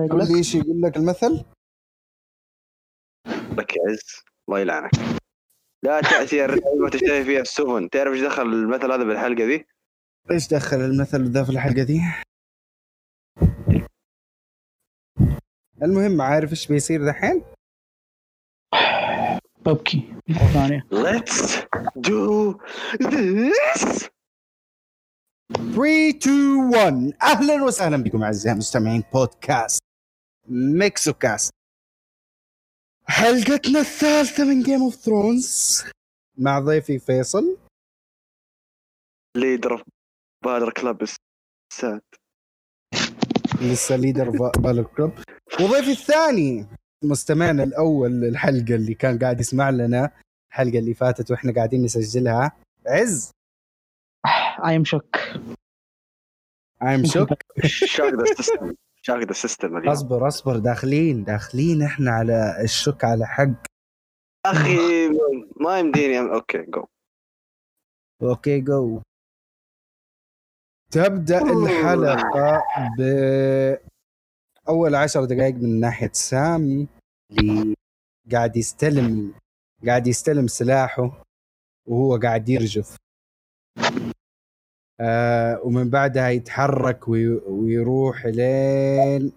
[0.00, 1.44] ما يقول كل لك إيش يقول لك المثل؟
[3.88, 4.22] عز.
[4.48, 4.90] الله يلعنك.
[5.84, 7.90] لا تأتي الرحلة وتشتهي فيها السفن.
[7.90, 9.66] تعرف إيش دخل المثل هذا بالحلقة ذي؟
[10.30, 12.00] إيش دخل المثل ذا في الحلقة دي؟
[15.82, 17.44] المهم عارف إيش بيصير دحين؟
[19.66, 20.14] ببكي.
[20.28, 20.86] مرة ثانية.
[20.90, 21.66] Let's
[21.98, 22.58] do
[23.00, 24.08] this.
[25.52, 29.04] 3 2 1 أهلا وسهلا بكم أعزائي المستمعين.
[29.12, 29.89] بودكاست
[30.50, 31.52] ميكسو كاست
[33.06, 35.82] حلقتنا الثالثة من جيم اوف ثرونز
[36.38, 37.58] مع ضيفي فيصل.
[39.36, 39.84] ليدر
[40.44, 42.02] بادر كلاب الساد
[43.62, 45.12] لسه ليدر بالر كلوب
[45.60, 46.66] وضيفي الثاني
[47.04, 50.10] مستمعنا الأول للحلقة اللي كان قاعد يسمع لنا
[50.50, 52.56] الحلقة اللي فاتت وإحنا قاعدين نسجلها.
[52.86, 53.30] عز.
[54.66, 55.16] اي ام شوك
[56.82, 57.28] ايم شوك
[59.02, 59.92] شاك ذا سيستم شاك ذا سيستم اليوم.
[59.92, 60.58] أصبر أصبر.
[60.58, 63.66] داخلين داخلين إحنا على الشك على حق.
[64.46, 65.08] أخي
[65.60, 66.86] ما يمديني أوكي جو
[68.22, 69.02] أوكي جو
[70.92, 72.62] تبدأ الحلقة
[72.98, 73.02] ب
[74.68, 76.88] أول عشر دقائق من ناحية سام
[77.30, 77.74] اللي
[78.32, 79.34] قاعد يستلم
[79.86, 81.24] قاعد يستلم سلاحه
[81.88, 82.96] وهو قاعد يرجف.
[85.02, 89.32] آه ومن بعدها يتحرك وي ويروح لين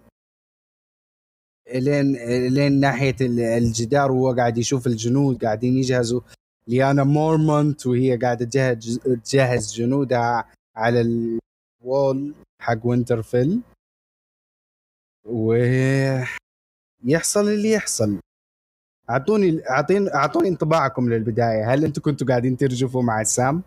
[1.74, 2.12] لين
[2.48, 6.20] لين ناحية ال- الجدار وهو قاعد يشوف الجنود قاعدين يجهزوا.
[6.68, 13.60] ليانا مورمونت وهي قاعدة تجهز تجهز جنودها على ال wall حق وينترفيل.
[15.24, 16.28] ويحصل
[17.48, 18.20] اللي يحصل.
[19.10, 21.74] أعطوني اعطيني أعطوني انطباعكم للبداية.
[21.74, 23.62] هل أنتم كنتوا قاعدين ترجفوا مع سام؟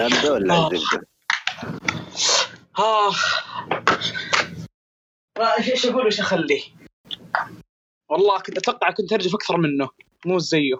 [0.00, 0.68] ابدا ولا آه.
[0.68, 1.06] تبدا؟
[2.76, 3.44] اخ
[5.38, 6.62] ما إيش أقول إيش أخليه
[8.08, 9.88] والله كنت أتوقع كنت أرجف أكثر منه
[10.26, 10.76] مو زيه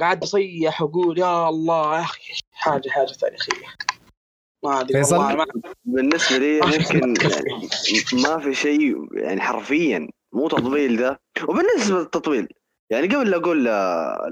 [0.00, 3.66] قاعد أصيح وأقول يا الله يا أخي حاجة حاجة تاريخية
[4.64, 5.44] ما أدري فيصل؟
[5.84, 12.48] بالنسبة لي ما ممكن أفكر ما في شيء يعني حرفيا مو تطبيل ده وبالنسبة للتطبيل
[12.90, 14.30] يعني قبل لا أقول آه،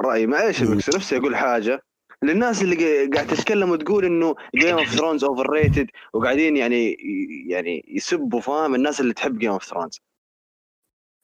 [0.00, 0.26] رأيي.
[0.26, 1.82] بس نفسي أقول حاجة
[2.24, 6.96] للناس اللي قا- قاعد تتكلم وتقول إنه Game of Thrones overrated وقاعدين يعني
[7.48, 9.98] يعني يسبوا فاهم؟ الناس اللي تحب Game of Thrones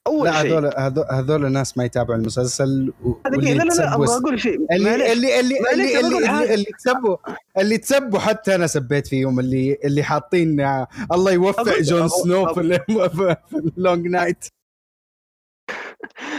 [0.06, 0.50] أول لا شيء.
[0.59, 4.67] هذول هذول هذول الناس ما يتابعوا المسلسل واللي لا لا لا أبغى أقول شيء.
[4.73, 4.94] اللي.
[4.94, 6.00] اللي اللي اللي اللي.
[6.00, 7.17] اللي, اللي تسبوا
[7.58, 12.61] اللي تسبوا حتى أنا سبيت فيهم اللي اللي حاطين آه، الله يوفق جون سنو في
[13.76, 14.44] ال Long Night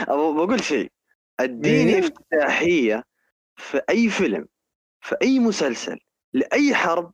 [0.08, 0.92] أبغى بقول شيء.
[1.40, 3.04] اديني إيه؟ افتتاحية
[3.56, 4.48] في أي فيلم
[5.02, 6.00] في أي مسلسل
[6.34, 7.14] لأي حرب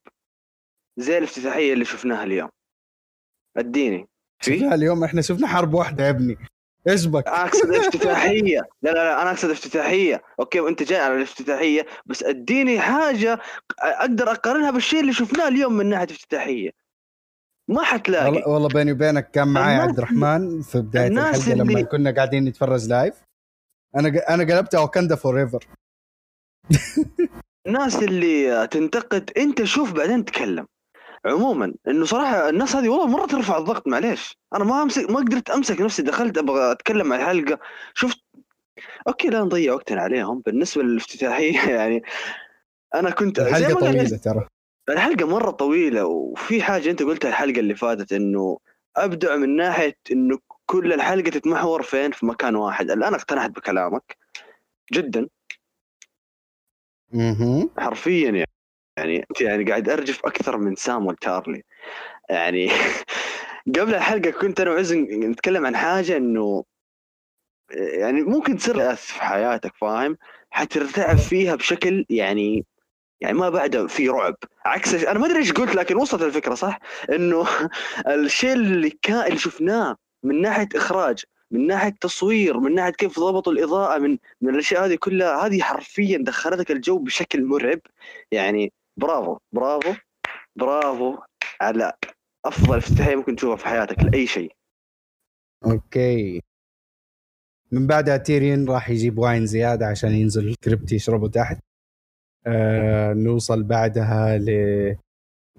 [0.97, 2.49] زي الافتتاحية اللي شفناها اليوم.
[3.57, 4.07] أديني.
[4.43, 6.37] في؟ شفنا اليوم؟ إحنا شفنا حرب واحدة يا ابني.
[6.87, 11.85] إيش بك؟ أقصد افتتاحيه لا لا لا أنا أقصد افتتاحيه okay وأنت جاي على الافتتاحية
[12.05, 13.39] بس أديني حاجة
[13.79, 16.71] أقدر أقارنها بالشيء اللي شفناه اليوم من ناحية افتتاحية.
[17.67, 18.25] ما حتلاقي.
[18.25, 22.87] والله والله بيني وبينك كان معي عبد الرحمن في بداية الحلقة لما كنا قاعدين نتفرج
[22.87, 23.15] live
[23.95, 25.65] أنا أنا قلبتها Wakanda forever
[27.67, 30.67] الناس اللي تنتقد انت شوف بعدين تكلم
[31.25, 34.37] عموما إنه صراحة الناس هذه والله مرة ترفع الضغط معليش.
[34.55, 37.59] أنا ما أمسك ما قدرت أمسك نفسي دخلت أبغى أتكلم عن الحلقة.
[37.93, 38.19] شفت؟
[39.07, 40.41] أوكي لا نضيع وقتنا عليهم.
[40.45, 42.03] بالنسبة للافتتاحية يعني
[42.95, 44.47] أنا كنت زي الحلقة طويلة ترى.
[44.89, 48.57] الحلقة مرة طويلة وفي حاجة أنت قلتها الحلقة اللي فاتت إنه
[48.97, 52.91] أبدع من ناحية إنه كل الحلقة تتمحور فين؟ في مكان واحد.
[52.91, 54.17] الآن اقتنعت بكلامك
[54.93, 55.27] جدا.
[57.15, 58.45] أها حرفيا يعني.
[58.97, 61.63] يعني أنت يعني قاعد أرجف أكثر من سام والتارلي
[62.29, 62.69] يعني
[63.79, 66.63] قبل الحلقة كنت أنا وعز نتكلم عن حاجة إنه
[67.71, 70.17] يعني ممكن تصير في حياتك فاهم؟
[70.51, 72.65] حترتعب فيها بشكل يعني
[73.21, 74.35] يعني ما بعده في رعب.
[74.65, 76.79] عكس أنا ما أدري إيش قلت لكن وصلت الفكرة صح؟
[77.11, 77.47] إنه
[78.07, 83.53] الشيء اللي كان اللي شفناه من ناحية إخراج من ناحية تصوير من ناحية كيف ضبطوا
[83.53, 87.79] الإضاءة من من الأشياء هذه كلها هذه حرفيا دخلتك الجو بشكل مرعب.
[88.31, 89.93] يعني برافو برافو
[90.55, 91.17] برافو
[91.61, 91.93] على
[92.45, 94.51] أفضل افتتاحية ممكن تشوفها في حياتك لأي شيء.
[95.65, 96.41] okay.
[97.71, 101.59] من بعدها تيريون راح يجيب wine زيادة عشان ينزل ال crypt يشربه تحت.
[102.47, 104.37] آه نوصل بعدها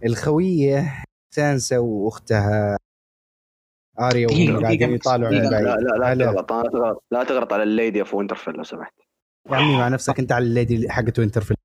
[0.04, 1.04] للخويه
[1.34, 2.78] سانسا وأختها
[4.00, 5.32] اريا دقيقة، وهم قاعدين دقيقة، يطالعوا.
[5.32, 6.24] لا لا لا هلا.
[6.32, 8.94] تغلط لا تغلط لا تغلط على ال lady of Winterfell لو سمحت.
[9.50, 11.56] يا عمي مع نفسك انت على ال lady حقت وينترفيل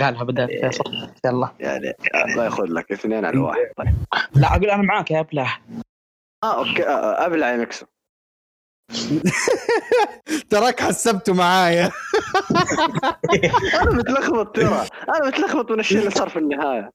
[0.00, 0.84] قالها بدأت فيصل.
[1.24, 1.48] يلا.
[1.60, 3.94] يعني الله ياخذ لك اثنين على واحد طيب.
[4.34, 5.58] لا أقول أنا معاك يا أبله.
[6.44, 7.86] آه okay آه، ابلع يا مكسو
[10.50, 11.90] تراك حسبته معايا.
[13.82, 16.90] أنا متلخبط ترى أنا متلخبط من الشيء اللي صار في النهاية.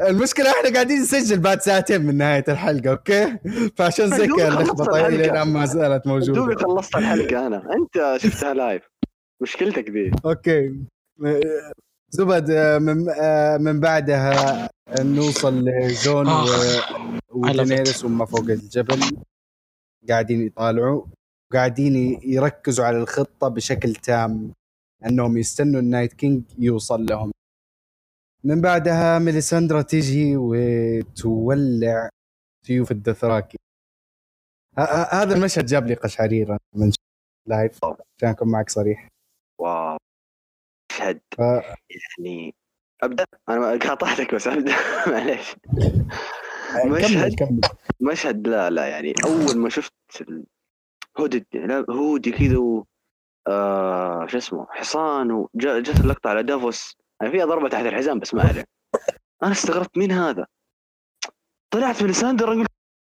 [0.00, 3.38] المشكلة إحنا قاعدين نسجل بعد ساعتين من نهاية الحلقة okay؟
[3.76, 5.08] فعشان زي دوبي كذا اللخبطه.
[5.08, 7.46] لين ما زالت دوبي موجوده خلصت الحلقة.
[7.46, 8.82] أنا أنت شفتها live
[9.42, 10.74] مشكلتك ذي okay.
[12.10, 14.68] زبد آه، من آه، من بعدها
[15.00, 16.46] نوصل لجون و-
[17.30, 19.00] ودينيريس وهم فوق الجبل.
[20.08, 21.02] قاعدين يطالعوا.
[21.52, 24.52] قاعدين ي- يركزوا على الخطة بشكل تام.
[25.06, 27.32] أنهم يستنوا ال Night King يوصل لهم.
[28.44, 32.08] من بعدها ميليساندرا تيجي وتولع
[32.66, 33.58] سيوف الدثراكي.
[35.10, 36.92] هذا المشهد جاب لي قشعريره من
[37.46, 37.84] live.
[37.84, 39.08] عشان اكون معك صريح.
[39.60, 39.96] wow.
[40.92, 41.20] مشهد.
[41.36, 41.38] ف...
[41.40, 42.54] يعني
[43.02, 43.24] أبدأ.
[43.48, 44.72] أنا قاطعتك بس أبدأ.
[45.12, 45.54] معليش.
[46.82, 47.34] كمل مشهد.
[47.34, 47.60] كمل.
[48.00, 48.48] مشهد.
[48.48, 49.92] لا لا يعني أول ما شفت
[51.20, 51.46] هودي
[51.90, 52.84] هودي كذا
[53.48, 56.96] آه شو اسمه؟ حصان وجت اللقطة على دافوس.
[57.20, 58.64] يعني فيها ضربة تحت الحزام بس ما عليه
[59.42, 60.46] أنا استغربت مين هذا؟
[61.70, 62.66] طلعت ميليساندر أقول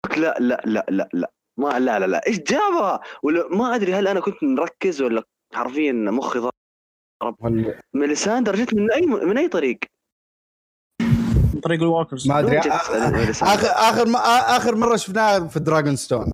[0.06, 1.32] لك لا لا لا لا لا.
[1.58, 2.28] ما لا لا لا.
[2.28, 5.24] إيش جابها؟ ولا ما أدري هل أنا كنت مركز ولا
[5.54, 7.36] حرفيا مخي ضرب.
[7.40, 9.80] وال- ميليساندر جت من أي من أي طريق؟
[11.54, 12.60] من طريق ال walkers ما أدري.
[12.60, 14.20] آخر آخر ما
[14.58, 16.32] آخر مرة شفناها في دراجون ستون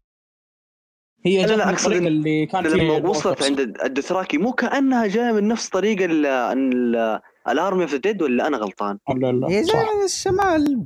[1.25, 3.43] هي لا، جت لا، من إن- اللي كان فيه لما وصلت.
[3.43, 7.19] عند الدثراكي مو كأنها جاية من نفس طريق ال- ال-
[7.49, 9.47] ال army of the dead ولا أنا غلطان؟ لا لا.
[9.47, 10.85] جاية من الشمال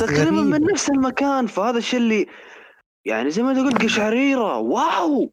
[0.00, 0.30] تقريبا.
[0.30, 2.26] من نفس المكان فهذا الشيء اللي
[3.06, 5.32] يعني زي ما تقول قشعريره wow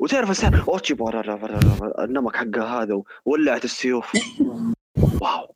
[0.00, 0.94] وتعرف السحر اوتشي
[1.98, 4.12] النمك حقها هذا ولعت السيوف
[5.20, 5.54] واو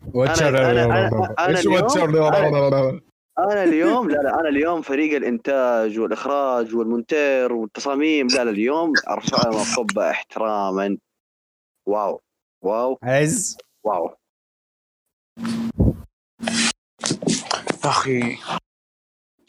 [1.39, 2.05] أنا اليوم- واتشر
[3.39, 9.51] أنا اليوم لا لا أنا اليوم فريق الانتاج والاخراج والمونتير والتصاميم لا لا اليوم ارفع
[9.51, 10.99] لهم القبعة احتراما
[11.89, 12.21] wow
[12.65, 14.17] wow عز wow.
[17.85, 18.21] يا أخي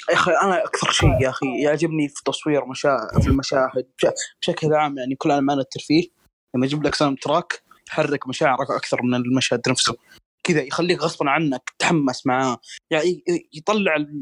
[0.10, 2.98] يا أخي أنا أكثر شيء يا أخي يعجبني في تصوير مشا...
[3.22, 4.12] في المشاهد بش-
[4.42, 6.08] بشكل عام يعني كل أنواع الترفيه
[6.56, 9.96] لما يجيب لك soundtrack يحرك مشاعرك أكثر من المشهد نفسه.
[10.44, 12.58] كذا يخليك غصبا عنك تحمس معاه.
[12.92, 13.24] يعني
[13.54, 14.22] يطلع ال...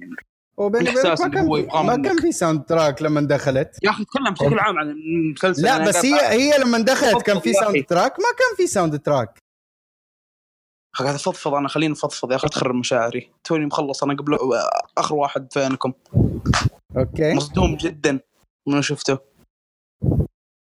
[0.58, 2.04] وبيني وبينك الإحساس ما اللي هو كان يبغاه ما.
[2.04, 5.64] كان في soundtrack لما دخلت يا أخي تكلم بشكل عام عن المسلسل.
[5.64, 7.54] لا بس هي هي لما دخلت كان في.
[7.54, 9.43] soundtrack ما كان في soundtrack
[10.94, 13.32] قاعد افضفض أنا خليني أفضفض يا أخي تخرب مشاعري.
[13.44, 14.38] توني مخلص أنا قبل
[14.98, 15.94] آخر واحد فينكم.
[16.98, 17.34] okay.
[17.34, 18.20] مصدوم جدا.
[18.68, 19.20] من شفته.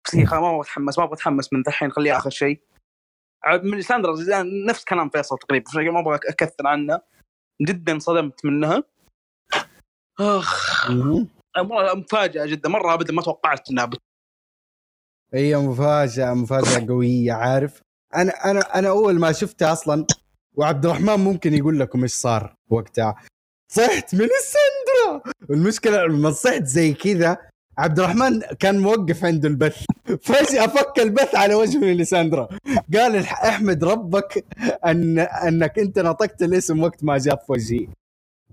[0.07, 2.61] بس ما أبغى أتحمس ما أبغى أتحمس من الحين خليها آخر شيء.
[3.63, 7.03] ميليساندرا زيدان نفس كلام فيصل تقريبا ما أبغى أكثر عنها
[7.63, 8.85] جدا انصدمت منها.
[10.21, 10.91] أخ.
[11.57, 13.99] مره مفاجأة جدا مرة ابدا ما توقعت إنها بت...
[15.35, 17.84] هي مفاجأة مفاجأة قوية عارف؟
[18.15, 20.07] أنا أنا أنا أول ما شفتها أصلا
[20.57, 23.15] وعبد الرحمن ممكن يقول لكم إيش صار وقتها.
[23.73, 27.39] صحت من السندرا المشكلة لما صحت زي كذا
[27.79, 29.85] عبد الرحمن كان موقف عنده البث.
[30.27, 32.49] فجأة فك البث على وجه لساندرا
[32.95, 34.45] قال أحمد ربك
[34.85, 37.89] أن أنك أنت نطقت الاسم وقت ما جاء في وجهي.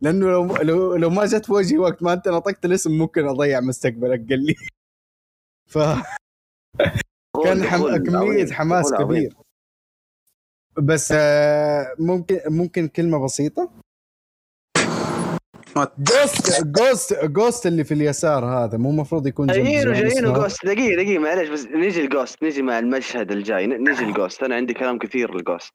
[0.02, 3.60] لأنه لو لو, لو ما جت في وجهي وقت ما أنت نطقت الاسم ممكن أضيع
[3.60, 4.56] مستقبلك قال لي.
[5.70, 5.78] ف
[7.44, 7.98] كان حم...
[7.98, 8.94] كمية حماس.
[8.94, 9.36] كبير.
[10.78, 13.70] بس آه، ممكن ممكن كلمة بسيطة
[16.00, 20.96] جوست جوست جوست اللي في اليسار هذا مو المفروض يكون جنب جون سنو؟ وجوست دقيقة
[21.04, 24.98] دقيقة معلش بس نيجي الجوست نيجي مع المشهد الجاي ن- نيجي الجوست أنا عندي كلام
[25.00, 25.72] كثير للجوست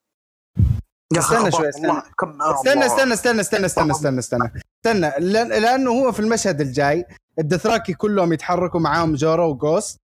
[1.19, 1.93] استنى شوي، استنى.
[1.93, 2.85] استنى.
[2.87, 4.51] استنى استنى استنى استنى استنى استنى
[4.87, 7.05] استنى لأن لأنه هو في المشهد الجاي
[7.39, 9.99] الدثراكي كلهم يتحركوا معاهم جورا وجوست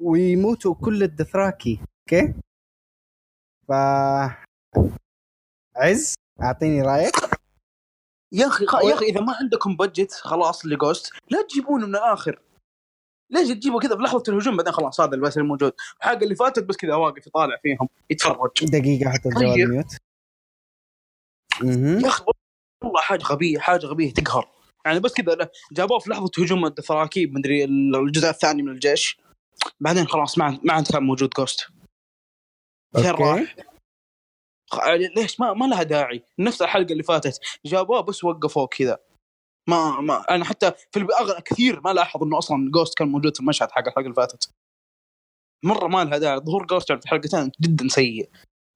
[0.00, 2.34] ويموتوا كل الدثراكي okay
[3.72, 3.74] ف
[5.76, 7.14] عز أعطيني رأيك.
[8.32, 8.74] يا أخي خ...
[8.74, 12.42] يا أخي إذا ما عندكم budget خلاص لجوست لا تجيبونه من الآخر.
[13.30, 15.72] ليش تجيبه كذا في لحظة الهجوم بعدين خلاص هذا البس الموجود.
[15.98, 18.50] الحلقة اللي فاتت بس كذا واقف يطالع فيهم يتفرج.
[18.62, 19.68] دقيقة حتى الجوال طيب.
[19.68, 19.96] mute.
[22.04, 22.24] يا أخي
[22.84, 24.48] والله حاجة غبية حاجة غبية تقهر.
[24.84, 29.20] يعني بس كذا جابوه في لحظة هجوم الدثراكي مدري الجزء الثاني من الجيش.
[29.80, 31.68] بعدين خلاص ما ما عاد كان موجود جوست
[32.96, 33.22] فين okay.
[33.22, 33.56] راح؟
[35.16, 36.24] ليش ما ما لها داعي.
[36.38, 38.98] نفس الحلقة اللي فاتت جابوه بس وقفوه كذا.
[39.68, 41.40] ما ما أنا حتى في الأغ...
[41.40, 44.50] كثير ما لاحظ إنه أصلا جوست كان موجود في المشهد حق الحلقة اللي فاتت.
[45.64, 46.38] مرة ما لها داعي.
[46.38, 48.30] ظهور جوست في الحلقتين جدا سيء.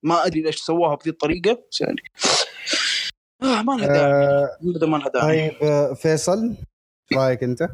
[0.04, 2.02] ما أدري ليش سووها بذي الطريقة بس يعني.
[3.42, 4.12] آه ما لها داعي.
[4.24, 5.50] آه ما لها داعي.
[5.50, 6.56] طيب آه، فيصل
[7.14, 7.68] رأيك أنت؟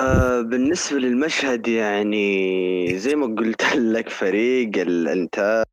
[0.00, 3.62] آه بالنسبة للمشهد يعني زي ما قلت
[3.94, 5.64] لك فريق الإنتاج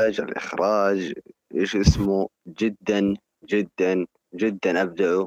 [0.00, 1.12] الإخراج
[1.54, 5.26] إيش اسمه؟ جدا جدا جدا أبدعوا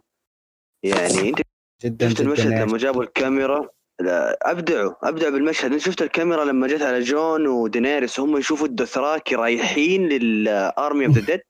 [0.83, 1.41] يعني أنت
[1.83, 3.69] جدا شفت المشهد جدا لما جابوا الكاميرا؟
[4.01, 5.71] لا ابدعوا ابدعوا بالمشهد.
[5.71, 11.17] أنت شفت الكاميرا لما جت على جون ودينيريس؟ هم يشوفوا الدوثراكي رايحين لل army of
[11.17, 11.43] the dead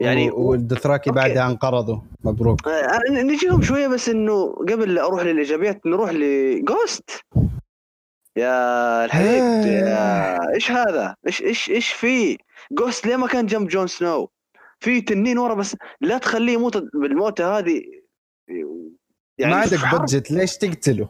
[0.00, 1.10] يعني والدثراكي.
[1.10, 7.10] بعدها انقرضوا مبروك آه، نجيهم شوية بس إنه قبل أروح للإيجابيات نروح لجوست
[8.36, 12.38] يا الحبيب يا إيش هذا؟ إيش إيش إيش في؟
[12.72, 14.30] جوست ليه ما كان جنب جون سنو؟
[14.80, 17.82] في تنين ورا بس لا تخليه يموت بالموتة هذه
[19.38, 19.78] يعني ما عندك.
[19.92, 21.08] budget ليش تقتله؟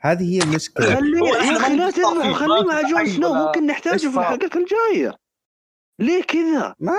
[0.00, 3.66] هذه هي المشكلة خليه يا أخي لا نقدر تذبح فيه، خليه مع جون سنو ممكن
[3.66, 5.16] نحتاجه في؟ الحلقات الجاية
[5.98, 6.92] ليه كذا؟ ما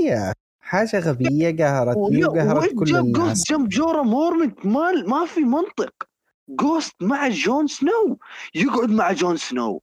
[0.00, 0.32] هي
[0.70, 3.44] حاجة غبية قهرتني وقهرت كل الناس.
[3.50, 5.94] جنب جورا مورمنت ما ما في منطق.
[6.48, 8.18] جوست مع جون سنو
[8.54, 9.82] يقعد مع جون سنو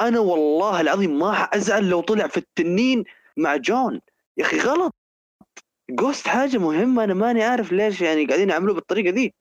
[0.00, 3.04] أنا والله العظيم ما حأزعل لو طلع في التنين
[3.36, 4.00] مع جون
[4.36, 4.94] يا أخي غلط.
[5.90, 9.34] جوست حاجة مهمة أنا ماني عارف ليش يعني قاعدين يعملوه بالطريقة دي.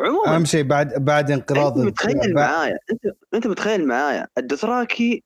[0.00, 0.36] عموما.
[0.36, 5.24] أهم شيء بعد بعد انقراض أنت متخيل معايا؟ انت أنت متخيل معايا؟ الدثراكي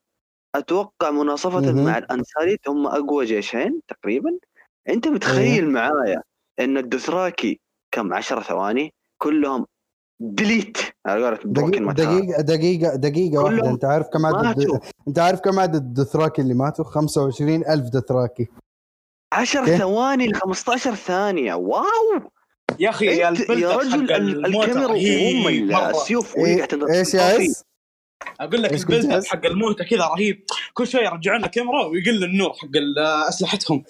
[0.55, 1.73] أتوقع مناصفه.
[1.73, 4.31] مع الانسوليد هم اقوى جيشين تقريبا
[4.89, 6.23] انت متخيل معايا
[6.61, 7.61] ان الدثراكي
[7.95, 9.67] كم 10 ثواني كلهم
[10.21, 15.41] delete على قولة دقيقة دقيقة دقيقة دقيقة واحدة كلهم انت عارف كم عدد انت عارف
[15.41, 18.49] كم عدد الدثراكي اللي ماتوا 25 ألف دثراكي
[19.33, 21.85] 10 كيف؟ ثواني ل 15 ثانية واو
[22.79, 24.13] يا أخي يا رجل
[24.47, 25.91] الكاميرا وهم.
[25.91, 27.65] السيوف إيه إيش يا عز؟
[28.41, 28.73] أقول لك
[29.13, 30.45] عز؟ حق الموتى كذا رهيب.
[30.75, 32.69] كل شوي يرجعون لك كاميرا ويقل النور حق
[33.29, 33.85] أسلحتهم.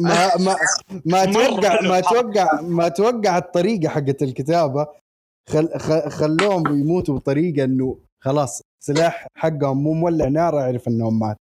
[0.00, 0.56] ما ما
[1.04, 2.22] ما مرة توقع حلو ما الحركة.
[2.22, 4.86] توقع ما توقع الطريقة حقت الكتابة.
[5.50, 11.36] خل خ- خلوهم يموتوا بطريقة إنه خلاص سلاح حقهم مو مولع نار أعرف إنهم مات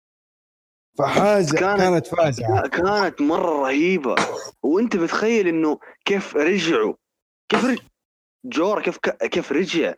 [0.98, 2.68] فحاجة كانت- كانت فاجعة.
[2.68, 4.14] كانت مرة رهيبة.
[4.62, 6.94] وأنت متخيل إنه كيف رجعوا؟
[7.48, 7.78] كيف رج...
[8.44, 9.94] جورا كيف كيف رجع؟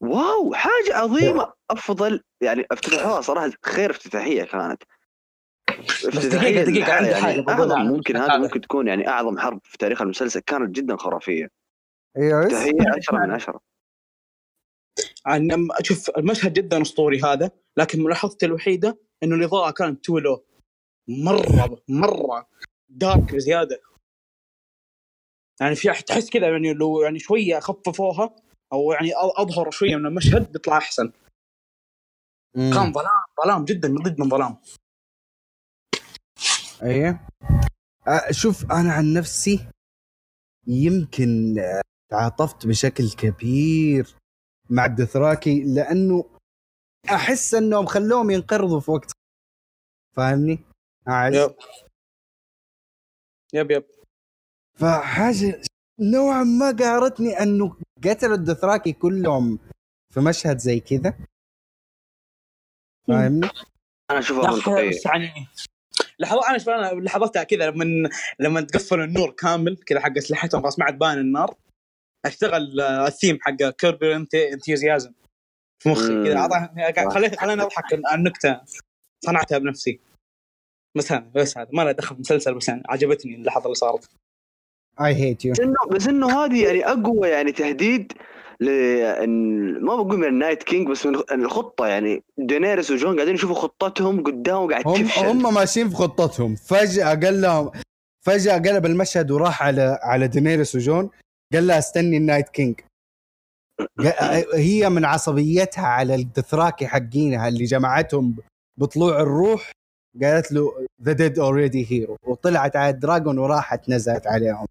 [0.00, 1.52] واو حاجة عظيمة.
[1.70, 4.82] أفضل يعني افتتحوها صراحة خير افتتاحية كانت.
[6.04, 7.14] دقيقة- دقيقة، عندي يعني.
[7.22, 8.36] حاجة بقولها أعظم عن ممكن هذا.
[8.36, 11.48] ممكن تكون يعني أعظم حرب في تاريخ المسلسل كانت جدا خرافية.
[12.16, 13.60] عز؟ افتتاحية 10 من 10
[15.26, 20.44] عن شوف المشهد جدا أسطوري هذا لكن ملاحظتي الوحيدة إنه الاضاءه كانت تو لو
[21.08, 22.48] مرة مرة
[22.88, 23.80] دارك بزياده
[25.60, 28.36] يعني في تحس كذا يعني لو يعني شوية خففوها
[28.72, 31.12] أو يعني اظهروا شوية من المشهد بيطلع أحسن
[32.54, 32.70] مم.
[32.74, 34.56] كان ظلام ظلام جدا جدا ظلام
[36.82, 37.26] أيه
[38.30, 39.68] شوف أنا عن نفسي
[40.66, 44.16] يمكن آه، تعاطفت بشكل كبير
[44.70, 46.30] مع الدثراكي لأنه
[47.10, 49.12] أحس إنهم خلوهم ينقرضوا في وقت
[50.16, 50.58] فاهمني؟
[51.08, 51.34] أعز.
[51.34, 51.54] يب
[53.54, 53.84] يب يب
[54.74, 55.62] فحاجة
[56.00, 59.58] نوعا ما قهرتني أنه قتلوا الدثراكي كلهم
[60.14, 61.14] في مشهد زي كذا.
[63.08, 63.48] فاهمني؟
[64.10, 65.46] أنا اشوفها لا، منطقيه بس يعني
[66.18, 70.78] لحظات أنا شوف أنا لحظتها كذا لما لما تقفل النور كامل كذا حق أسلحتهم خلاص
[70.78, 71.54] ما عاد بان النار.
[72.26, 74.16] أشتغل آه، الثيم حق Curb
[74.52, 75.12] Your Enthusiasm
[75.82, 76.24] في مخي.
[76.92, 77.10] كذا.
[77.10, 78.60] خليت خلاني أضحك على النكتة.
[79.24, 80.00] صنعتها بنفسي.
[80.96, 81.68] بس هذا بس هذا.
[81.72, 84.10] ما له دخل في المسلسل بس يعني عجبتني اللحظة اللي صارت.
[85.00, 85.54] I hate you
[85.90, 88.12] بس إنه هذه يعني أقوى يعني تهديد
[88.60, 88.66] ل
[89.80, 92.22] ما بقول من ال Night King بس من الخطة يعني.
[92.38, 95.26] دينيريس وجون قاعدين يشوفوا خطتهم قدام وقاعد هم تفشل.
[95.26, 96.54] هم ماشيين في خطتهم.
[96.54, 97.70] فجأة قال لهم
[98.26, 101.10] فجأة قلب المشهد وراح على على دينيريس وجون
[101.52, 102.80] قال لها استني ال Night King
[104.54, 108.36] هي من عصبيتها على الدثراكي حقينها اللي جمعتهم
[108.80, 109.72] بطلوع الروح.
[110.22, 114.66] قالت له the dead are already here وطلعت على ال dragon وراحت نزلت عليهم.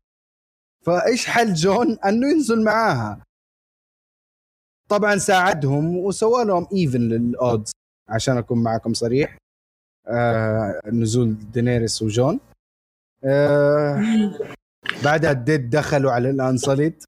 [0.88, 3.24] فايش حل جون؟ انه ينزل معاها.
[4.90, 7.72] طبعا ساعدهم وسوى لهم even the odds
[8.10, 9.38] عشان أكون معكم صريح.
[10.08, 12.40] آه نزول دينيريس وجون.
[13.24, 14.02] آه
[15.04, 17.04] بعدها ال dead دخلوا على الانسوليد.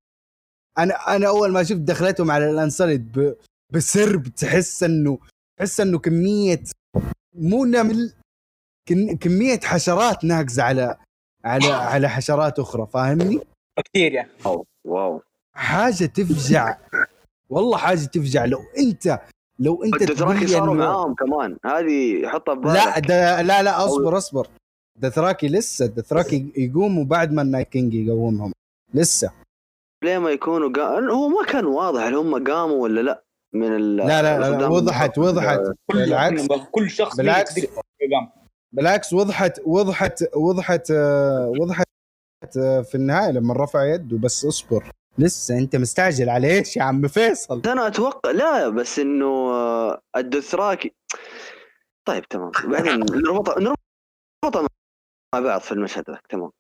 [0.77, 3.35] أنا أنا أول ما شفت دخلتهم على الانسوليد
[3.73, 5.19] بسرب تحس إنه
[5.59, 6.63] تحس إنه كمية
[7.35, 8.13] مو نمل
[9.21, 10.97] كمية حشرات ناقزة على
[11.45, 13.39] على على حشرات أخرى فاهمني؟
[13.79, 15.21] بكتيريا واو واو.
[15.53, 16.77] حاجة تفجع.
[17.49, 18.45] والله حاجة تفجع.
[18.45, 19.19] لو أنت
[19.59, 20.03] لو أنت
[20.41, 21.57] لي صاروا معاهم كمان.
[21.65, 24.47] هذه حطها ببالك لا ده لا لا أصبر أصبر.
[24.95, 28.53] دثراكي لسه دثراكي يقوموا بعد ما ال Night King يقومهم.
[28.93, 29.31] لسه.
[30.03, 30.99] ليه ما يكونوا قا...
[31.11, 34.67] هو ما كان واضح هل هم قاموا ولا لا من ال لا لا, لا, لا
[34.67, 35.59] وضحت وضحت.
[35.93, 36.47] بالعكس.
[36.71, 37.55] كل شخص بالعكس.
[38.71, 41.87] بالعكس وضحت وضحت وضحت آه، وضحت
[42.49, 44.91] في النهاية لما رفع يده بس اصبر.
[45.17, 50.93] لسه انت مستعجل على إيش يا عم فيصل؟ أنا أتوقع لا بس إنه آه، الدوثراكي
[52.07, 52.51] طيب تمام.
[52.65, 54.71] بعدين نربط نربط
[55.35, 56.51] مع بعض في المشهد ذاك تمام.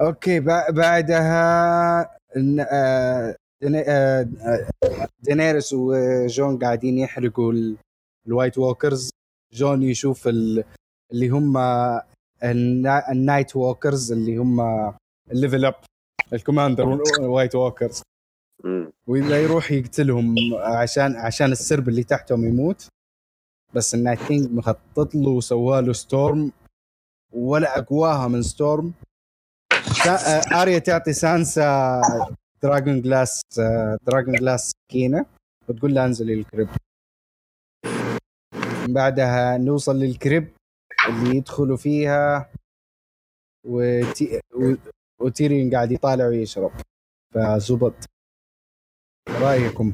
[0.00, 2.00] أوكي بع- بعدها
[2.36, 4.26] آه، آه،
[5.20, 7.76] دينيرس وجون قاعدين يحرقوا ال-
[8.26, 9.10] ال White Walkers.
[9.52, 10.64] جون يشوف ال-
[11.12, 11.52] اللي هم
[12.44, 14.60] ال Night Walkers اللي هم
[15.30, 15.74] ال level up
[16.32, 18.02] ال commander White Walkers
[18.64, 18.90] مم.
[19.06, 22.88] وإذا يروح يقتلهم عشان عشان السرب اللي تحتهم يموت.
[23.74, 26.52] بس ال Night King مخطط له وسوى له storm
[27.32, 28.92] ولا أقواها من storm
[30.52, 32.00] آريا تعطي سانسا
[32.62, 33.40] dragon glass
[34.06, 35.26] dragon glass سكينة.
[35.68, 36.68] وتقول لها انزلي ال crypt
[38.86, 40.48] من بعدها نوصل لل crypt.
[41.08, 42.52] اللي يدخلوا فيها
[43.66, 44.40] وتي...
[44.54, 44.74] و...
[45.20, 46.72] وتيريون قاعد يطالع ويشرب.
[47.34, 47.94] فزبط.
[49.28, 49.92] رأيكم؟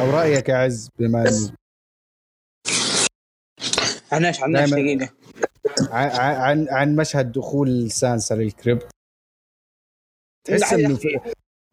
[0.00, 1.52] أو رأيك يا عز بما إنه
[4.12, 5.14] عن إيش؟ عن إيش دايماً- دقيقة؟
[5.90, 8.90] عن عن عن مشهد دخول سانسا لل crypt.
[10.46, 10.98] تحس إنه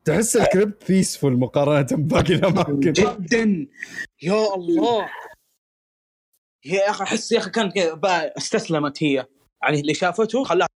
[0.05, 2.79] تحس ال crypt peaceful مقارنة بباقي الأماكن.
[2.79, 3.67] جدا.
[4.21, 5.10] يا الله.
[6.65, 9.25] يا أخي أحس يا أخي كان كذا بقى استسلمت هي.
[9.63, 10.67] يعني اللي شافته خلاها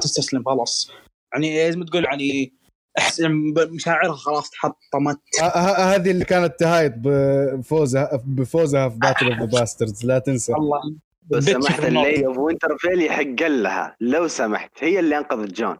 [0.00, 0.90] تستسلم خلاص.
[1.32, 2.54] يعني ما تقول يعني
[2.98, 3.20] أحس
[3.56, 5.20] مشاعرها خلاص تحطمت.
[5.40, 10.52] ه- ه- هذه اللي كانت تهايط بفوزها بفوزها في Battle of the Bastards لا تنسى.
[10.52, 10.80] الله.
[11.22, 11.84] bitch سمحت.
[11.84, 15.76] اللي وينترفيل يحق لها لو سمحت هي اللي أنقذت جون.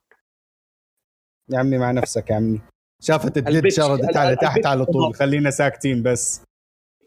[1.52, 2.60] يا عمي مع نفسك يا عمي.
[3.02, 5.14] شافت ال dead ال bitch- شردت على تحت على طول.
[5.14, 6.42] خلينا ساكتين بس.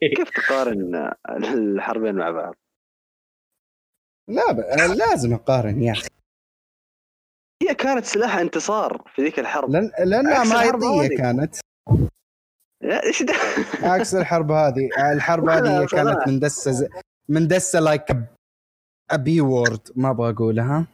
[0.02, 2.56] كيف تقارن الحربين مع بعض؟
[4.30, 4.60] لا ب...
[4.98, 6.08] لازم أقارن يا أخي
[7.64, 11.18] هي كانت سلاح انتصار في ذيك الحرب لأن لأنها هذه.
[11.18, 11.56] كانت
[12.84, 13.34] يا إيش ده؟
[13.84, 15.86] عكس الحرب هذه الحرب لا، هذه.
[15.86, 16.88] كانت مندسه ز...
[17.30, 18.06] مندسه like
[19.12, 20.88] a B word ما أبغى أقولها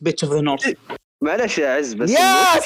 [0.00, 0.78] bitch of the North
[1.22, 2.60] معلش يا عز بس يا-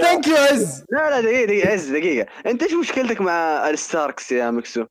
[0.00, 0.84] thank you عز.
[0.90, 2.28] لا لا دقيقة دقيقة عز دقيقة.
[2.46, 4.86] انت إيش مشكلتك مع ال Starks يا مكسو؟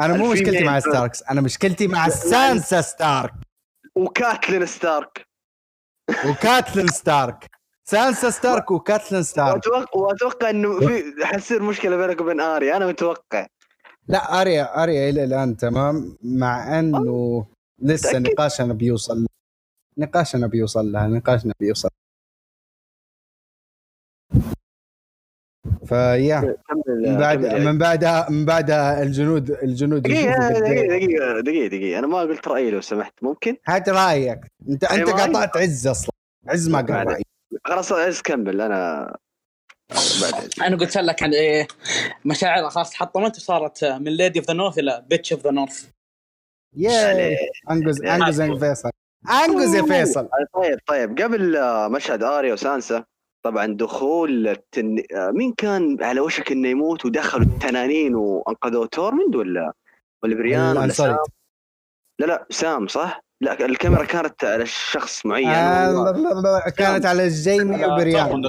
[0.00, 0.80] أنا مو مشكلتي مع.
[0.80, 3.32] Starks أنا مشكلتي مع سانسا ستارك.
[3.94, 5.26] وكاتلين ستارك.
[6.28, 7.50] وكاتلين ستارك.
[7.88, 9.54] سانسا ستارك وكاتلين ستارك.
[9.54, 13.46] واتوقع وأتوقع إنه في حتصير مشكلة بينك وبين آريا أنا متوقع.
[14.08, 17.46] لا آريا آريا إلى الآن تمام مع انه
[17.82, 19.26] لسه؟ نقاشنا بيوصل
[19.98, 21.88] نقاشنا بيوصل لها نقاشنا بيوصل
[25.88, 26.56] فيا
[26.88, 30.60] من بعد يا من بعدها من بعدها الجنود الجنود دقيقة دقيقة.
[30.60, 33.12] دقيقة دقيقة دقيقة أنا ما قلت رأيي لو سمحت.
[33.22, 34.40] ممكن؟ هات رأيك.
[34.68, 36.10] انت أي انت رأي؟ قاطعت عز أصلا.
[36.48, 37.22] عز ما قال راي
[37.64, 38.60] خلاص عايز كمل.
[38.60, 39.16] أنا
[40.62, 41.66] أنا قلت لك عن إيه
[42.24, 45.86] مشاعرها خلاص تحطمت وصارت من Lady of the North إلى bitch of the North
[46.76, 47.36] yay.
[47.70, 48.90] انقز أنقز يا فيصل.
[49.44, 50.28] أنقز يا فيصل.
[50.54, 51.18] طيب طيب.
[51.22, 53.04] قبل آه، مشهد آريا وسانسا
[53.50, 55.02] طبعا دخول التن...
[55.14, 59.72] مين كان على وشك إنه يموت ودخلوا التنانين وانقذوا تورمند ولا
[60.24, 60.92] ولا بريان ولا.
[60.92, 61.16] سام؟
[62.20, 66.70] لا لا سام صح؟ لا الكاميرا كانت على الشخص معين آه، و- لا، لا، لا،
[66.78, 68.42] كانت على جيمي وبريان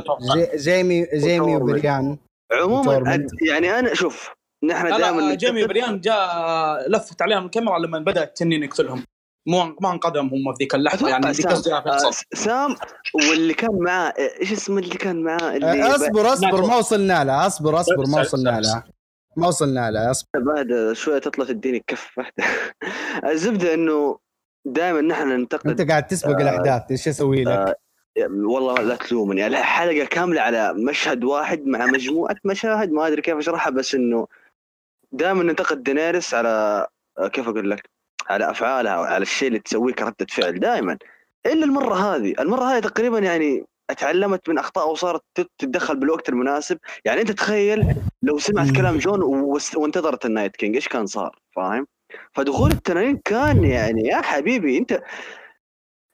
[0.55, 1.55] جيمي جيمي.
[1.55, 2.17] وبريان
[2.51, 3.15] عموما.
[3.15, 4.29] أد- يعني أنا شوف
[4.63, 9.03] نحن لا دائما جيمي بريان جاء لفت عليهم الكاميرا لما بدأ التنين يقتلهم
[9.47, 12.11] مو ما انقذهم هم في ذيك اللحظة يعني ذيك سام, آه،.
[12.33, 12.75] سام
[13.13, 16.61] واللي كان معاه إيش اسمه اللي كان معاه اللي آه، أصبر أصبر.
[16.61, 18.59] ما وصلنا لها أصبر أصبر ما وصلنا.
[18.59, 18.83] لها
[19.37, 22.43] ما وصلنا لها أصبر بعد شوية تطلع تديني كف واحدة
[23.31, 24.19] الزبدة إنه
[24.65, 27.75] دائما نحن ننتقد أنت قاعد تسبق الأحداث إيش أسوي لك؟
[28.29, 33.37] والله لا تلومني يعني حلقة كاملة على مشهد واحد مع مجموعة مشاهد ما أدري كيف
[33.37, 34.27] أشرحها بس إنه
[35.11, 36.87] دائما ننتقد دينيرس على
[37.33, 37.96] كيف أقول لك
[38.29, 40.97] على أفعالها وعلى الشيء اللي تسويه كردة فعل دائما.
[41.45, 42.33] إلا المرة هذه.
[42.39, 46.77] المرة هذه تقريبا يعني أتعلمت من أخطاء وصارت تت- تتدخل بالوقت المناسب.
[47.05, 48.71] يعني أنت تخيل لو سمعت.
[48.75, 49.21] كلام جون
[49.75, 51.87] وانتظرت ال Night King إيش كان صار؟ فاهم؟
[52.33, 55.01] فدخول التنانين كان يعني يا حبيبي أنت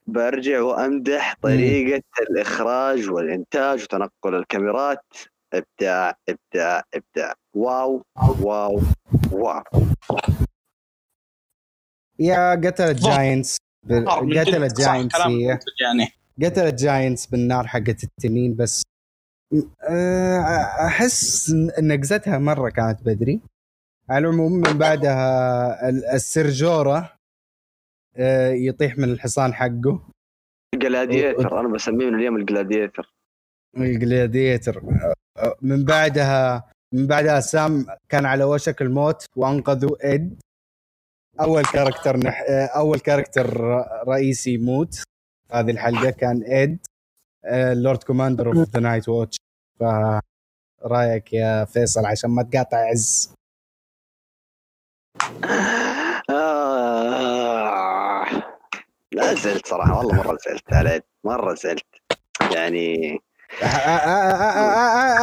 [0.08, 5.06] برجع وأمدح طريقة الإخراج والإنتاج وتنقل الكاميرات.
[5.54, 7.34] إبداع إبداع إبداع.
[7.54, 8.04] wow
[8.42, 8.82] wow
[9.32, 9.64] wow.
[13.00, 13.18] صح
[14.92, 16.10] giants كلام هي منتج يعني.
[16.44, 18.82] قتلت giants بالنار حقت التنين بس.
[19.90, 20.40] أه،
[20.88, 23.42] أحس نقزتها مرة كانت بدري.
[24.10, 27.14] على العموم من بعدها ال- ال Ser Jorah
[28.18, 30.02] أه، يطيح من الحصان حقه.
[30.76, 33.14] gladiator أنا بسميه من اليوم ال gladiator.
[33.78, 34.84] ال gladiator.
[35.38, 40.42] أه، من بعدها من بعدها سام كان على وشك الموت وأنقذوا إد.
[41.42, 42.44] اول character نح...
[42.50, 43.60] أه، اول character
[44.08, 45.04] رئيسي يموت
[45.52, 46.78] هذه الحلقة كان اد
[47.46, 49.38] ال Lord Commander of the Night's Watch
[49.80, 53.34] فرايك يا فيصل عشان ما تقاطع عز
[56.30, 56.74] آه.
[59.12, 61.86] لا زعلت صراحة والله مره زعلت عليه مره زعلت
[62.56, 63.20] يعني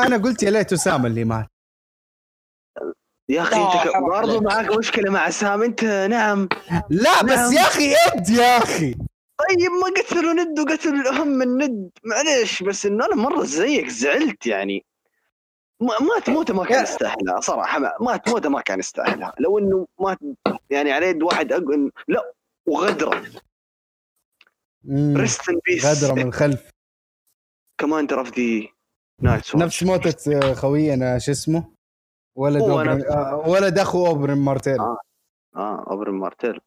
[0.06, 1.46] أنا قلت يا ليت اسامه اللي مات
[3.30, 4.42] يا أخي أنت ك- حرام برضو عليك.
[4.42, 6.48] معك مشكلة مع سام أنت نعم.
[6.90, 7.52] لا بس نعم.
[7.52, 8.94] يا أخي اد يا أخي.
[9.48, 11.90] طيب ما قتلوا ند وقتلوا الأهم من ند.
[12.04, 14.84] معليش بس انه أنا مرة زيك زعلت يعني.
[15.80, 19.32] ما ما تموته ما كان يستاهلها صراحة ما- ما تموته ما كان يستاهلها.
[19.40, 20.16] لو إنه ما
[20.70, 22.32] يعني على يد واحد أقول لا
[22.66, 23.22] وغدرة.
[25.16, 26.70] rest in peace غدرة من الخلف.
[27.80, 28.66] Commander of the
[29.22, 31.64] Night نفس موتة آه، خوينا شو اسمه؟
[32.36, 32.62] ولد.
[32.62, 34.98] آه، ولد أخو أوبرين مارتيل آه.
[35.56, 36.60] آه أوبرين مارتيل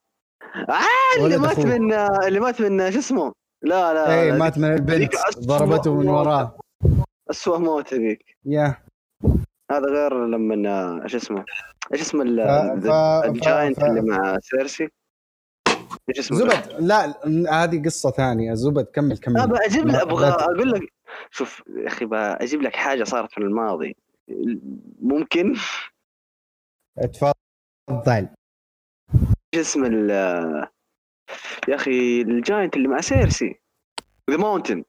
[0.70, 0.74] آه
[1.18, 1.60] اللي ولد مات.
[1.60, 6.08] من اللي مات من شو اسمه؟ لا لا اي لا، مات من البنت ضربته من.
[6.08, 6.58] وراه.
[7.32, 8.78] اسوء موت ذيك يا.
[9.72, 11.46] هذا غير لما آه، إيش اسمه؟
[11.94, 14.90] إيش اسم ال giant اللي مع سيرسي؟
[16.10, 17.14] إيش اسمه؟ زبد لا
[17.64, 18.54] هذه قصة ثانية.
[18.54, 19.48] زبد كمل كمل.
[19.48, 20.82] بجيب لا، لك أبغى أقول لك
[21.32, 23.96] شوف يا أخي بجيب لك حاجة صارت في الماضي.
[25.02, 25.54] ممكن.
[27.14, 28.28] تفضل
[29.54, 30.10] إيش اسم ال
[31.68, 33.56] يا أخي ال giant اللي مع سيرسي.
[34.32, 34.84] the Mountain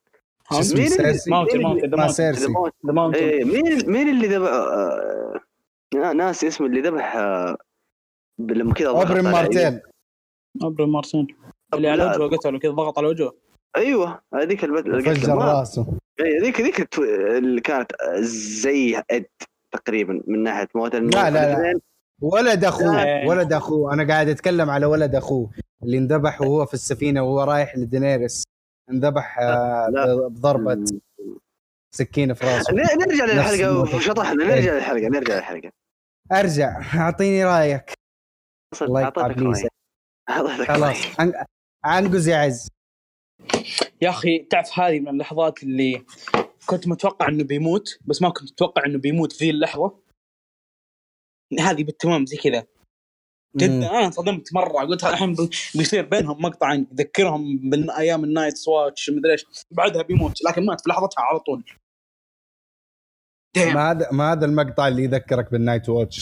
[0.50, 0.88] شو مين
[1.28, 5.40] Mountain مين Mountain إيه مين مين اللي ذبح آه،
[5.94, 7.56] آه، ناس اسمه اللي ذبح آه،
[8.38, 9.80] لما كذا ضغط أوبرين على- مارتيل
[10.62, 11.26] ابرم مارسين
[11.74, 13.32] اللي على وجهه قتله كذا ضغط على وجهه.
[13.76, 15.02] أيوه هذيك البد...
[15.04, 15.86] فجر راسه.
[16.20, 19.26] إيه، هذيك هذيك اللي كانت زي إد
[19.72, 21.52] تقريبا من ناحية موت لا، لا، لا.
[21.52, 21.80] الاثنين
[22.20, 23.26] ولد أخوه.
[23.26, 23.94] ولد أخوه.
[23.94, 25.50] أنا قاعد أتكلم على ولد أخوه
[25.82, 28.44] اللي انذبح وهو في السفينة وهو رايح لدينيرس
[28.90, 30.28] انذبح آه،.
[30.30, 30.84] بضربة
[31.94, 32.72] سكينة في راسه.
[32.72, 33.98] نرجع للحلقة.
[33.98, 35.70] شطحنا نرجع للحلقة نرجع للحلقة.
[36.32, 36.82] أرجع.
[37.00, 37.92] أعطيني رأيك.
[38.82, 39.04] الله.
[39.04, 40.96] أعطيتك خلاص.
[41.84, 42.68] عنقز يا عز.
[44.02, 46.04] يا أخي تعرف هذه من اللحظات اللي
[46.66, 50.00] كنت متوقع إنه بيموت بس ما كنت متوقع إنه بيموت في ذي اللحظة؟
[51.60, 52.66] هذه بالتمام زي كذا.
[53.56, 53.90] جدا.
[53.90, 59.32] أنا انصدمت مرة قلت الحين بي- بيصير بينهم مقطع يذكرهم بايام ال Night's Watch مدري
[59.32, 59.44] إيش.
[59.70, 61.64] بعدها بيموت لكن مات في لحظتها على طول.
[63.56, 66.20] ما هذا ما هذا المقطع اللي يذكرك بال Night Watch؟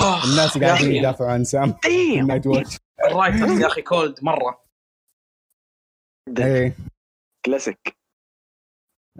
[0.00, 1.74] آه، الناس قاعدين يدافعوا عن سام.
[2.20, 2.76] ال Night's Watch.
[3.06, 4.69] ال writers يا أخي cold مرة.
[6.38, 6.72] إيه.
[7.46, 7.92] كلاسيك.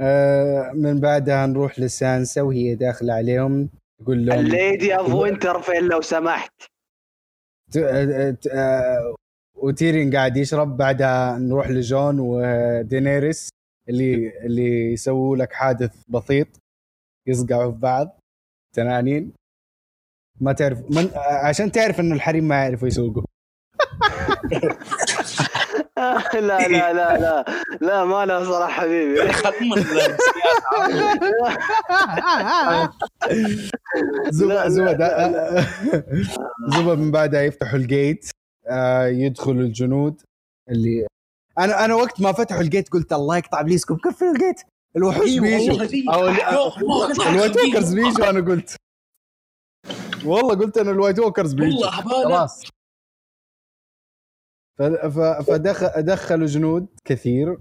[0.00, 3.70] آه من بعدها نروح لسانسا وهي داخله عليهم.
[4.02, 6.52] تقول لهم ال Lady of Winterfell لو سمحت؟
[7.72, 9.14] ت- آه، ت- آه،
[9.54, 13.48] وتيرين قاعد يشرب بعدها نروح لجون ودينيريس
[13.88, 16.46] اللي اللي يسووا لك حادث بسيط
[17.28, 18.18] يصقعوا في بعض
[18.76, 19.32] تنانين.
[20.40, 23.22] ما تعرف من عشان تعرف انه الحريم ما يعرفوا يسوقوا.
[26.34, 27.44] لا لا لا لا
[27.80, 29.20] لا ما له صراحة حبيبي.
[34.30, 35.64] زبد لا، زبد لا،
[36.76, 38.30] زبد من بعدها يفتحوا الجيت
[38.68, 40.22] آه، يدخلوا الجنود
[40.70, 41.06] اللي
[41.58, 44.60] أنا أنا وقت ما فتحوا ال gate قلت الله يقطع ابليسكم قفلوا ال gate.
[44.96, 45.42] الوحوش أيوة
[45.86, 46.14] بيجوا.
[46.14, 48.76] أو ال White Walkers بيجوا أنا قلت.
[50.24, 51.90] والله قلت أنا ال White Walkers بيجوا.
[51.90, 52.62] خلاص.
[54.80, 57.58] ف- ف- فدخل دخلوا جنود كثير.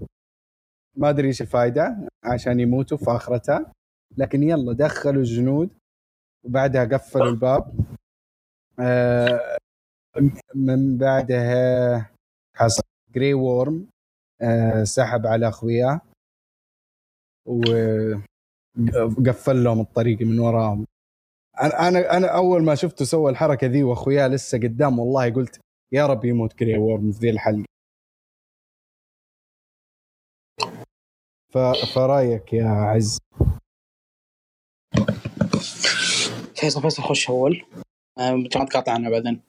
[0.96, 3.72] ما أدري إيش الفائده عشان يموتوا في اخرتها
[4.16, 5.70] لكن يلا دخلوا الجنود
[6.44, 7.72] وبعدها قفلوا الباب.
[8.80, 9.58] آه،
[10.54, 12.10] من بعدها
[12.56, 12.82] حصل
[13.14, 13.86] جري وورم
[14.42, 16.00] آه، سحب على أخوياه
[19.18, 20.86] وقفل لهم الطريق من وراهم.
[21.62, 25.60] أنا أنا أول ما شفته سوى الحركة ذي وأخوياه لسه قدام والله قلت
[25.92, 27.64] يا رب يموت جري وورم في ذي الحلقة
[31.54, 31.58] ف...
[31.94, 33.18] فرأيك يا عز.
[36.56, 37.66] فيصل فيصل خش أول.
[38.18, 39.42] آه، بتقعد تقاطع عنه بعدين.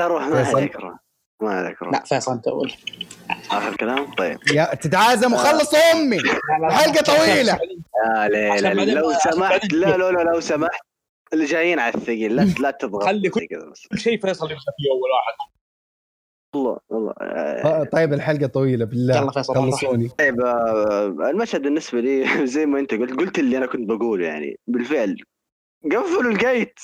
[0.00, 0.76] أروح ما عليك
[1.42, 1.92] ما عليك روح.
[1.92, 2.72] لا فيصل أنت أول.
[3.50, 4.38] اخر كلام طيب.
[4.52, 6.16] يا تتعازم وخلص أمي.
[6.66, 7.58] الحلقة طويلة.
[8.04, 8.28] يا
[8.74, 10.80] ليل لو سمحت لا لا لا لو سمحت
[11.32, 13.48] اللي جايين على الثقيل لا لا تضغط خلي كل-
[13.94, 15.54] شيء فيصل يبدا فيه أول واحد.
[16.54, 19.16] والله والله آه، طيب الحلقة طويلة بالله.
[19.16, 20.08] يلا فيصل، خلصوني.
[20.08, 24.58] طيب آه، المشهد بالنسبة لي زي ما انت قلت قلت اللي أنا كنت بقوله يعني
[24.66, 25.16] بالفعل.
[25.84, 26.78] قفلوا ال gate.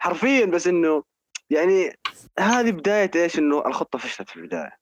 [0.00, 1.02] حرفيا بس إنه
[1.50, 1.92] يعني
[2.38, 4.78] هذه بداية إيش؟ إنه الخطة فشلت في البداية.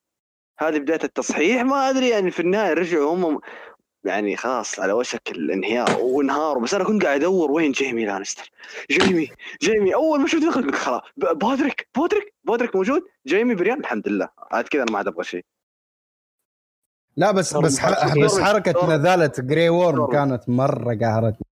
[0.60, 1.62] هذه بداية التصحيح.
[1.62, 3.40] ما أدري يعني في النهاية رجعوا هم
[4.06, 8.50] يعني خلاص على وشك الانهيار وانهاروا بس أنا كنت قاعد أدور وين جيمي لانستر.
[8.90, 9.28] جيمي
[9.62, 14.28] جيمي أول ما شفت دخل قلت خلاص بودريك بودريك بودريك موجود؟ جيمي بريان؟ الحمد لله.
[14.52, 15.44] عاد كذا أنا ما عاد أبغى شيء.
[17.16, 17.80] لا بس بس
[18.24, 21.46] بس حركة نذالة جري وورم كانت مرة قهرتني.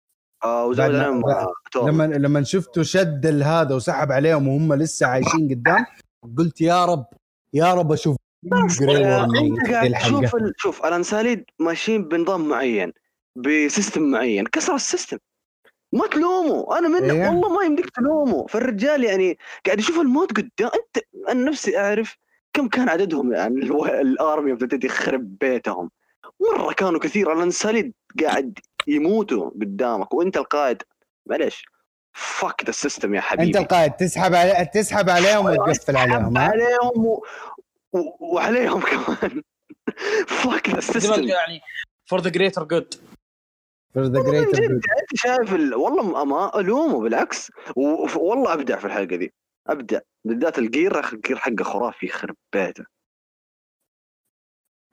[0.45, 1.89] آه وزود بعد ما- عليهم بعد- آه،.
[1.89, 5.87] لما لما شفته شد هذا وسحب عليهم وهم لسه عايشين قدام
[6.39, 7.07] قلت يا رب
[7.55, 8.17] يا رب أشوف
[8.49, 12.93] جري وورم أنت في قاعد الحلقة تشوف ال- شوف ال Unsullied ماشيين بنظام معين
[13.37, 15.19] ب system معين كسر ال system.
[15.93, 17.29] ما تلومه أنا منك إيه.
[17.29, 20.51] والله ما يمديك تلومه فالرجال يعني قاعد يشوف الموت قدام.
[20.75, 22.17] أنت أنا نفسي أعرف
[22.53, 25.91] كم كان عددهم يعني الو- ال army ابتدت يخرب بيتهم.
[26.41, 27.33] مرة كانوا كثير.
[27.33, 30.83] ال Unsullied قاعد يموتوا قدامك وأنت القائد.
[31.27, 31.65] معليش.
[32.17, 33.49] فك ذا ال system يا حبيبي.
[33.49, 33.93] انت القائد.
[33.93, 34.67] تسحب علي...
[34.75, 37.25] تسحب عليهم وتقفل عليهم عليهم و...
[37.95, 38.35] و...
[38.35, 39.43] وعليهم كمان.
[40.27, 41.61] فك ذا ال system يعني
[42.11, 45.01] for the greater good for the والله من greater جد good.
[45.01, 45.75] انت شايف ال...
[45.75, 47.51] والله ما- ألومه بالعكس.
[47.77, 47.81] و...
[48.19, 49.33] والله أبدع في الحلقة دي.
[49.67, 50.01] أبدع.
[50.27, 52.85] بالذات ال gear أخي ال gear حقه خرافي يخرب بيته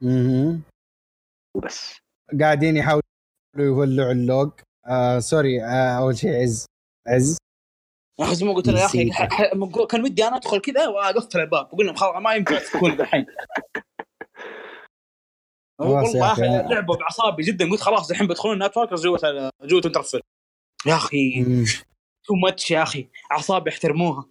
[0.02, 0.62] مهم.
[1.58, 1.98] وبس.
[2.42, 3.02] قاعدين يحاولوا
[3.58, 4.52] يولعوا ال log
[4.88, 6.66] آه sorry آه أول شيء عز.
[7.08, 7.38] عز.
[8.20, 9.10] أخي زي ما قلت لك يا أخي
[9.90, 13.26] كان ودي أنا أدخل كذا واقفل الباب لهم خلاص ما ينفع تكون الحين.
[15.80, 16.32] والله.
[16.32, 16.42] أخي.
[16.42, 17.70] لعبوا باعصابي جدا.
[17.70, 19.20] قلت خلاص الحين بيدخلون white walkers جوة
[19.64, 20.22] جوة وينترفيل.
[20.86, 21.46] يا أخي.
[22.24, 23.10] too much يا أخي.
[23.32, 24.26] أعصابي احترموها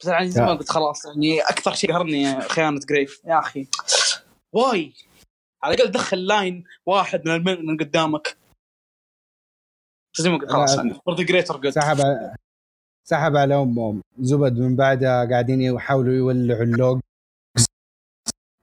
[0.00, 0.54] بس يعني زي ما.
[0.54, 3.22] قلت خلاص يعني أكثر شيء قهرني خيانة جريف.
[3.24, 3.66] يا أخي.
[4.52, 4.92] واي.
[5.62, 8.36] على الأقل دخل line واحد من من قدامك.
[10.20, 10.94] زي ما قلت خلاص لا.
[11.06, 11.96] for the greater good سحب
[13.08, 17.00] سحب على امهم زبد من بعدها قاعدين يحاولوا يولعوا ال log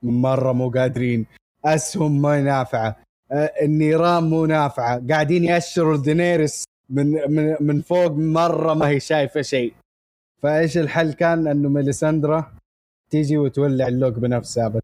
[0.03, 1.25] مرة مو قادرين.
[1.65, 2.95] أسهم ما نافعة.
[3.31, 5.07] آه، النيران مو نافعة.
[5.09, 8.11] قاعدين يأشروا دينيرس من من من فوق.
[8.11, 9.73] مرة ما هي شايفة شيء.
[10.41, 12.53] فإيش الحل كان؟ انه ميليساندرا
[13.09, 14.67] تيجي وتولع ال log بنفسها.
[14.67, 14.81] بس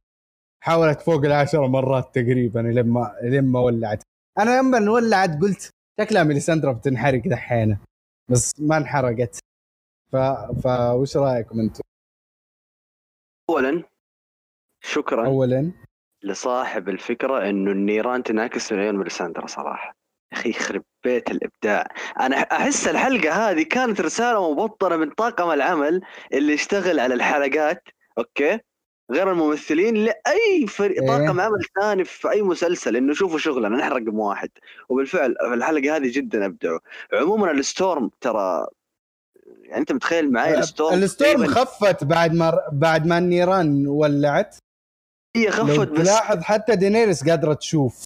[0.63, 4.03] حاولت فوق العشر مرات تقريبا لما لما ولعت.
[4.39, 5.69] أنا لما ولعت قلت
[6.01, 7.77] شكلها ميليساندرا بتنحرق دحينة
[8.31, 9.39] بس ما انحرقت.
[10.11, 10.15] ف...
[10.63, 11.81] فوش رأيكم أنتم؟
[13.49, 13.83] اولا
[14.83, 15.71] شكرا اولا.
[16.23, 19.95] لصاحب الفكرة إنه النيران تنعكس من عيون ميليساندرا صراحة.
[20.33, 21.87] أخي يخرب بيت الإبداع.
[22.19, 26.01] أنا أحس الحلقة هذه كانت رسالة مبطنة من طاقم العمل
[26.33, 27.83] اللي يشتغل على الحلقات
[28.17, 28.59] أوكي؟
[29.11, 31.07] غير الممثلين لأي فريق إيه.
[31.07, 34.49] طاقم عمل ثاني في أي مسلسل إنه شوفوا شغلنا نحن رقم واحد.
[34.89, 36.79] وبالفعل في الحلقة هذه جدا أبدعوا.
[37.13, 38.67] عموما ال storm ترى
[39.63, 44.55] يعني أنت متخيل معي ال storm؟ ال storm خفت بعد ما بعد ما النيران ولعت.
[45.35, 48.03] هي خفت بس تلاحظ حتى دينيرس قادرة تشوف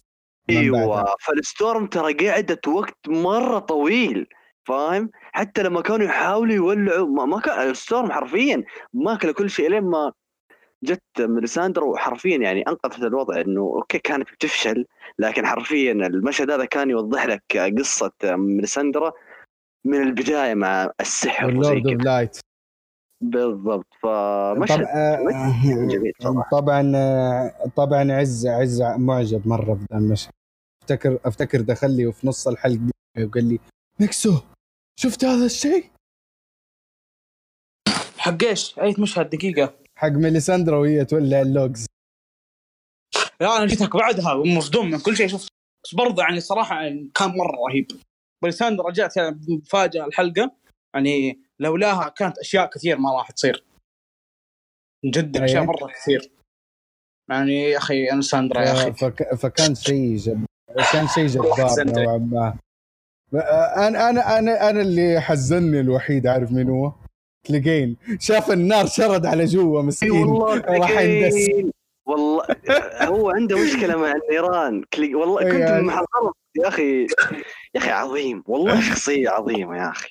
[0.50, 1.14] أيوه.
[1.20, 4.26] فال storm ترى قعدت وقت مرة طويل
[4.64, 9.70] فاهم؟ حتى لما كانوا يحاولوا يولعوا ما, ما كان ال storm حرفيا ماكلة كل شيء
[9.70, 10.12] لين ما
[10.84, 14.86] جت ميليساندرا وحرفيا يعني أنقذت الوضع إنه أوكي كانت بتفشل
[15.18, 19.12] لكن حرفيا المشهد هذا كان يوضح لك قصة ميليساندرا
[19.86, 22.38] من البداية مع السحر وال Lord of Light
[23.24, 24.86] بالضبط فمشهد
[25.88, 26.48] جميل صراحة.
[26.50, 26.92] طبعا
[27.76, 30.32] طبعا عز عز معجب مرة بذا المشهد.
[30.82, 32.90] أفتكر أفتكر دخل لي وفي نص الحلقة
[33.24, 33.58] وقال لي
[34.00, 34.40] نكسو
[35.00, 35.90] شفت هذا الشيء؟
[38.18, 39.74] حق إيش؟ أي مشهد دقيقة.
[39.98, 41.86] حق ميليساندرا وهي تولع ال logs
[43.40, 45.48] لا أنا جيتك بعدها ومصدوم من كل شيء شفت
[45.84, 47.86] بس برضه يعني صراحة يعني كان مرة رهيب
[48.42, 50.50] بلساندر رجعت يعني مفاجأة الحلقة
[50.94, 53.64] يعني لولاها كانت أشياء كثير ما راح تصير
[55.04, 55.66] جدا أشياء أيه.
[55.66, 56.30] مرة كثير
[57.30, 59.34] يعني يا أخي أنا ساندرا يا أخي فك...
[59.34, 60.46] فكان شيء جب...
[60.92, 61.84] كان شيء جبار.
[61.84, 62.58] نوعا ما
[63.88, 66.92] أنا أنا أنا أنا اللي حزني الوحيد عارف مين هو؟
[67.44, 67.96] تلقين.
[68.20, 70.10] شاف النار شرد على جوا مسكين.
[70.10, 71.50] والله راح يندس.
[72.06, 72.44] والله
[73.02, 75.82] هو عنده مشكلة مع النيران كلي والله كنت يعني.
[75.82, 77.02] محضر يا أخي
[77.74, 78.42] يا أخي عظيم.
[78.46, 80.10] والله شخصية عظيمة يا أخي.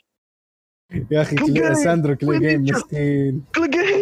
[1.11, 1.75] يا أخي كلي...
[1.75, 3.43] ساندرو كليجين مسكين.
[3.55, 4.01] كليجين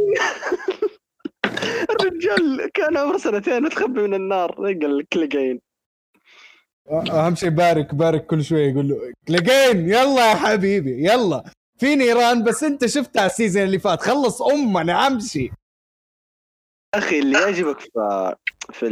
[1.89, 4.51] الرجال كان عمره سنتين متخبي من النار.
[4.51, 5.61] قال كليجين
[6.91, 11.43] أهم شيء بارك بارك كل شوي يقول له كليجين يلا يا حبيبي يلا.
[11.77, 14.01] في نيران بس انت شفتها ال season اللي فات.
[14.01, 15.51] خلص امنا امشي
[16.93, 18.35] أخي اللي يعجبك في
[18.73, 18.85] في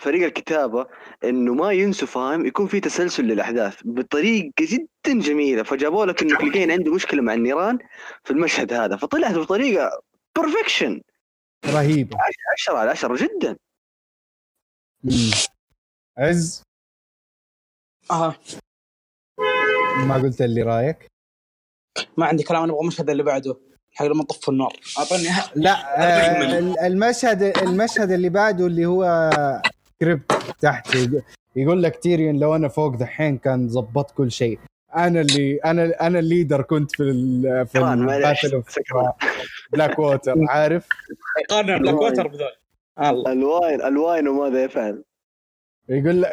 [0.00, 0.86] فريق الكتابة
[1.24, 5.62] إنه ما ينسوا فاهم يكون في تسلسل للأحداث بطريقة جدا جميلة.
[5.62, 7.78] فجابوا لك إنه كليجين عنده مشكلة مع النيران
[8.24, 8.96] في المشهد هذا.
[8.96, 10.02] فطلعت بطريقة
[10.38, 11.00] perfection
[11.66, 12.18] رهيبة.
[12.52, 13.56] 10 على 10 جدا.
[16.18, 16.62] عز.
[18.10, 18.34] آه.
[20.06, 21.06] ما قلت اللي رايك؟
[22.16, 23.56] ما عندي كلام أنا أبغى المشهد اللي بعده
[23.94, 24.72] حق لما طفوا النار.
[24.98, 25.72] أعطيني ه- لا
[26.82, 29.30] آه المشهد المشهد اللي بعده اللي هو
[30.00, 31.22] crypt تحت يق-
[31.56, 34.58] يقول لك تيريون لو أنا فوق دحين كان زبط كل شيء.
[34.96, 38.62] أنا اللي أنا أنا ال leader كنت في ال في ال battle.
[39.72, 40.86] بلاك ووتر عارف؟
[41.50, 42.48] قارن بلاك ووتر بذول
[43.28, 45.02] ال wine ال wine وماذا يفعل؟
[45.88, 46.28] يقول له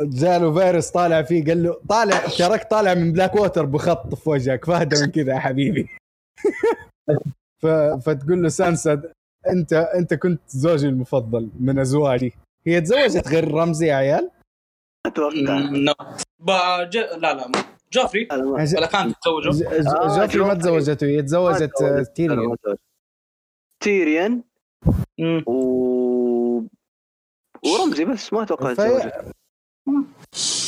[0.00, 4.64] جاله فيروس طالع فيه قال له طالع تراك طالع من بلاك ووتر بخط في وجهك
[4.64, 5.88] فهدى من كذا يا حبيبي.
[7.62, 7.66] ف...
[8.06, 9.02] فتقول له سانسا
[9.48, 12.32] أنت أنت كنت زوجي المفضل من أزواجي.
[12.66, 14.30] هي تزوجت غير رمزي يا عيال؟
[15.06, 15.58] أتوقع.
[17.16, 17.50] لا لا
[17.92, 18.28] جوفري.
[18.32, 19.14] ولا كانت
[19.50, 20.54] ج- آه، جوفري ما.
[20.54, 22.02] تزوجته هي تزوجت آه،
[23.80, 24.42] تيريان.
[25.18, 25.44] مم.
[25.46, 25.95] و
[27.66, 29.32] ورمزي بس ما أتوقع في- تزوجت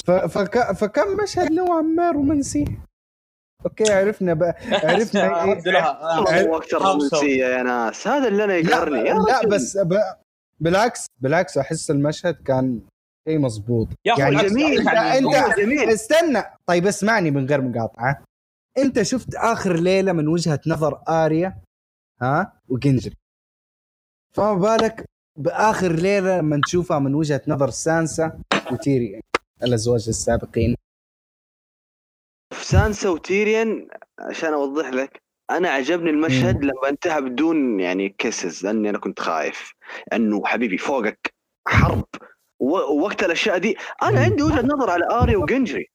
[0.07, 0.11] ف...
[0.11, 0.73] فك...
[0.73, 2.65] فكم مشهد نوعا ما رومانسي
[3.67, 4.57] أوكي عرفنا بقى
[4.91, 6.57] عرفنا رد لها آه.
[6.57, 8.09] أكثر رومانسية يا ناس.
[8.09, 9.03] هذا اللي أنا يقهرني.
[9.03, 9.47] لا, لا.
[9.49, 9.95] بس ب...
[10.61, 12.81] بالعكس بالعكس أحس المشهد كان
[13.29, 13.89] شيء مظبوط.
[14.05, 14.87] يا أخي يعني جميل.
[14.87, 16.43] يعني والله جميل استنى.
[16.67, 18.23] طيب اسمعني من غير مقاطعة.
[18.79, 21.59] أنت شفت آخر ليلة من وجهة نظر آريا
[22.23, 23.15] ها وجنجري.
[24.35, 25.05] فما بالك
[25.39, 28.41] بآخر ليلة لما نشوفها من وجهة نظر سانسا
[28.73, 29.21] وتيريون
[29.63, 30.77] الازواج السابقين.
[32.53, 38.99] سانسا وتيريان عشان أوضح لك أنا عجبني المشهد لما انتهى بدون يعني kisses لأني أنا
[38.99, 39.73] كنت خايف
[40.13, 41.35] انه حبيبي فوقك
[41.69, 42.05] حرب.
[42.61, 45.87] ووقت الأشياء دي أنا عندي وجهة نظر على آريا وجندري.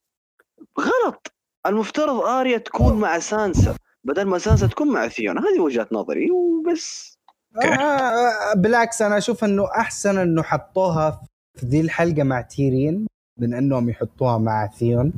[0.79, 1.33] غلط.
[1.65, 7.19] المفترض آريا تكون مع سانسا بدل ما سانسا تكون مع ثيون هذه وجهة نظري وبس.
[7.57, 11.21] آه بالعكس أنا أشوف إنه أحسن إنه حطوها
[11.59, 13.07] في ذي الحلقة مع تيرين
[13.39, 15.13] من إنهم يحطوها مع ثيون.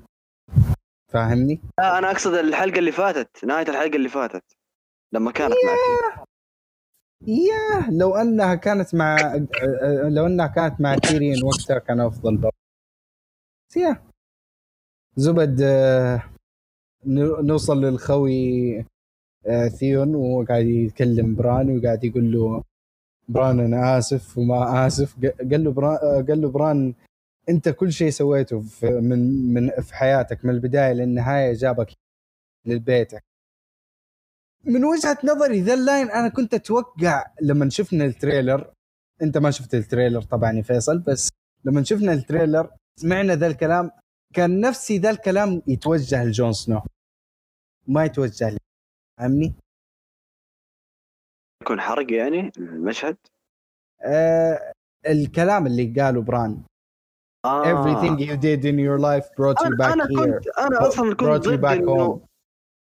[1.14, 4.44] فاهمني؟ لا أنا أقصد الحلقة اللي فاتت نهاية الحلقة اللي فاتت
[5.14, 6.26] لما كانت مع ثيون
[7.28, 12.56] ياه لو إنها كانت مع آه، لو إنها كانت مع تيرين وقتها كان أفضل برضه.
[13.70, 14.04] بس يا
[15.16, 16.24] زبد آه،
[17.06, 18.86] نو- نوصل للخوي آه،
[19.80, 22.64] ثيون وهو قاعد يتكلم بران وقاعد يقول له
[23.30, 25.16] بران أنا آسف وما آسف.
[25.52, 26.94] قال له بران قال له بران
[27.50, 31.94] أنت كل شيء سويته في من من في حياتك من البداية للنهاية جابك
[32.66, 33.24] لبيتك
[34.64, 38.74] من وجهة نظري ذا ال line أنا كنت أتوقع لما شفنا ال trailer
[39.22, 41.30] أنت ما شفت ال trailer طبعا يا فيصل بس
[41.66, 42.70] لما شفنا ال trailer
[43.00, 43.92] سمعنا ذا الكلام
[44.34, 46.82] كان نفسي ذا الكلام يتوجه لجون سنو.
[47.88, 48.58] ما يتوجه لي
[49.20, 49.54] فاهمني؟
[51.62, 53.18] يكون حرق يعني المشهد؟
[54.02, 54.74] آه
[55.08, 56.64] الكلام اللي قاله بران.
[57.46, 57.64] آه.
[57.64, 60.10] everything you did in your life brought you back أنا here.
[60.20, 62.20] كنت أنا أصلا كنت brought you ضد back home.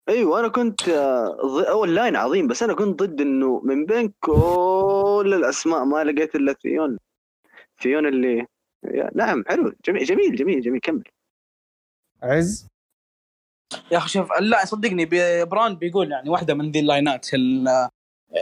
[0.09, 5.33] أيوه أنا كنت آه، أول line عظيم بس أنا كنت ضد إنه من بين كل
[5.37, 6.99] الأسماء ما لقيت إلا ثيون
[7.83, 8.47] ثيون اللي
[8.85, 11.05] يا- نعم حلو جميل جميل جميل جميل كمل.
[12.23, 12.67] عز؟
[13.93, 17.89] يا أخي شوف لا صدقني بي- بران بيقول يعني واحدة من ذي اللاينات ال-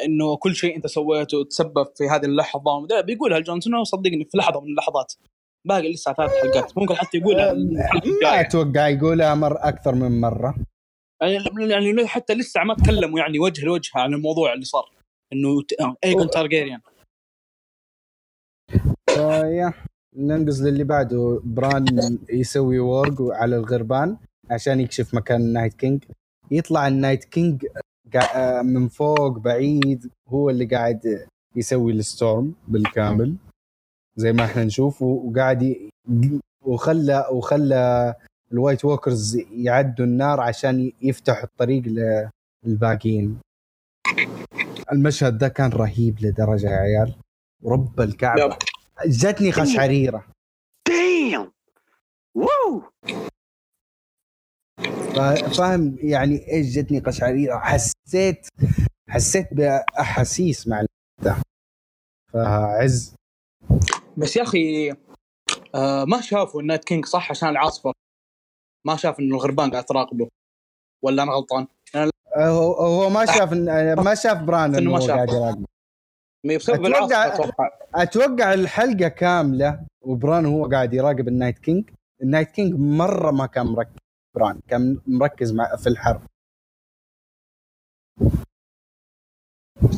[0.04, 4.60] إنه كل شيء أنت سويته تسبب في هذه اللحظة بيقولها لجون سنو صدقني في لحظة
[4.60, 5.12] من اللحظات.
[5.64, 6.78] باقي لسه ثلاث حلقات.
[6.78, 8.40] ممكن حتى يقولها الحلقة ما.
[8.40, 10.54] أتوقع يقولها مر أكثر من مرة.
[11.22, 14.90] يعني يعني حتى لسه ما تكلموا يعني وجه لوجه عن الموضوع اللي صار
[15.32, 15.48] إنه
[15.80, 16.80] آه، ايجون تارجيريان.
[19.10, 19.72] فيا
[20.16, 21.40] ننقز للي بعده.
[21.44, 21.84] بران
[22.30, 24.16] يسوي warg على الغربان.
[24.50, 26.04] عشان يكشف مكان النايت كينج.
[26.50, 27.66] يطلع النايت كينج
[28.34, 31.26] آه، من فوق بعيد هو اللي قاعد
[31.56, 33.36] يسوي ال storm بالكامل.
[34.16, 35.90] زي ما إحنا نشوف وقاعد ي-
[36.64, 38.14] وخلى وخلى
[38.52, 41.82] الوايت ووكرز يعدوا النار عشان يفتحوا الطريق
[42.66, 43.40] للباقيين.
[44.92, 47.14] المشهد ده كان رهيب لدرجة يا عيال.
[47.62, 48.56] ورب الكعبة.
[49.06, 50.24] جتني قشعريره
[50.88, 51.50] damn
[52.34, 52.82] wow
[55.58, 58.46] فاهم يعني إيش جتني قشعريره حسيت
[59.10, 60.84] حسيت بأحاسيس مع
[61.22, 61.36] ده
[62.32, 63.14] فعز.
[64.16, 64.90] بس يا أخي
[65.74, 67.92] آه ما شافوا النايت كينج صح عشان العاصفة؟
[68.86, 70.28] ما شاف انه الغربان قاعد تراقبه؟
[71.04, 71.66] ولا أنا غلطان؟
[72.36, 75.14] هو هو ما شاف إن- ما شاف بران إنه ما هو شافه.
[75.14, 75.64] قاعد يراقبه
[76.56, 77.68] بسبب أتوقع- العاصفة أتوقع.
[77.94, 81.90] أتوقع الحلقة كاملة وبران هو قاعد يراقب النايت كينج.
[82.22, 83.96] النايت كينج مرة ما كان مركز.
[84.36, 86.22] بران كان مركز مع في الحرب.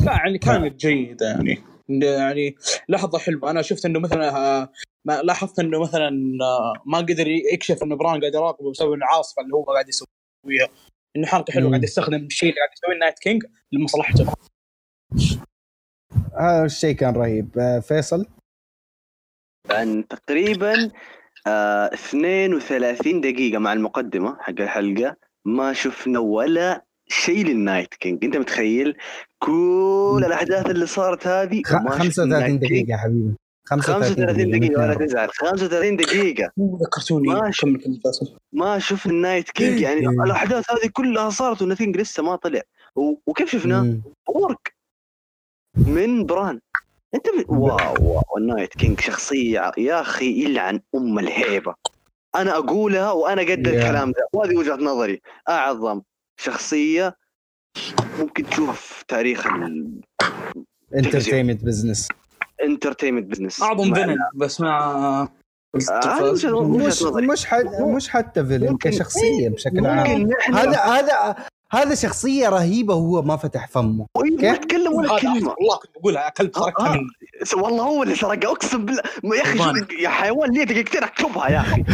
[0.05, 1.64] لا يعني كانت جيده يعني.
[1.89, 2.57] يعني
[2.89, 3.51] لحظة حلوة.
[3.51, 4.72] أنا شفت إنه مثلا آه،
[5.05, 6.09] ما لاحظت إنه مثلا
[6.43, 10.68] آه، ما قدر يكشف إنه بران قاعد يراقبه بسبب العاصفه اللي هو قاعد يسويها.
[11.16, 11.70] إنه حركة حلوة.
[11.70, 14.33] قاعد يستخدم الشيء اللي قاعد يسويه النايت كينج لمصلحته.
[16.41, 17.59] هذا الشيء كان رهيب.
[17.59, 18.26] آه، فيصل؟
[19.70, 20.91] عن تقريبا
[21.47, 25.16] آه 32 دقيقة مع المقدمة حق الحلقة.
[25.45, 28.24] ما شفنا ولا شيء للنايت كينج.
[28.24, 28.97] أنت متخيل
[29.38, 32.70] كل الأحداث اللي صارت هذه؟ خ- وما شفنا 35 النايت كينج.
[32.70, 33.34] دقيقة يا حبيبي
[33.64, 35.28] 35 دقيقة ولا تزعل.
[35.30, 36.51] 35 دقيقة.
[37.61, 39.80] كمل فيصل ما شفنا النايت كينج.
[39.80, 40.09] يعني إيه.
[40.24, 42.61] الأحداث هذه كلها صارت والنايت كينج لسه ما طلع.
[42.97, 43.97] و- وكيف شفناه؟
[44.28, 44.74] warg
[45.86, 46.61] من بران.
[47.14, 47.50] أنت ب...
[47.50, 51.74] wow wow النايت كينج شخصية يا أخي يلعن أم الهيبة.
[52.34, 53.68] أنا أقولها وأنا قد.
[53.68, 54.28] الكلام ده.
[54.32, 55.20] وهذه وجهة نظري.
[55.48, 56.02] أعظم
[56.40, 57.16] شخصية
[58.18, 59.46] ممكن تشوف في تاريخ
[60.94, 62.09] entertainment business
[62.61, 65.28] ال entertainment business أعظم villain بس مع
[66.20, 67.02] وجهة مش.
[67.02, 69.98] مش حت مش حتى villain كشخصية بشكل عام.
[69.98, 71.36] ممكن نحن هذا هذا
[71.72, 74.06] هذا شخصية رهيبة وهو ما فتح فمه.
[74.16, 75.34] ما يتكلم ولا كلمة.
[75.58, 76.92] والله كنت بقولها كلب سرقتها آه.
[76.96, 77.06] مني.
[77.62, 78.50] والله هو اللي سرقها.
[78.52, 79.02] أقسم بالله.
[79.24, 79.80] يا أخي والله.
[79.80, 81.84] شو- يا حيوان ليه دقيقتين أكتبها يا أخي.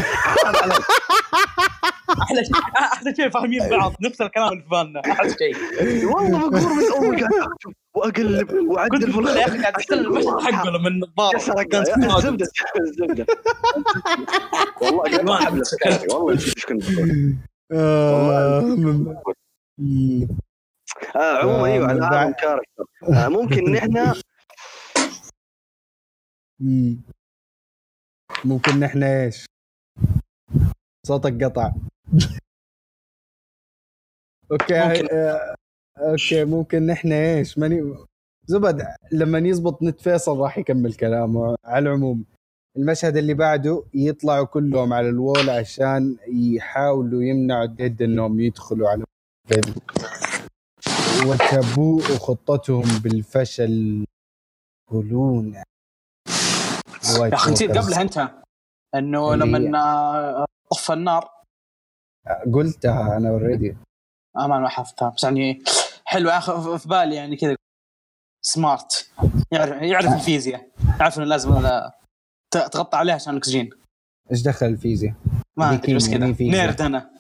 [2.22, 3.94] أحلى شيء أحلى شيء فاهمين بعض.
[4.00, 5.02] نفس الكلام اللي في بالنا.
[5.12, 5.56] أحلى شيء.
[6.06, 7.48] والله مقهور من أول قاعد
[7.94, 11.36] وأقلب وأعدل في يا أخي قاعد أستنى المشهد حقه لما النظارة.
[12.18, 12.46] الزبدة
[12.80, 13.26] الزبدة.
[14.82, 15.02] والله
[15.38, 17.36] قاعد ما السكرتي، والله إيش كنت بقول
[19.78, 20.28] آه،.
[21.16, 22.84] آه عموما آه، أيوه عالم كاركتر
[23.24, 24.12] آه ممكن نحن
[26.60, 27.00] مم.
[28.44, 29.46] ممكن نحن إيش؟
[31.06, 31.72] صوتك قطع
[34.52, 35.08] أوكي ممكن.
[35.16, 35.54] آه،
[35.98, 37.94] أوكي ممكن نحن إيش؟ ماني
[38.46, 42.24] زبد لما يزبط نت فيصل راح يكمل كلامه على العموم
[42.76, 49.04] المشهد اللي بعده يطلعوا كلهم على الوول عشان يحاولوا يمنعوا الديد إنهم يدخلوا على
[49.52, 49.74] الفيلم
[51.26, 54.04] وتبوء خطتهم بالفشل.
[54.90, 55.54] يقولون.
[55.54, 55.64] يا
[57.34, 58.30] أخي نسيت قبلها أنت
[58.94, 61.28] إنه هي- لما آه، طفى النار.
[62.54, 63.76] قلتها أنا already
[64.36, 65.62] آه ما حفظتها بس يعني
[66.04, 66.30] حلو
[66.78, 67.56] في بالي يعني كذا.
[68.42, 69.10] smart
[69.52, 70.68] يعرف يعرف الفيزياء.
[71.00, 71.50] يعرف إنه لازم
[72.50, 73.70] تغطى عليها عشان الأكسجين.
[74.32, 75.14] إيش دخل الفيزياء؟
[75.56, 76.32] ما أدري بس كذا.
[76.32, 76.66] فيزياء.
[76.66, 77.10] nerd أنا.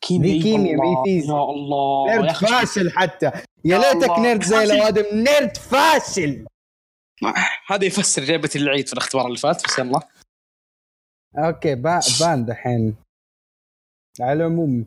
[0.00, 1.36] كيمياء كيمياء، مي الله، فيزياء.
[1.36, 3.30] يا الله nerd فاشل حتى.
[3.64, 4.18] يا ليتك.
[4.18, 4.64] nerd زي.
[4.64, 5.04] الأوادم.
[5.18, 6.46] nerd فاشل.
[7.66, 10.00] هذا يفسر جايبه العيد في الاختبار اللي فات بس يلا.
[11.38, 12.96] okay با- بان دحين
[14.20, 14.86] على العموم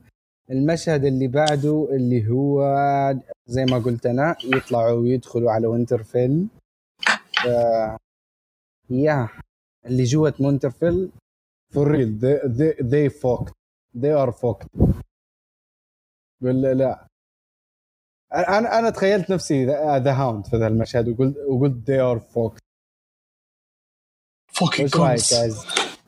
[0.51, 2.64] المشهد اللي بعده اللي هو
[3.47, 6.47] زي ما قلت أنا يطلعوا ويدخلوا على وينترفيل.
[7.43, 7.45] ف...
[8.89, 9.30] يا
[9.86, 11.09] اللي جوة وينترفيل
[11.74, 13.51] for real they, they fucked.
[13.97, 14.93] They are fucked.
[16.41, 17.07] ولا لا.
[18.33, 22.59] أنا أنا تخيلت نفسي ذا هاوند في ذا المشهد وقلت وقلت they are fucked.
[24.53, 25.34] fucking cunts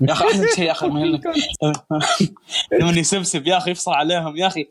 [0.02, 1.22] يا أخي احسن شيء يا أخي لما-
[2.80, 4.68] لما يسبسب يا أخي يفصل عليهم يا أخي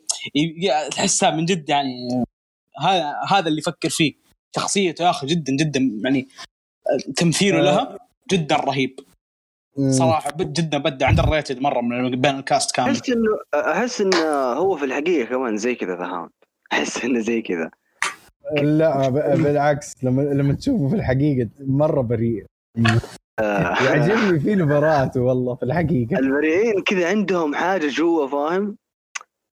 [0.91, 2.23] تحسها من جد يعني
[2.79, 4.13] هذا هذا اللي يفكر فيه.
[4.55, 6.27] شخصيته يا أخي جدا جدا يعني
[7.15, 7.61] تمثيله آه.
[7.63, 7.97] لها
[8.31, 8.99] جدا رهيب.
[9.89, 12.89] صراحة بد- جدا بدع underrated مرة من بين الكاست كامل.
[12.89, 14.17] أحس إنه أحس إنه
[14.53, 16.29] هو في الحقيقة كمان زي كذا the Hound
[16.73, 17.71] أحس إنه زي كذا.
[18.61, 22.45] لا بالعكس لما لما تشوفه في الحقيقة مرة بريء.
[23.39, 23.83] آه.
[23.83, 26.19] يعجبني فيه براءته والله في الحقيقة.
[26.19, 28.77] البريئين كذا عندهم حاجة جوا فاهم؟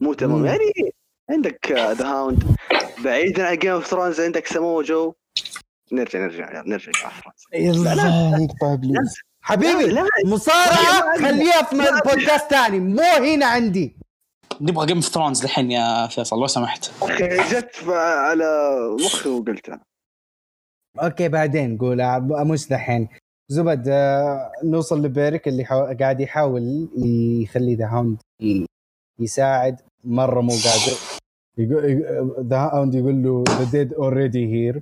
[0.01, 0.45] مو تمام.
[0.45, 0.93] يعني
[1.29, 2.43] عندك the Hound
[3.03, 5.13] بعيدا عن Game of Thrones عندك سمو جو
[5.91, 11.75] نرجع نرجع نرجع جيم اوف ثرونز الله يقطع ابليس حبيبي لا مصارعة خليها في
[12.09, 13.95] بودكاست ثاني مو هنا عندي.
[14.61, 16.91] نبغى Game of Thrones الحين يا فيصل لو سمحت.
[17.01, 18.71] أخي جت على
[19.05, 19.79] مخي وقلتها
[21.03, 22.21] أوكي بعدين قول.
[22.21, 23.09] مش دحين.
[23.51, 25.95] زبد آه، نوصل لبيريك اللي حو...
[25.99, 26.89] قاعد يحاول
[27.43, 28.17] يخلي the Hound
[29.19, 29.81] يساعد.
[30.03, 30.97] مرة مو قادر.
[31.57, 32.03] يقول
[32.49, 34.81] the Hound يقول له the dead already here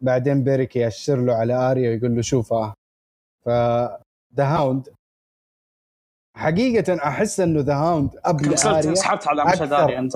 [0.00, 2.74] بعدين بيريك يأشر له على آريا ويقول له شوف آه
[3.46, 3.48] ف
[4.36, 4.88] the Hound
[6.36, 9.84] حقيقة أحس إنه the Hound قبل اريا سحبت على مشهد أكثر.
[9.84, 10.12] اريا أنت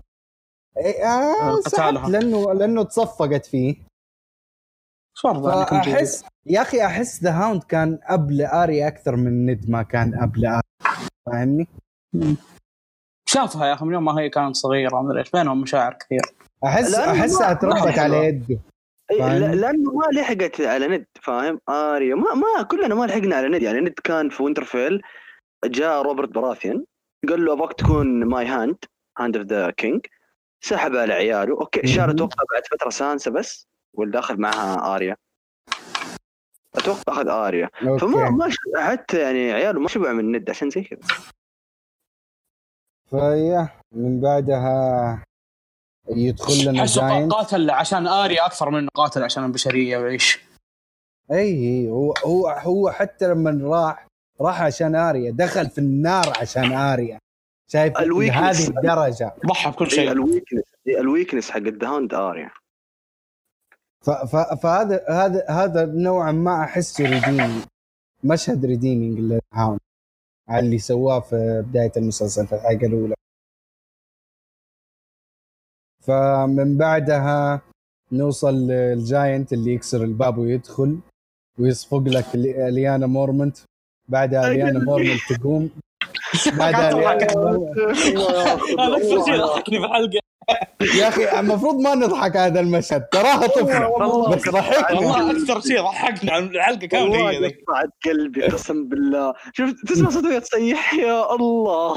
[0.77, 2.03] إيه، آه قتالها.
[2.03, 3.77] سحبت لأنه لأنه تصفقت فيه.
[5.23, 10.47] فاحس يا أخي أحس the Hound كان قبل اريا أكثر من ند ما كان قبل
[10.47, 10.63] اريا
[11.27, 11.67] فاهمني؟
[13.29, 16.23] شافها يا أخي من يوم ما هي كانت صغيرة ما أدري إيش بينهم مشاعر كثير
[16.65, 18.17] احس أحسها تربت على.
[18.17, 18.61] يده
[19.11, 23.81] لأنه ما لحقت على ند فاهم؟ آريا ما ما كلنا ما لحقنا على ند يعني
[23.81, 25.03] ند كان في وينترفيل
[25.65, 26.85] جاء روبرت براثيان
[27.29, 28.77] قال له أبغاك تكون my hand,
[29.19, 30.07] hand of the king
[30.65, 31.61] سحب على عياله.
[31.61, 32.11] أوكي مهم.
[32.11, 35.17] أتوقع بعد فترة سانسا بس ولا اخذ معها آريا.
[36.75, 37.71] أتوقع أخذ آريا.
[38.01, 41.01] فما ما حتى يعني عياله ما شبع من ند عشان زي كذا.
[43.11, 45.25] فيا من بعدها
[46.17, 50.41] يدخل لنا giant قاتل عشان اريا أكثر منه قاتل عشان البشرية وإيش؟
[51.33, 54.07] إي هو هو هو حتى لما راح
[54.41, 57.19] راح عشان آريا دخل في النار عشان آريا.
[57.73, 57.99] شايف.
[58.01, 59.35] لهذه الدرجة.
[59.47, 60.13] ضحى بكل شيء.
[60.13, 62.51] ال weakness ال weakness حق ال the Hound آريا.
[64.63, 67.65] فهذا هذا هذا نوعا ما احسه redeeming
[68.25, 69.81] مشهد redeeming لل Hound
[70.49, 73.15] على اللي سواه في بداية المسلسل في الحلقة الأولى.
[76.01, 77.61] فمن بعدها
[78.13, 80.99] نوصل لل giant اللي يكسر الباب ويدخل
[81.59, 83.57] ويصفق لك لي- ليانا مورمنت.
[84.09, 85.71] بعدها ليانا مورمنت تقوم.
[86.59, 87.79] بعدها ليانا مورمنت.
[88.81, 90.21] هذا أكثر شيء ضحكني في الحلقة
[90.99, 95.81] يا أخي المفروض ما نضحك على هذا المشهد تراها طفله بس ضحكنا والله أكثر شيء
[95.83, 97.55] ضحكنا عن الحلقة كاملة هي والله ذي.
[97.69, 99.35] قطعت قلبي قسم بالله.
[99.53, 101.97] شفت تسمع صوت وهي تصيح يا الله.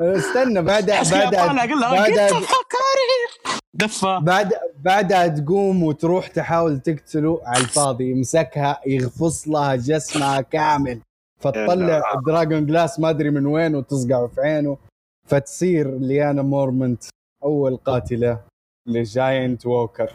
[0.00, 4.18] استنى بعدها قلت فكري دفة.
[4.18, 11.00] بعد بعدها تقوم وتروح تحاول تقتله على الفاضي يمسكها يغفص لها جسمها كامل.
[11.40, 14.78] فتطلع dragon glass ما أدري من وين وتصقعه في عينه.
[15.26, 17.04] فتصير ليانا مورمنت
[17.44, 18.40] أول قاتلة
[18.86, 20.12] ل giant walker.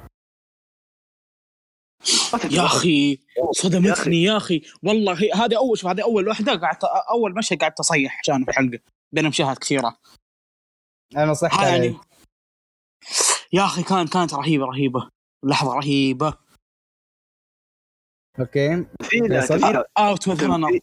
[2.51, 3.19] يا أخي
[3.51, 4.61] صدمتني يا أخي.
[4.83, 8.51] والله هي- هذه اول شوف هذه أول واحدة قعدت أول مشهد قعدت اصيح عشان في
[8.51, 8.79] الحلقة
[9.11, 9.97] بين مشاهد كثيرة.
[11.17, 11.97] أنا صحت يعني
[13.53, 15.09] يا أخي كان كانت رهيبة رهيبة.
[15.43, 16.33] لحظة رهيبة.
[18.39, 18.85] أوكي.
[19.97, 20.81] out of تمثيل.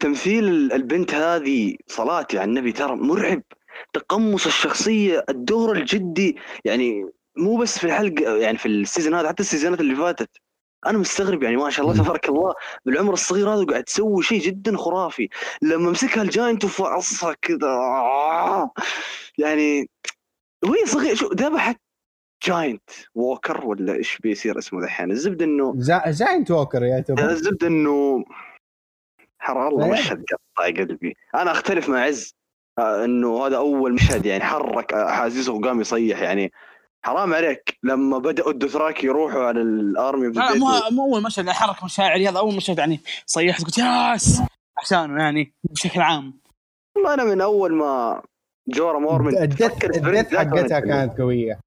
[0.00, 0.72] تمثيل.
[0.72, 3.42] البنت هذه صلاتي على النبي ترى مرعب.
[3.92, 9.42] تقمص الشخصية الدور الجدي يعني مو بس في الحلقة يعني في ال season هذا حتى
[9.42, 10.30] ال seasonات اللي فاتت.
[10.86, 12.04] أنا مستغرب يعني ما شاء الله.
[12.04, 12.54] تبارك الله
[12.86, 15.28] بالعمر الصغير هذا قاعد تسوي شيء جدا خرافي.
[15.62, 18.70] لما مسكها ال giant وفعصها كذا آه.
[19.38, 19.90] يعني
[20.64, 21.80] وهي صغير؟ شو ذبحت
[22.46, 26.02] giant walker ولا إيش بيصير اسمه دحين الزبدة إنه جا...
[26.06, 28.24] giant walker يعتبر الزبدة إنه
[29.38, 29.92] حرام الله إيه.
[29.92, 30.24] مشهد
[30.56, 31.16] قطع قلبي.
[31.34, 32.34] أنا أختلف مع عز
[32.78, 36.52] آه، إنه هذا أول مشهد يعني حرك أحاسيسه وقام يصيح يعني.
[37.04, 37.78] حرام عليك.
[37.82, 42.38] لما بدأوا الدوثراكي يروحوا على الأرمي اوف لا مو مو أول مشهد حرك مشاعري هذا
[42.38, 44.42] أول مشهد يعني صيحت قلت ياس!
[44.78, 46.40] عشانه يعني بشكل عام.
[46.96, 48.22] والله أنا من أول ما
[48.68, 51.60] جورا مورمن الدث الدث حقتها كانت قوية.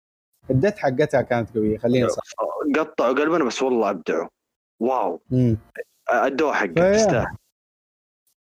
[0.49, 2.23] الدث حقتها كانت قوية خلينا صح
[2.79, 4.27] قطعوا قلبنا بس والله أبدعوا.
[4.81, 5.21] wow.
[6.09, 6.93] ادوها حقه فيا.
[6.97, 7.35] تستاهل.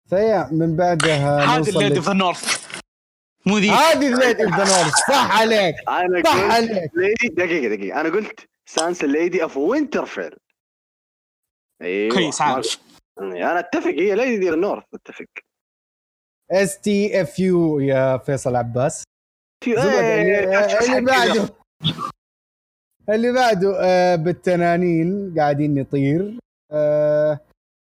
[0.10, 2.69] فيا من بعدها ال lady لل- of the north
[3.50, 6.92] مو ذي هذه ليدي اوف ذا نورث صح عليك أنا صح عليك.
[6.96, 8.02] lady دقيقة دقيقة.
[8.02, 10.36] أنا قلت سانسا lady of Winterfell
[11.82, 12.16] أيوه.
[12.16, 12.78] كويس عارف
[13.22, 15.26] أنا أتفق هي ليدي دي النورث أتفق.
[16.52, 19.04] STFU يا فيصل عباس.
[19.68, 19.76] إيه،
[20.86, 21.50] اللي, بعده.
[23.10, 26.40] اللي بعده آه بالتنانين قاعدين نطير.
[26.72, 27.40] آه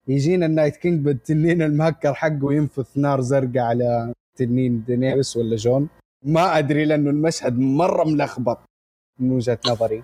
[0.08, 5.88] يجينا ال Night King بالتنين المهكر حقه ينفث نار زرقاء على تنين دينيريس ولا جون؟
[6.24, 8.58] ما أدري لأنه المشهد مرة ملخبط
[9.20, 10.02] من وجهة نظري.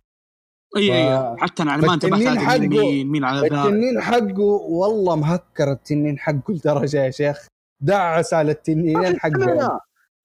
[0.76, 5.16] إي ف- اي حتى أنا ما انتبهت حقه- مين مين على البنات التنين حقه والله
[5.16, 7.46] مهكر التنين حقه لدرجة يا شيخ.
[7.82, 9.68] دعس على ما التنينين في حقه؟ التنين.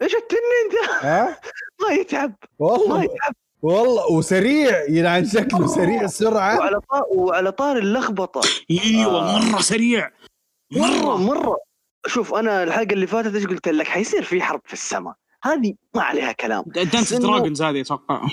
[0.01, 1.39] إيش التنين ده؟ ها؟
[1.87, 2.33] ما يتعب.
[2.59, 3.33] ما والله يتعب.
[3.61, 6.57] والله وسريع يلعن شكله سريع السرعة.
[6.59, 8.41] وعلى طار وعلى طار اللخبطة.
[8.71, 9.39] أيوه.
[9.51, 10.11] مرة سريع.
[10.71, 11.17] مرة مرة.
[11.17, 11.57] مرة.
[12.07, 15.13] شوف أنا الحلقة اللي فاتت إيش قلت لك؟ حيصير في حرب في السماء.
[15.43, 16.63] هذه ما عليها كلام.
[16.67, 18.27] dance dragons هذه أتوقع.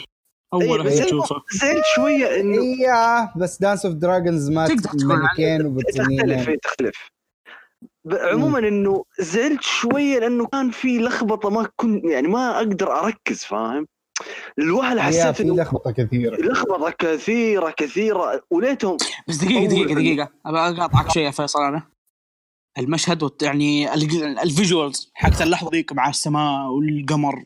[0.52, 1.06] أول إيه،
[1.52, 4.88] زعلت شوية إنه إيه بس dance of dragons مات تقدر
[5.98, 7.10] تختلف إيه، تختلف.
[8.12, 13.86] عموما إنه زعلت شوية لأنه كان في لخبطة ما كنت يعني ما أقدر أركز فاهم؟
[14.58, 16.36] الوهله حسيت في إنه لخبطة كثيرة.
[16.36, 18.96] لخبطة كثيرة كثيرة وليتهم
[19.28, 20.28] بس دقيقة دقيقة دقيقة.
[20.46, 21.93] ابى أقاطعك شوية يا فيصل أنا.
[22.78, 27.44] المشهد يعني ال- الفيجوالز حقت اللحظة ذيك مع السماء والقمر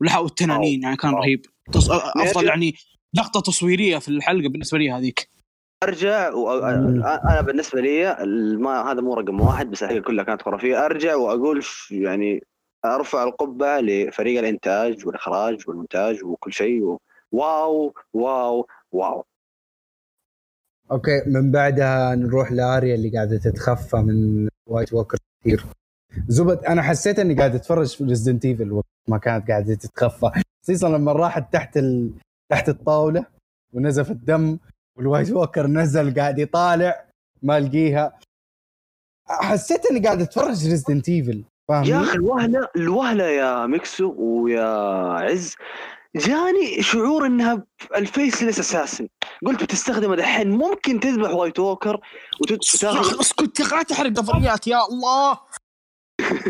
[0.00, 1.14] والتنانين يعني كان.
[1.14, 1.46] رهيب.
[1.72, 1.90] تص...
[1.90, 2.74] أفضل يعني
[3.14, 5.28] لقطة تصويرية في الحلقة بالنسبة لي هذيك.
[5.82, 6.50] أرجع و...
[6.50, 8.16] أنا بالنسبة لي
[8.58, 10.86] ما هذا مو رقم واحد بس الحلقة كلها كانت خرافية.
[10.86, 12.44] أرجع وأقول يعني
[12.84, 17.00] أرفع القبعة لفريق الإنتاج والإخراج والمونتاج وكل شيء و...
[17.32, 19.24] wow wow wow.
[20.90, 25.64] okay من بعدها نروح لآريا اللي قاعدة تتخفى من White Walker كثير.
[26.28, 30.30] زبد أنا حسيت إني قاعد أتفرج في Resident Evil وقت ما كانت قاعدة تتخفى.
[30.64, 32.10] خصيصا لما راحت تحت ال...
[32.52, 33.26] تحت الطاولة
[33.72, 34.58] ونزف الدم
[34.98, 37.04] وال White Walker نزل قاعد يطالع
[37.42, 38.18] ما لقيها.
[39.28, 44.68] حسيت إني قاعد أتفرج Resident Evil فاهم يا أخي الوهلة الوهلة يا ميكسو ويا
[45.12, 45.54] عز.
[46.16, 47.66] جاني شعور إنها
[47.96, 49.08] ال Faceless أساسا.
[49.46, 50.50] قلت بتستخدمه دحين.
[50.50, 52.00] ممكن تذبح White Walker
[52.40, 55.38] وتاخذ اسكت يا أخي لا تحرق نظريات يا الله.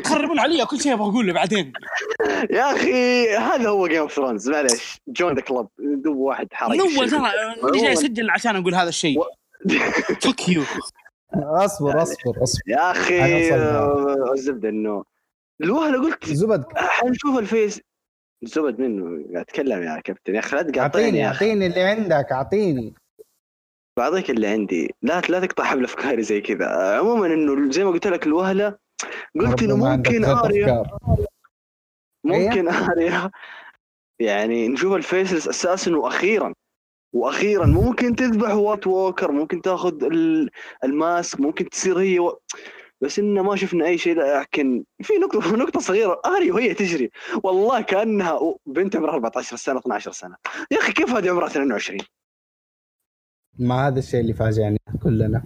[0.04, 1.72] تخربون علي كل شيء أبغى أقوله بعدين.
[2.50, 5.00] يا أخي هذا هو جيم اوف ثرونز معليش.
[5.08, 7.10] جوين ذا كلب دوب واحد حرق من أول.
[7.10, 9.18] ترى جاي اسجل عشان أقول هذا الشيء.
[10.20, 10.62] فك يو
[11.34, 12.62] أصبر أصبر أصبر.
[12.66, 15.04] يا أخي أنا آه، الزبده إنه.
[15.62, 16.64] الوهله قلت زبد.
[16.76, 17.80] حنشوف الفيس.
[18.42, 20.34] زبد منه قاعد أتكلم يا كابتن.
[20.34, 22.94] يا أخي لا تقاطعني أعطيني أعطيني اللي عندك أعطيني.
[23.98, 24.94] بعطيك اللي عندي.
[25.02, 26.66] لا لا تقطع حبل أفكاري زي كذا.
[26.98, 28.78] عموما إنه زي ما قلت لك الوهلة
[29.34, 30.64] قلت إنه ممكن آريا.
[30.64, 30.98] أفكار.
[32.24, 33.30] ممكن آريا.
[34.20, 36.54] يعني نشوف ال Faceless أساسا وأخيرا.
[37.12, 40.50] وأخيرا ممكن تذبح White Walker ممكن تاخذ ال-
[40.84, 42.40] ال mask ممكن تصير هي و...
[43.00, 46.20] بس إنه ما شفنا أي شيء لكن في نقطة نقطة صغيرة.
[46.26, 47.10] آري وهي تجري.
[47.44, 50.36] والله كأنها بنت عمرها 14 سنة 12 سنة.
[50.70, 51.98] يا أخي كيف هذه عمرها 22
[53.58, 55.42] ما هذا الشيء اللي فاجأنا كلنا.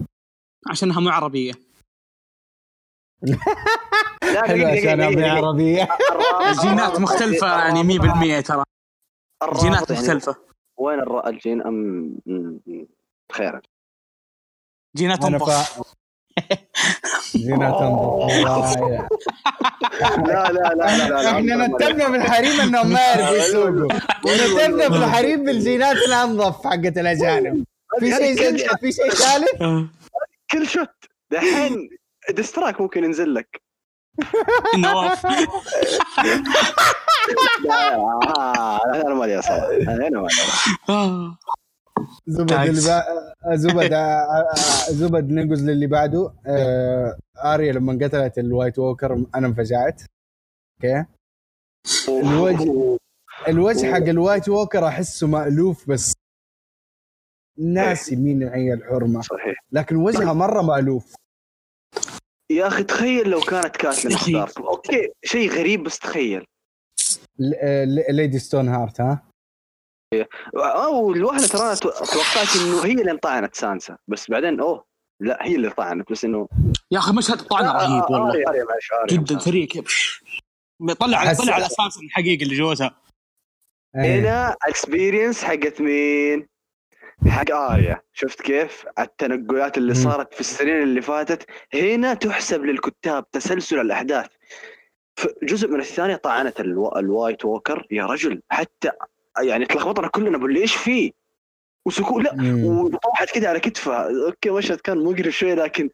[0.69, 1.53] عشانها مو عربية.
[4.33, 5.31] لا حلو دقيقة- عشان دقيقة- ابني دقيقة.
[5.31, 5.87] عربية.
[6.49, 8.63] الجينات مختلفة يعني 100% ترى.
[9.43, 10.35] الجينات يعني مختلفة.
[10.77, 11.73] وين الر- الجين ام
[12.25, 12.87] م- م-
[13.31, 13.61] خير.
[14.95, 15.37] جينات أنا
[17.33, 17.81] تنظف
[18.81, 19.07] والله.
[20.17, 23.89] لا لا لا لا, لا إحنا نتبنا بالحريم انهم ما يعرفوا يسوقوا
[24.25, 27.63] ونتبنا بالحريم بالجينات الانظف حقت الاجانب
[27.99, 28.35] في شيء
[28.77, 29.61] في شيء ثالث
[30.51, 30.89] كل شوت
[31.31, 31.89] دحين
[32.29, 33.61] ديستراك ممكن ينزل لك
[34.75, 35.25] النواف
[37.65, 40.27] لا آه، أنا مالي أصلا أنا مالي
[40.89, 41.37] آه.
[42.27, 42.81] زبد اللي.
[43.55, 44.53] زبد آه، آه،
[44.91, 46.33] زبد ننقز للي بعده.
[46.45, 50.01] آه، آريا لما قتلت الوايت ووكر أنا انفجعت.
[50.83, 51.05] okay؟
[52.09, 52.97] الوجه
[53.47, 56.13] الوجه حق ال White Walker أحسه مألوف بس
[57.57, 59.21] ناسي مين هي الحرمة.
[59.21, 59.59] صحيح.
[59.71, 61.15] لكن وجهها مرة مألوف.
[62.51, 63.87] يا أخي تخيل لو كانت.
[63.89, 66.45] ستارك okay شيء غريب بس تخيل.
[67.55, 69.30] آه، Lady Stoneheart ها؟
[70.55, 74.85] أو الوهله ترى توقعت إنه هي اللي انطعنت سانسا بس بعدين أوه
[75.19, 76.47] لا هي اللي طعنت بس إنه
[76.91, 79.39] يا أخي مشهد الطعنة آه، رهيب آه، والله آريا- آريا معلش، آريا جدا.
[79.39, 80.21] ثري كيف
[80.99, 82.95] طلع طلع على أساس الحقيقي اللي جوتها
[83.95, 84.19] إيه.
[84.19, 86.47] هنا اكسبيرينس حقت مين؟
[87.27, 89.93] حق آريا شفت كيف؟ التنقلات اللي.
[89.93, 94.27] صارت في السنين اللي فاتت هنا تحسب للكتاب تسلسل الأحداث
[95.43, 96.95] جزء من الثانية طعنت ألو...
[96.97, 98.91] الوايت ووكر يا رجل حتى
[99.39, 101.11] يعني تلخبطنا كلنا بقول إيش فيه؟
[101.87, 102.65] وسكون لا.
[102.65, 104.07] وطاحت كده على كتفها.
[104.27, 105.89] أوكي مشهد كان مقرف شوي لكن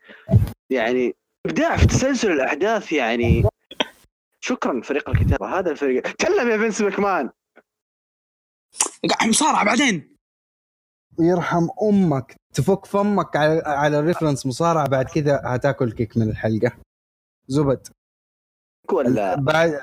[0.69, 1.15] يعني
[1.45, 3.43] إبداع في تسلسل الأحداث يعني.
[4.39, 6.03] شكرا فريق الكتابة هذا الفريق.
[6.03, 7.29] تكلم يا فينس ماكمان
[9.09, 10.17] قاعد مصارعة بعدين.
[11.19, 16.77] يرحم أمك تفك فمك على على ال reference مصارعة بعد كذا هتاكل كيك من الحلقة.
[17.47, 17.87] زبد.
[18.91, 19.79] ولا؟ بعد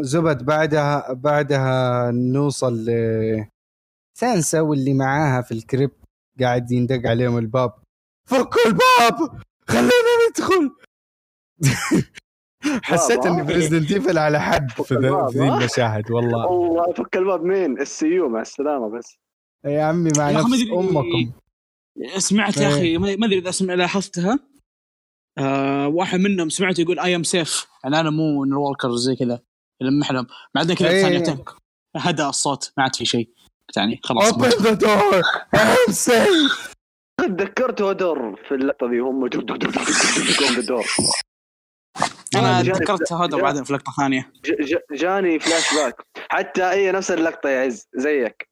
[0.00, 3.46] زبد بعدها بعدها نوصل ل
[4.18, 5.90] سانسا واللي معاها في ال crypt
[6.40, 7.72] قاعد يندق عليهم الباب.
[8.28, 9.42] فكوا الباب!
[9.68, 10.70] خلينا ندخل!
[12.82, 14.94] حسيت إني في Resident Evil على حد في
[15.32, 16.46] ذي المشاهد والله.
[16.46, 17.42] والله فك الباب.
[17.42, 19.16] مين؟ ال see you مع السلامة بس.
[19.64, 21.32] يا عمي مع يا نفس أمكم.
[22.18, 24.38] سمعت يا أخي ما ما أدري إذا سمع لاحظتها.
[25.38, 29.40] آه واحد منهم سمعته يقول I am safe يعني أنا مو walker زي كذا.
[29.86, 31.44] يلمح لهم بعدين كذا ثانيتين
[31.96, 33.28] هدأ الصوت ما عاد في شيء
[33.76, 35.22] يعني خلاص open the door
[37.20, 39.28] تذكرت هودور في اللقطه ذي هم
[40.56, 40.86] hold the door
[42.36, 44.32] أنا تذكرت هذا بعدين في لقطه ثانية
[44.92, 45.94] جاني فلاش باك
[46.28, 48.48] حتى هي نفس اللقطه يا عز زيك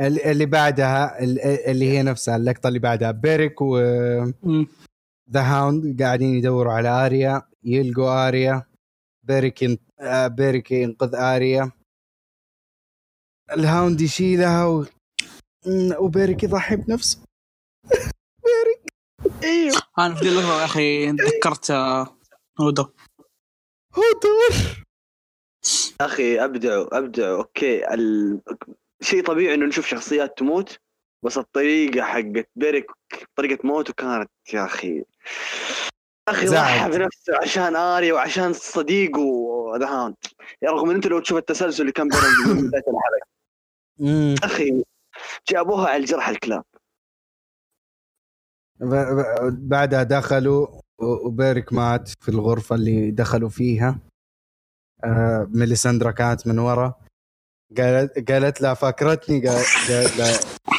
[0.00, 1.22] اللي بعدها
[1.70, 3.78] اللي هي نفسها اللقطه اللي بعدها بيريك و
[5.30, 8.62] The Hound قاعدين يدوروا على اريا يلقوا اريا
[9.28, 9.80] بيريك.
[10.00, 11.70] آه، بيريك ينقذ اريا
[13.52, 14.86] ال Hound يشيلها و...
[15.98, 17.18] وبيريك يضحي بنفسه.
[19.44, 19.82] إيوه.
[19.98, 22.18] أنا في دي اللقطه يا أخي تذكرت آه،
[22.60, 22.82] هودور.
[23.94, 24.84] هودور
[26.00, 27.38] أخي أبدعوا أبدعوا.
[27.38, 28.40] okay ال...
[29.02, 30.78] شيء طبيعي إنه نشوف شخصيات تموت
[31.24, 32.90] بس الطريقة حقت بيريك
[33.36, 35.04] طريقة موته كانت يا أخي
[36.30, 36.46] أخي.
[36.46, 39.22] ضحى بنفسه عشان اريا وعشان صديقه
[39.80, 40.14] The Hound.
[40.64, 42.22] رغم إن أنت لو تشوف التسلسل اللي كان بينهم
[42.62, 43.28] من بداية الحلقة.
[44.44, 44.84] أخي
[45.48, 46.64] جابوها على الجرح الكلاب.
[49.50, 50.66] بعدها دخلوا
[50.98, 53.98] و- وبيريك مات في الغرفة اللي دخلوا فيها.
[55.04, 56.94] آه ميليسندرا كانت من ورا.
[57.78, 59.46] قالت قالت لها فاكرتني.
[59.48, 60.38] قال- قالت لها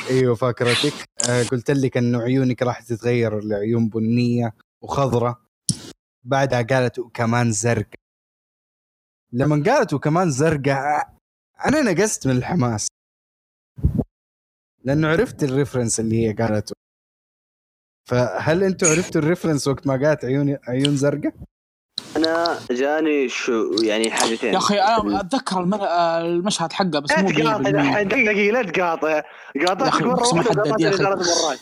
[0.10, 0.94] إيوه فاكرتك.
[1.30, 4.54] آه قلت لك انه عيونك راح تتغير لعيون بنية.
[4.82, 5.46] وخضرة.
[6.24, 8.00] بعدها قالت وكمان زرقاء.
[9.32, 11.16] لما قالت وكمان زرقاء
[11.66, 12.88] أنا نقصت من الحماس.
[14.84, 16.74] لأنه عرفت ال reference اللي هي قالته.
[18.10, 21.34] فهل أنتم عرفتوا ال reference وقت ما قالت عيون عيون زرقاء؟
[22.16, 24.54] أنا جاني شو يعني حاجتين.
[24.54, 25.60] يا أخي أنا أتذكر
[26.22, 27.72] المشهد حقه بس مو لا تقاطع 100%.
[27.72, 29.22] دحين دقيقة لا تقاطع.
[29.68, 30.98] قاطعتك أخي.
[30.98, 31.60] ثلاث مرات.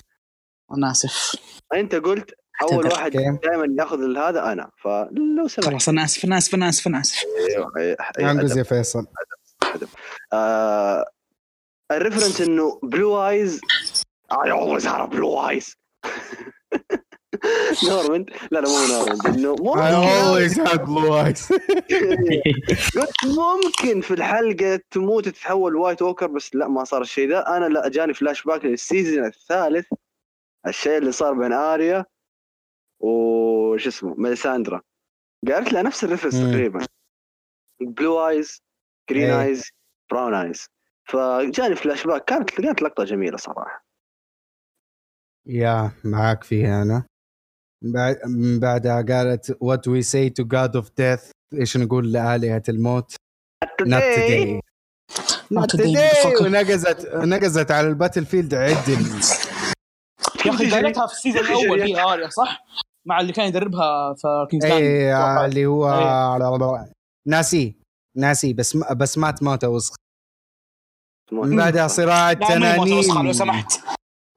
[0.71, 1.35] أنا آسف.
[1.73, 2.31] أنت قلت
[2.61, 5.69] أول واحد؟ دائما ياخذ هذا أنا فلو سمحت.
[5.69, 7.23] خلاص أنا آسف أنا آسف أنا آسف أنا آسف.
[7.49, 8.57] أيوه أيوة، أيوة، انقز أدب.
[8.57, 9.05] يا فيصل.
[10.33, 11.05] آه
[11.91, 13.61] الريفرنس إنه بلو ايز
[14.33, 15.75] I always have blue eyes.
[17.89, 21.51] نورمند لا لا مو نورمند إنه I ممكن always had blue eyes.
[22.95, 27.57] قلت ممكن في الحلقة تموت تتحول white walker بس لا ما صار الشيء ذا.
[27.57, 29.85] أنا لا جاني flashback لل season الثالث
[30.67, 32.05] الشيء اللي صار بين آريا
[32.99, 34.81] وش اسمه ميليساندرا.
[35.47, 36.33] قالت لها نفس ال reference.
[36.33, 36.85] تقريبا.
[37.81, 38.61] blue eyes
[39.09, 39.29] green.
[39.29, 39.69] eyes
[40.11, 40.67] brown eyes
[41.09, 43.85] فجاني فلاش باك كانت كانت لقطة جميلة صراحة.
[45.45, 47.05] يا معاك فيها أنا.
[47.81, 53.15] بعد من بعدها قالت what we say to God of death إيش نقول لآلهة الموت؟
[53.65, 54.59] Not today.
[55.51, 56.23] Not not today, today.
[56.23, 56.41] motherfucker.
[56.41, 59.01] ونقزت نقزت على ال battlefield عدل.
[60.45, 61.81] يا أخي قالتها في ال season الأول.
[61.81, 62.65] هي اريا صح؟
[63.07, 66.91] مع اللي كان يدربها في King's Island اللي هو أيوة.
[67.27, 67.75] ناسي
[68.17, 69.95] ناسي بس بس مات موته وسخ
[71.31, 73.79] من ما- بعدها صراع لا وسخة لو سمحت.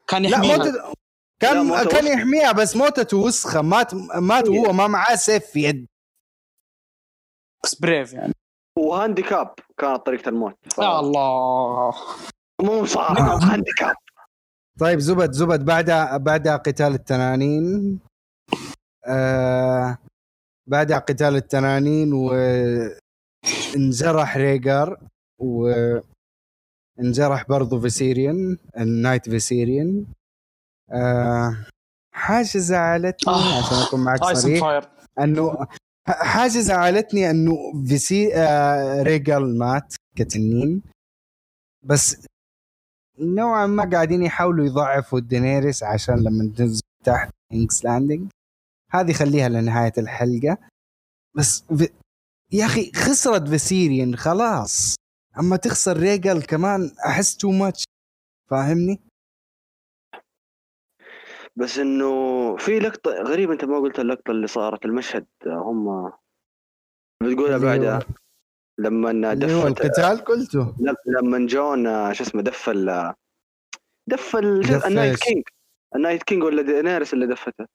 [0.09, 0.57] كان لا يحميها.
[0.57, 0.93] موتة لا،
[1.41, 2.07] كان موتة كان.
[2.19, 4.59] يحميها بس موتته وسخه مات مات إيه.
[4.61, 5.87] وهو ما معاه سيف في يد.
[7.65, 8.33] بس brave يعني.
[8.79, 10.57] و handicap كانت طريقة الموت.
[10.75, 11.95] ف- يا الله.
[12.63, 13.17] مو صعب.
[13.53, 13.95] handicap.
[14.81, 18.01] طيب زبد زبد بعدها بعدها قتال التنانين
[19.07, 19.99] آه
[20.67, 22.13] بعدها قتال التنانين
[23.73, 24.99] وانجرح ريجل
[25.39, 26.05] وانجرح
[27.49, 30.07] برضو فيسيريان ال night فيسيريان
[30.91, 31.57] آه
[32.15, 33.59] حاجة زعلتني آه.
[33.59, 34.91] عشان أكون معك صريح.
[35.21, 35.67] أنه
[36.09, 37.57] حاجة زعلتني أنه
[37.89, 40.83] فيسي آه ريجل مات كتنين.
[41.83, 42.27] بس
[43.19, 48.29] نوعا ما قاعدين يحاولوا يضعفوا دينيريس عشان لما تنزل تحت كينجز لاندنج
[48.91, 50.59] هذه خليها لنهاية الحلقة.
[51.37, 51.89] بس في...
[52.53, 54.97] يا أخي خسرت فيسيريان خلاص.
[55.39, 57.85] أما تخسر ريجل كمان أحس too much
[58.51, 59.01] فاهمني؟
[61.57, 66.13] بس إنه في لقطة غريبة أنت ما قلت اللقطة اللي صارت المشهد هم
[67.23, 68.01] بتقولها بعدها.
[68.79, 70.77] لما دفت القتال قلته.
[71.07, 73.15] لما جون شو اسمه دف ال
[74.07, 75.43] دف دف ال night؟ king
[75.97, 77.67] ال night king ولا دينيرس اللي دفته.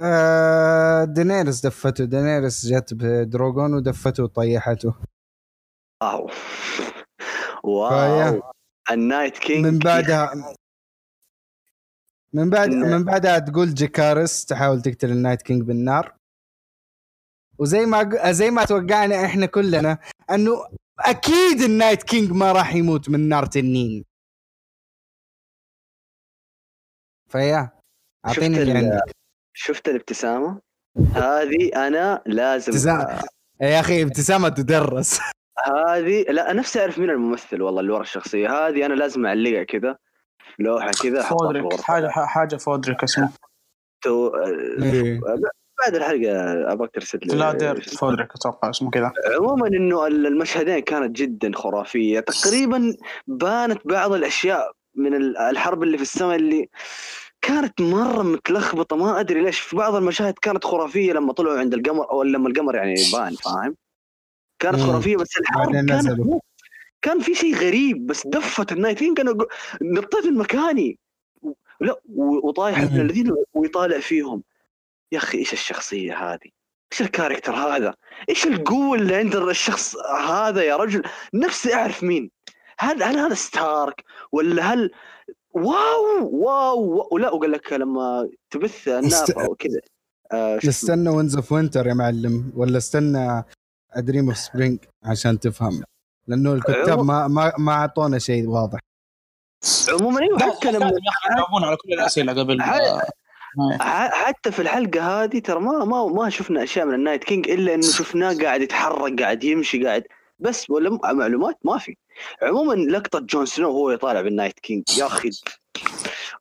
[0.00, 4.94] آه دينيرس دفته دينيرس جت بدروغون ودفته وطيحته.
[6.02, 6.30] wow.
[7.64, 8.42] wow.
[8.90, 10.54] ال night king من بعدها
[12.32, 16.16] من بعد من بعدها تقول جيكارس تحاول تقتل ال night king بالنار.
[17.58, 19.98] وزي ما زي ما توقعنا إحنا كلنا
[20.30, 20.68] إنه
[20.98, 24.04] أكيد ال night king ما راح يموت من نار تنين.
[27.28, 27.70] فيا
[28.26, 29.16] أعطيني اللي ال- عندك.
[29.58, 30.60] شفت الابتسامة؟
[31.14, 33.20] هذه أنا لازم ابتسامة.
[33.60, 35.20] يا أخي ابتسامة تدرس.
[35.88, 38.48] هذه لا نفسي أعرف مين الممثل والله اللي ورا الشخصية.
[38.48, 39.96] هذه أنا لازم أعلقها كذا
[40.58, 41.80] لوحة كذا فودريك.
[41.80, 43.30] حاجة حاجة فودريك اسمه.
[44.02, 44.32] تو...
[44.82, 45.20] إيه.
[45.84, 49.12] بعد الحلقة أبغاك ترسل لي فلادر فودريك أتوقع اسمه كذا.
[49.38, 52.20] عموما إنه المشهدين كانت جدا خرافية.
[52.20, 52.96] تقريبا
[53.26, 56.68] بانت بعض الأشياء من ال- الحرب اللي في السماء اللي
[57.46, 62.10] كانت مرة متلخبطة ما أدري ليش في بعض المشاهد كانت خرافية لما طلعوا عند القمر
[62.10, 63.76] أو لما القمر يعني بان فاهم
[64.58, 64.76] كانت.
[64.80, 66.20] خرافية بس الحرب كانت.
[66.20, 66.42] مو-
[67.02, 69.46] كان في شيء غريب بس دفت النايتين كان أقو-
[69.82, 70.98] نطيت من مكاني
[71.80, 73.00] لا وطايح ابن.
[73.00, 74.42] الذين ويطالع فيهم
[75.12, 76.50] يا أخي إيش الشخصية هذه؟
[76.92, 77.94] إيش الكاركتر هذا؟
[78.28, 79.96] إيش القوة اللي عند الشخص
[80.28, 81.02] هذا يا رجل؟
[81.34, 82.30] نفسي أعرف مين
[82.78, 84.90] هل هل هذا ستارك ولا هل
[85.56, 87.08] wow wow, wow.
[87.12, 89.80] ولا وقال لك لما تبث النار است- أو كذا
[90.32, 93.44] آه؟ استنى Winds of Winter يا معلم ولا استنى
[93.96, 95.82] Dream of Spring عشان تفهم
[96.26, 98.78] لأنه الكتاب ما ما ما أعطونا شيء واضح
[100.00, 102.62] عموما أيوه حتى لما يجاوبون على كل الأسئلة قبل
[104.10, 107.74] حتى في الحلقة هذه ترى ما ما ما شفنا أشياء من ال night king إلا
[107.74, 110.04] إنه شفناه قاعد يتحرك قاعد يمشي قاعد
[110.38, 111.96] بس ولا معلومات ما في.
[112.42, 114.84] عموما لقطة جون سنو وهو يطالع بال night king.
[114.98, 115.30] يا أخي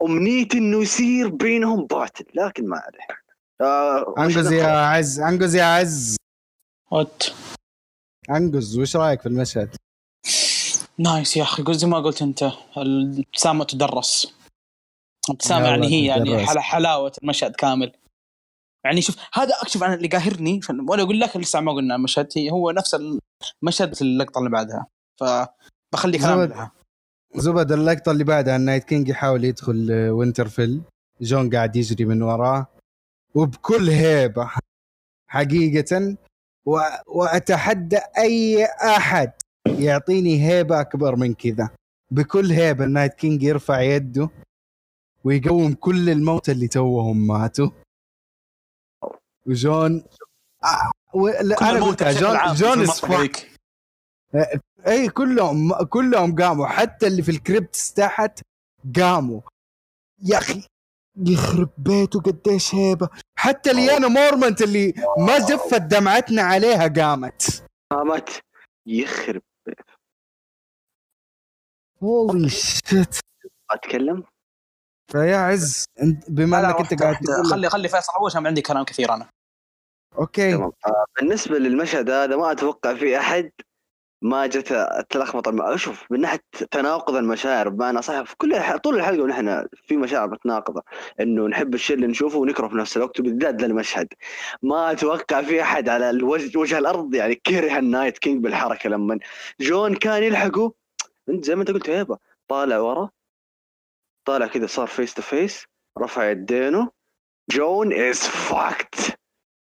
[0.03, 3.19] امنيتي إنه يصير بينهم battle لكن ما عليه
[3.61, 6.17] آه أنقز يا عز أنقز يا عز.
[6.91, 7.23] what؟
[8.29, 9.75] أنقز وش رأيك في المشهد؟
[10.97, 14.35] nice يا أخي قلت زي ما قلت أنت الابتسامه تدرس.
[15.29, 17.91] ابتسامه يعني هي يعني حلاوة المشهد كامل.
[18.86, 20.59] يعني شوف هذا اكشف أنا اللي قاهرني
[20.89, 22.97] وأنا أقول لك لسه ما قلنا المشهد هو نفس
[23.63, 24.88] المشهد في اللقطة اللي بعدها.
[25.19, 26.49] فبخلي كلام زبد.
[26.49, 26.71] لها.
[27.36, 30.81] زبد اللقطة اللي بعدها ال night king يحاول يدخل آه، وينترفيل.
[31.21, 32.67] جون قاعد يجري من وراه
[33.36, 34.51] وبكل هيبة
[35.27, 36.17] حقيقة
[36.65, 36.79] و...
[37.07, 39.31] وأتحدى أي أحد
[39.67, 41.69] يعطيني هيبة أكبر من كذا.
[42.11, 44.29] بكل هيبة ال Night King يرفع يده
[45.23, 47.69] ويقوم كل الموتى اللي توهم ماتوا.
[49.45, 50.03] وجون
[50.63, 50.91] آه،
[51.61, 53.51] أنا قلتها جون جون المنطقة is fucked.
[54.87, 56.67] اي كلهم كلهم قاموا.
[56.67, 58.41] حتى اللي في ال crypts تحت
[58.95, 59.41] قاموا.
[60.23, 60.67] يا أخي
[61.17, 63.09] يخرب بيته قديش هيبة.
[63.37, 67.63] حتى ليانا مورمنت اللي ما جفت دمعتنا عليها قامت.
[67.91, 68.39] قامت.
[68.87, 69.41] يخرب
[72.03, 73.19] holy shit
[73.71, 74.23] أتكلم؟
[75.12, 77.18] فيا عز انت بما انك انت قاعد
[77.51, 79.30] خلي خلي فيصل اول عشان عندي كلام كثير أنا.
[80.17, 80.51] okay.
[80.51, 80.72] تمام.
[80.86, 83.51] آه، بالنسبة للمشهد هذا ما أتوقع في أحد
[84.22, 85.76] ما جت تلخبط.
[85.76, 86.41] شوف من ناحية
[86.72, 88.76] تناقض المشاعر بمعنى صح في كل الح...
[88.76, 90.84] طول الحلقة ونحن في مشاعر متناقضة.
[91.20, 94.08] إنه نحب الشيء اللي نشوفه ونكره في نفس الوقت وبالذات ذا المشهد
[94.64, 99.20] ما أتوقع في أحد على الوجه وجه الأرض يعني كره ال Night King بالحركة لما
[99.60, 100.74] جون كان يلحقه
[101.30, 103.10] انت زي ما انت قلت هيبة طالع ورا
[104.26, 105.65] طالع كذا صار face to face
[105.99, 106.91] رفع يدينه.
[107.51, 109.19] جون is fucked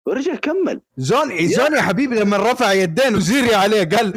[0.07, 0.81] ورجع كمل.
[0.97, 4.13] جون جون يا حبيبي لما رفع يدين وجري عليه قال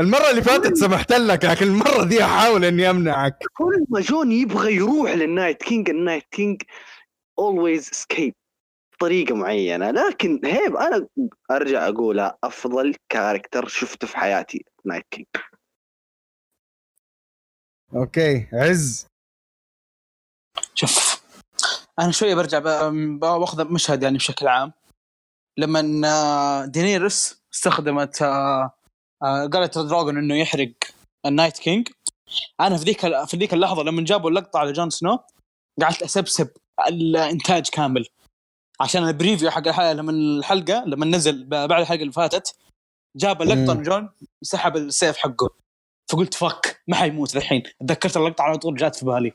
[0.00, 3.38] المرة اللي فاتت سمحت لك لكن المرة دي أحاول إني أمنعك.
[3.52, 6.62] كل ما جون يبغى يروح لل Night King ال Night King
[7.38, 8.34] always escape
[8.92, 9.90] بطريقة معينة.
[9.90, 11.08] لكن هيب أنا
[11.50, 15.26] أرجع اقولها أفضل character شفته في حياتي Night King.
[17.94, 19.09] okay عز.
[20.74, 21.22] شوف
[21.98, 24.72] أنا شوية برجع بأخذ مشهد يعني بشكل عام.
[25.58, 28.72] لما دينيرس استخدمت آه،
[29.22, 30.72] آه، قالت لدروجون إنه يحرق
[31.26, 31.88] ال Night King.
[32.60, 35.18] أنا في ذيك في ذيك اللحظة لما جابوا اللقطة على جون سنو
[35.82, 36.48] قعدت أسبسب
[36.88, 38.06] الإنتاج كامل.
[38.80, 42.56] عشان ال preview حق الحلقة لما الحلقة لما نزل بعد الحلقة اللي فاتت
[43.16, 43.72] جاب اللقطة.
[43.72, 44.10] إن جون
[44.42, 45.50] سحب السيف حقه.
[46.10, 47.62] فقلت fuck ما حيموت الحين.
[47.80, 49.32] تذكرت اللقطة على طول جات في بالي.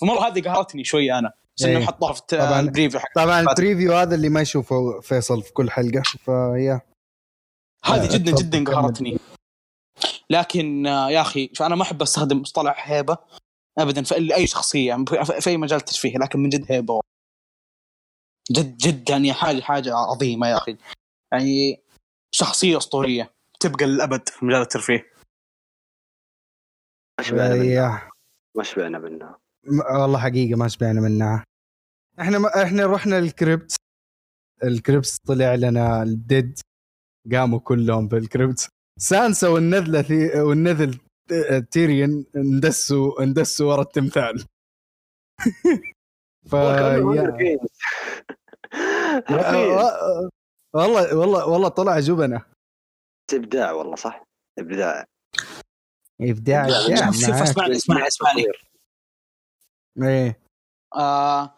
[0.00, 1.32] فمره هذه قهرتني شوية أنا.
[1.58, 1.86] بس إنه إيه.
[1.86, 2.60] حطوها في طبعاً.
[2.60, 6.80] ال preview حق طبعا ال preview هذا اللي ما يشوفه فيصل في كل حلقة فيا.
[7.84, 8.64] هذه آه، جدا جدا.
[8.72, 9.18] قهرتني.
[10.30, 13.18] لكن آه، يا أخي شوف أنا ما أحب أستخدم مصطلح هيبة
[13.78, 17.00] ابدا في أي شخصية في في أي مجال ترفيه لكن من جد هيبة
[18.50, 20.76] جد جد يعني حاجة حاجة عظيمة يا أخي.
[21.32, 21.82] يعني
[22.34, 25.12] شخصية أسطورية تبقى للأبد في مجال الترفيه.
[27.18, 28.10] ما شبعنا منها.
[28.56, 29.36] ما شبعنا م-
[29.70, 31.44] والله حقيقة ما شبعنا منها
[32.20, 33.76] إحنا ما إحنا رحنا الكريبت
[34.64, 36.58] ال crypt طلع لنا ال dead.
[37.32, 40.40] قاموا كلهم بال crypt سانسا والنذله ثي...
[40.40, 40.98] والنذل
[41.70, 44.44] تيريون اندسوا اندسوا ورا التمثال.
[46.50, 47.58] ف يا-.
[50.74, 52.42] والله والله والله طلع جبنة.
[53.34, 54.24] إبداع والله صح؟
[54.58, 55.04] إبداع.
[56.20, 57.08] إبداع إبداع.
[57.08, 58.44] اسمعني اسمعني اسمعني.
[60.02, 60.40] إيه.
[60.96, 61.54] آه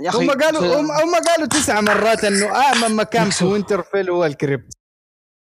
[0.00, 4.24] يا أخي هم قالوا هم, هم قالوا تسع مرات إنه آمن مكان في وينترفيل هو
[4.24, 4.72] ال crypt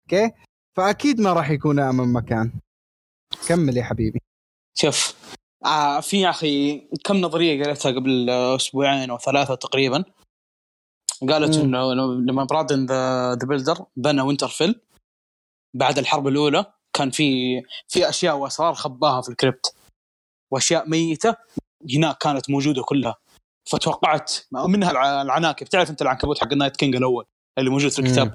[0.03, 0.33] okay؟
[0.77, 2.53] فأكيد ما راح يكون آمن مكان.
[3.49, 4.21] كمل يا حبيبي.
[4.79, 5.15] شوف
[5.65, 10.05] آه في يا أخي كم نظرية قريتها قبل أسبوعين أو ثلاثة تقريبا.
[11.29, 11.57] قالت.
[11.57, 14.81] إنه لما براندن the the builder بنى وينترفيل
[15.75, 19.75] بعد الحرب الأولى كان في في أشياء وأسرار خباها في ال crypt.
[20.53, 21.37] وأشياء ميتة
[21.97, 23.15] هناك كانت موجودة كلها.
[23.71, 25.67] فتوقعت منها الع- العناكب.
[25.67, 27.25] تعرف أنت العنكبوت حق ال Night King الأول
[27.59, 28.35] اللي موجود في الكتاب؟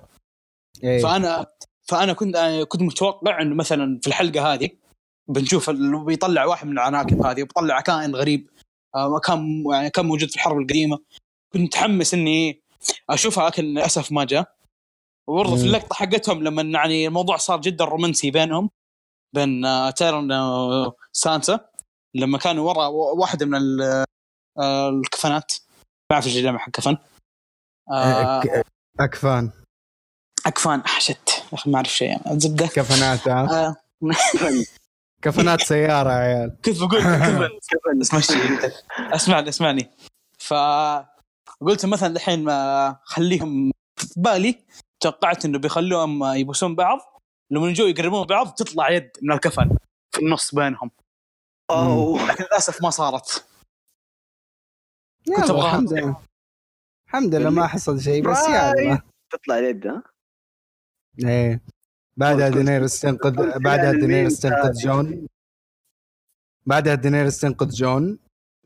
[0.84, 1.02] إيه.
[1.04, 1.46] فانا
[1.84, 4.70] فأنا كنت آه، كنت متوقع انه مثلا في الحلقة هذه
[5.28, 5.70] بنشوف
[6.06, 8.50] بيطلع واحد من العناكب هذه وبيطلع كائن غريب
[8.96, 11.00] آه، كان يعني كان موجود في الحرب القديمة.
[11.54, 12.62] كنت متحمس إني
[13.10, 14.56] أشوفها لكن للأسف ما جاء.
[15.28, 15.64] وبرضه في.
[15.64, 18.70] اللقطة حقتهم لما يعني الموضوع صار جدا رومانسي بينهم
[19.36, 21.67] بين آه، تايرون آه، سانتا.
[22.16, 23.82] لما كانوا ورا واحدة من
[24.60, 25.54] آه، الكفنات.
[26.12, 26.98] ما أعرف إيش الجمع حق كفن
[27.92, 28.42] آه،
[29.00, 29.52] أكفان.
[30.46, 30.80] أكفان.
[30.80, 31.30] آه، شت.
[31.30, 32.38] يا أخي ما أعرف شيء.
[32.38, 32.68] زبدة.
[32.68, 33.76] كفنات ها؟ آه،
[35.24, 36.58] كفنات سيارة يا عيال.
[36.64, 37.50] كيف بقول؟ كفن
[38.02, 38.20] كفن
[39.14, 39.90] اسمعني اسمعني.
[40.40, 40.54] ف
[41.62, 44.66] قلت مثلا الحين ما خليهم في بالي.
[45.00, 47.00] توقعت إنه بيخلوهم يبوسون بعض.
[47.52, 49.70] لما يجوا يقربون بعض تطلع يد من الكفن
[50.12, 50.92] في النص بينهم.
[51.72, 53.46] لكن للأسف ما صارت.
[55.28, 55.66] كنت أبغاها.
[55.72, 56.18] الحمد لله.
[57.08, 59.02] الحمد لله ما حصل شيء بس يلا
[59.32, 60.04] تطلع اليد ها؟
[61.26, 61.62] إيه.
[62.18, 65.28] بعدها دينيرس تنقذ بعدها دينيرس تنقذ جون.
[66.66, 68.20] بعدها دينيرس تنقذ جون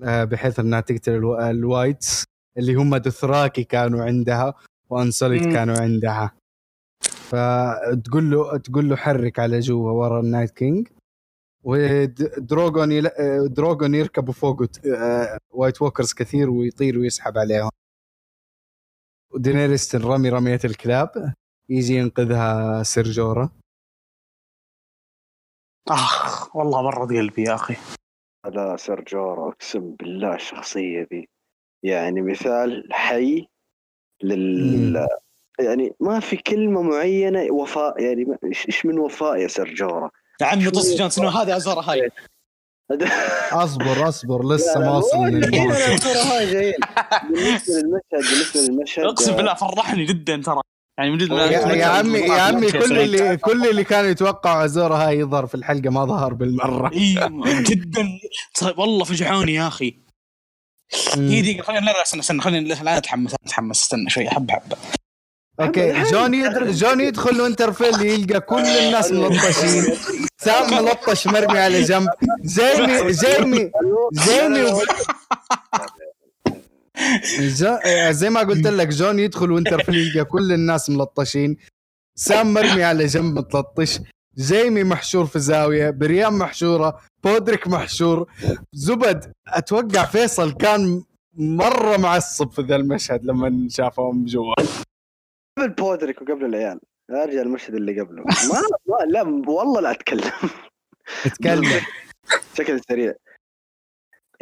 [0.03, 2.23] آه، بحيث أنها تقتل ال w- ال wights
[2.57, 4.53] اللي هم دثراكي كانوا عندها
[4.89, 5.53] و Unsullied مم.
[5.53, 6.31] كانوا عندها.
[7.01, 10.87] فتقول له تقول له حرك على جوا ورا ال Night King.
[11.63, 13.09] ودروجون يل...
[13.53, 17.69] دروجون يركبوا فوقه آه، white walkers كثير ويطير ويسحب عليهم.
[19.33, 21.33] ودينيريس تنرمي رمية الكلاب.
[21.69, 23.49] يجي ينقذها سير جورا
[25.89, 27.75] آخ والله برد قلبي يا أخي.
[28.45, 31.27] لا سيرجورا أقسم بالله الشخصية ذي.
[31.83, 33.47] يعني مثال حي
[34.23, 35.07] لل
[35.59, 40.45] يعني ما في كلمة معينة وفاء يعني ما- إيش إيش من وفاء يا سيرجورا يا
[40.45, 42.09] عمي طص جون سنو هذا ازارة هاي
[43.51, 45.29] اصبر اصبر لسه ما وصلنا.
[45.29, 45.57] بالنسبة
[47.73, 50.61] للمشهد بالنسبة للمشهد اقسم بالله فرحني جدا ترى
[50.97, 54.97] يعني من جد يا, يا عمي يا عمي كل اللي كل اللي كانوا يتوقعوا أزور
[54.97, 56.91] أهاي يظهر في الحلقة ما ظهر بالمرة
[57.69, 58.07] جدا
[58.61, 59.95] طيب والله فجعوني يا أخي
[61.15, 64.77] هي دقيقة خلينا لا لا استنى استنى خلينا لا اتحمس اتحمس استنى شوي حبة حبة
[65.61, 69.83] okay جون يدر جون يدخل وينترفيل يلقى كل الناس ملطشين.
[70.37, 72.09] سام ملطش مرمي على جنب.
[72.45, 73.71] جيمي جيمي
[74.13, 74.81] جيمي و...
[77.39, 77.77] جو...
[78.09, 81.57] زي ما قلت لك جون يدخل وينترفيل يلقى كل الناس ملطشين.
[82.15, 83.99] سام مرمي على جنب متلطش.
[84.37, 85.89] جيمي محشور في زاوية.
[85.89, 86.99] بريان محشورة.
[87.23, 88.31] بودريك محشور.
[88.73, 91.03] زبد أتوقع فيصل كان
[91.33, 94.53] مرة معصب في ذا المشهد لما شافهم جوا.
[95.57, 96.79] قبل بودريك وقبل العيال.
[97.11, 98.23] أرجع المشهد اللي قبله.
[98.23, 99.21] ما, ما لا
[99.51, 100.31] والله لا أتكلم.
[101.25, 101.81] اتكلم.
[102.53, 103.13] بشكل سريع.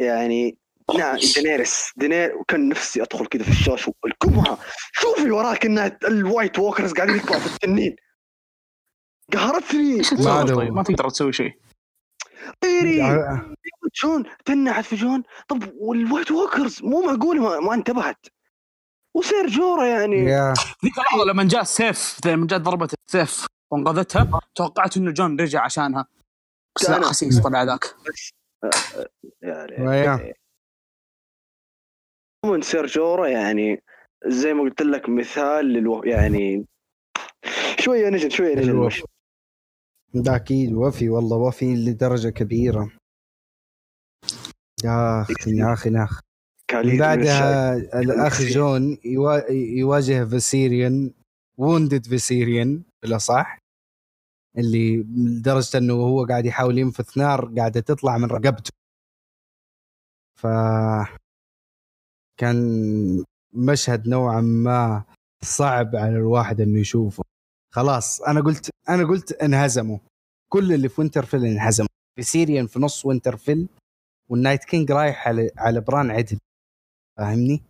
[0.00, 0.58] يعني
[0.98, 4.58] نعم دينيرس دينير وكان نفسي أدخل كذا في الشاشة الكمها
[4.92, 7.96] شوفي وراك إنها ال white walkers قاعدين يطلعوا في التنين.
[9.32, 10.02] قهرتني.
[10.24, 10.70] ما.
[10.70, 11.52] ما تقدر تسوي شيء.
[12.60, 13.00] طيري.
[14.02, 18.26] جون تنعت في جون طب وال white walkers مو معقول؟ ما, ما انتبهت.
[19.16, 20.24] وسير جورا يعني.
[20.84, 26.06] ذيك اللحظة لما جاء السيف لما جاء ضربة السيف وانقذتها توقعت إنه جون رجع عشانها.
[26.76, 27.96] بس لا خسيس طلع ذاك.
[29.42, 30.34] يعني.
[32.44, 33.82] عموما سير جورا يعني.
[34.26, 36.66] زي ما قلت لك مثال للو يعني
[37.78, 38.54] شوية نجل شوية.
[38.54, 39.06] المشهد.
[40.14, 42.90] ده أكيد وفي والله وفي لدرجة كبيرة.
[44.84, 46.22] يا أخي يا أخي يا أخي.
[46.98, 51.10] بعدها الأخ جون يوا- يواجه فيسيريان
[51.58, 53.58] و wounded فيسيريان بالأصح
[54.58, 58.70] اللي لدرجة إنه هو قاعد يحاول ينفث نار قاعدة تطلع من رقبته.
[60.40, 60.46] ف
[62.40, 65.04] كان مشهد نوعا ما
[65.42, 67.22] صعب على الواحد إنه يشوفه.
[67.74, 69.98] خلاص أنا قلت أنا قلت انهزموا.
[70.48, 71.88] كل اللي في وينترفيل انهزموا.
[72.16, 73.68] فيسيريان في نص وينترفيل
[74.30, 76.38] وال Night King رايح على على بران عدل.
[77.20, 77.62] فاهمني؟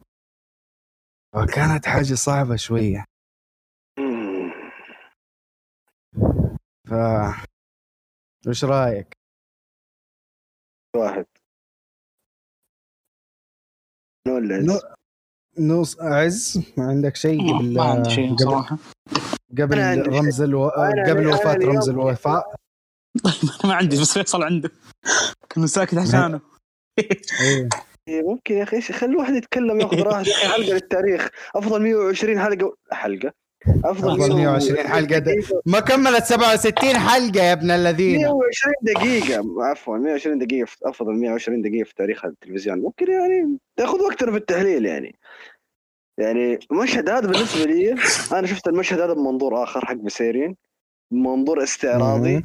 [1.35, 3.05] فكانت حاجة صعبة شوية.
[6.89, 6.93] ف
[8.49, 9.13] وش رأيك؟
[10.97, 11.27] واحد.
[14.29, 14.81] نو اللي نو-
[15.59, 18.79] نص عز عندك شيء قبل ما عندي شيء قبل, صراحة.
[19.59, 20.69] قبل رمز ألو...
[21.09, 22.55] قبل وفاة رمز الوفاء.
[23.67, 24.71] ما عندي بس فيصل عنده.
[25.51, 26.41] كان ساكت عشانه.
[26.99, 27.69] إيه،
[28.09, 31.29] ممكن يا أخي إيش خلي الواحد يتكلم ياخذ راحته يا أخي حلقة للتاريخ.
[31.55, 33.33] أفضل 120 حلقة حلقة.
[33.85, 38.21] أفضل أفضل 120 حلقة د- ما كملت 67 حلقة يا ابن الذين.
[38.21, 39.65] 120 دقيقة.
[39.65, 42.79] عفوا 120 دقيقة في أفضل 120 دقيقة في تاريخ التلفزيون.
[42.79, 45.15] ممكن يعني تاخذ وقتنا في التحليل يعني.
[46.19, 47.93] يعني المشهد هذا بالنسبة لي
[48.33, 50.57] أنا شفت المشهد هذا بمنظور آخر حق بسيرين.
[51.13, 52.43] بمنظور استعراضي.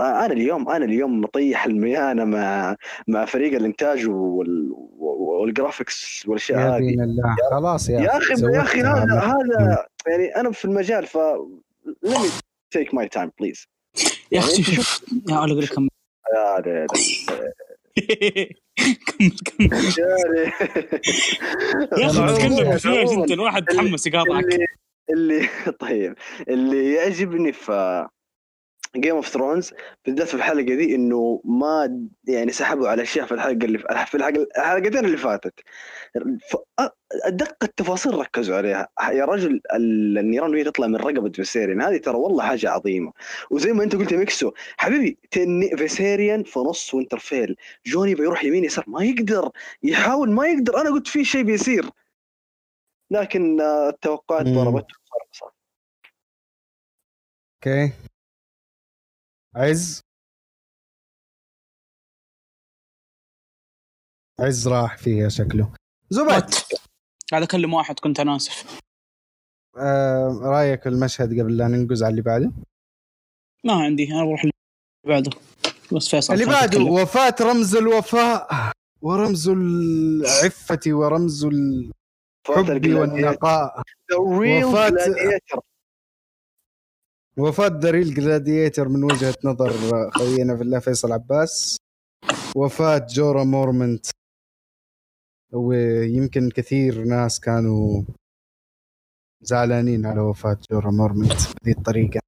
[0.00, 2.76] أنا اليوم أنا اليوم مطيح الميانه مع
[3.08, 4.72] مع فريق الإنتاج وال...
[4.98, 6.78] والجرافكس والأشياء يا هذه.
[6.80, 7.36] دين الله.
[7.50, 8.80] خلاص يا يا أخي يا أخي.
[8.80, 11.18] هذا هذا يعني أنا في المجال ف
[12.06, 12.28] let me
[12.78, 13.66] take my time please.
[14.32, 15.02] يا أخي يعني شوف شوف.
[15.30, 15.88] يا أقول لك كم
[16.36, 16.86] هذا
[19.06, 20.16] كمل كمل يا
[21.98, 24.44] يا أخي عموماً- تكلم شوي عموماً أنت الواحد تحمس يقاطعك.
[24.44, 24.66] اللي
[25.10, 25.48] اللي
[25.80, 26.14] طيب.
[26.48, 28.06] اللي يعجبني في
[28.96, 29.74] Game of Thrones
[30.04, 34.14] بالذات في الحلقة دي إنه ما يعني سحبوا على أشياء في الحلقة اللي في
[34.56, 35.60] الحلقتين اللي فاتت.
[37.24, 38.88] ادق التفاصيل ركزوا عليها.
[39.10, 43.12] يا رجل ال- النيران وهي تطلع من رقبة فيسيريان هذه ترى والله حاجة عظيمة.
[43.50, 45.18] وزي ما انت قلت ميكسو حبيبي
[45.76, 49.50] فيسيريان في نص وينترفيل جوني بيروح يمين يسار ما يقدر
[49.82, 50.80] يحاول ما يقدر.
[50.80, 51.90] أنا قلت في شيء بيصير.
[53.10, 54.46] لكن آه، التوقعات.
[54.46, 54.86] ضربت.
[57.66, 57.92] أوكي.
[59.58, 60.00] عز
[64.40, 65.72] عز راح فيها شكله
[66.10, 66.54] زبد.
[67.30, 68.80] قاعد أكلم واحد كنت أنا آسف
[69.78, 72.52] آه رأيك المشهد قبل لا ننقز على اللي بعده
[73.64, 74.52] ما عندي أنا بروح اللي
[75.04, 75.30] بعده
[75.92, 76.80] بس فيصل اللي بعده.
[76.80, 78.72] وفاة رمز الوفاء
[79.02, 81.92] ورمز العفة ورمز الحب.
[82.86, 83.82] والنقاء
[84.12, 85.60] وفاة-.
[87.38, 89.70] وفاة the real gladiator من وجهة نظر
[90.10, 91.76] خوينا في الله فيصل عباس.
[92.56, 94.06] وفاة جورا مورمنت.
[95.52, 98.02] ويمكن كثير ناس كانوا
[99.40, 101.32] زعلانين على وفاة جورا مورمنت
[101.64, 102.20] بهذه الطريقة.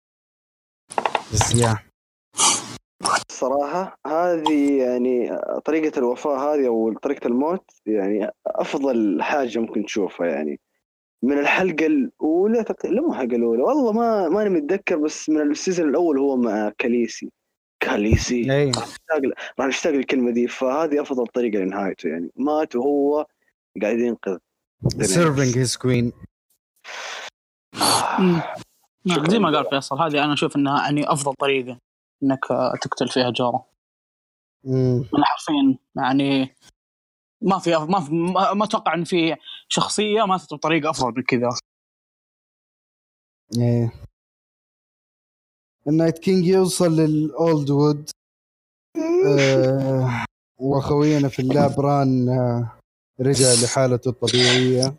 [1.33, 1.79] بس يا
[3.31, 10.61] الصراحة هذه يعني طريقة الوفاة هذه أو طريقة الموت يعني أفضل حاجة ممكن تشوفها يعني.
[11.23, 12.87] من الحلقة الأولى تق...
[12.87, 16.73] لا مو الحلقة الأولى والله ما ماني متذكر بس من ال season الأول هو مع
[16.79, 17.33] كاليسي.
[17.81, 18.43] كاليسي.
[18.43, 18.73] ل-
[19.59, 22.31] راح نشتاق للكلمة دي فهذه أفضل طريقة لنهايته يعني.
[22.37, 23.27] مات وهو
[23.83, 24.39] قاعد ينقذ.
[25.01, 26.13] Serving his queen.
[29.29, 31.79] زي ما قال فيصل هذه أنا أشوف إنها يعني أفضل طريقة
[32.23, 32.45] إنك
[32.83, 33.67] تقتل فيها جورا.
[35.15, 36.55] أنا حرفيا يعني
[37.43, 39.37] ما في ما في ما ما أتوقع إن في
[39.69, 41.49] شخصية ماتت بطريقه أفضل من كذا.
[43.59, 43.93] إيه.
[45.89, 48.11] ال Night King يوصل لل Old Wood
[49.27, 50.25] آه
[50.59, 52.79] وخوينا في الله بران آه
[53.21, 54.95] رجع لحالته الطبيعية.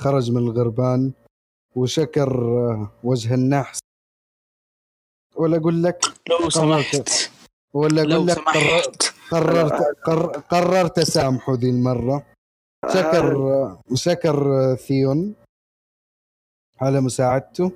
[0.00, 1.12] خرج من الغربان.
[1.76, 3.78] وشكر آه وجه النحس.
[5.36, 7.30] ولا أقول لك لو سمحت.
[7.74, 9.13] ولا أقول لك سمحت.
[9.34, 9.72] قررت
[10.04, 12.26] قر قررت أسامحه ذي المرة.
[12.94, 13.24] شكر
[13.94, 14.36] شكر
[14.74, 15.34] ثيون
[16.80, 17.72] على مساعدته.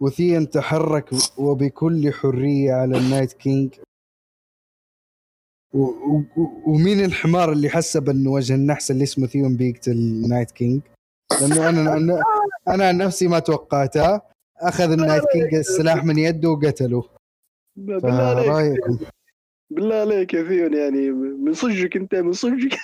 [0.00, 3.74] وثيون تحرك وبكل حرية على ال Night King.
[5.74, 10.02] و- و- و- ومين الحمار اللي حسب انه وجه النحس اللي اسمه ثيون بيقتل ال
[10.02, 10.80] Night King؟
[11.40, 12.22] لأنه أنا أنا
[12.68, 14.22] أنا عن نفسي ما توقعتها
[14.56, 17.04] أخذ ال Night King السلاح من يده وقتله.
[18.02, 18.98] فرأيكم.
[19.70, 22.78] بالله عليك يا ثيون يعني من صجك انت من صجك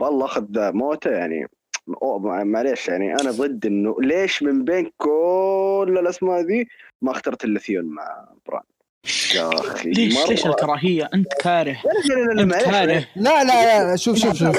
[0.00, 1.48] والله اخذ موته يعني
[2.44, 6.68] معليش يعني أنا ضد انه ليش من بين كل الاسماء ذي
[7.02, 8.62] ما اخترت الا ثيون مع بران
[9.34, 11.76] يا أخي ليش مرة- ليش الكراهيه انت كاره
[12.40, 14.56] انت كاره لا لا لا شوف شوف شوف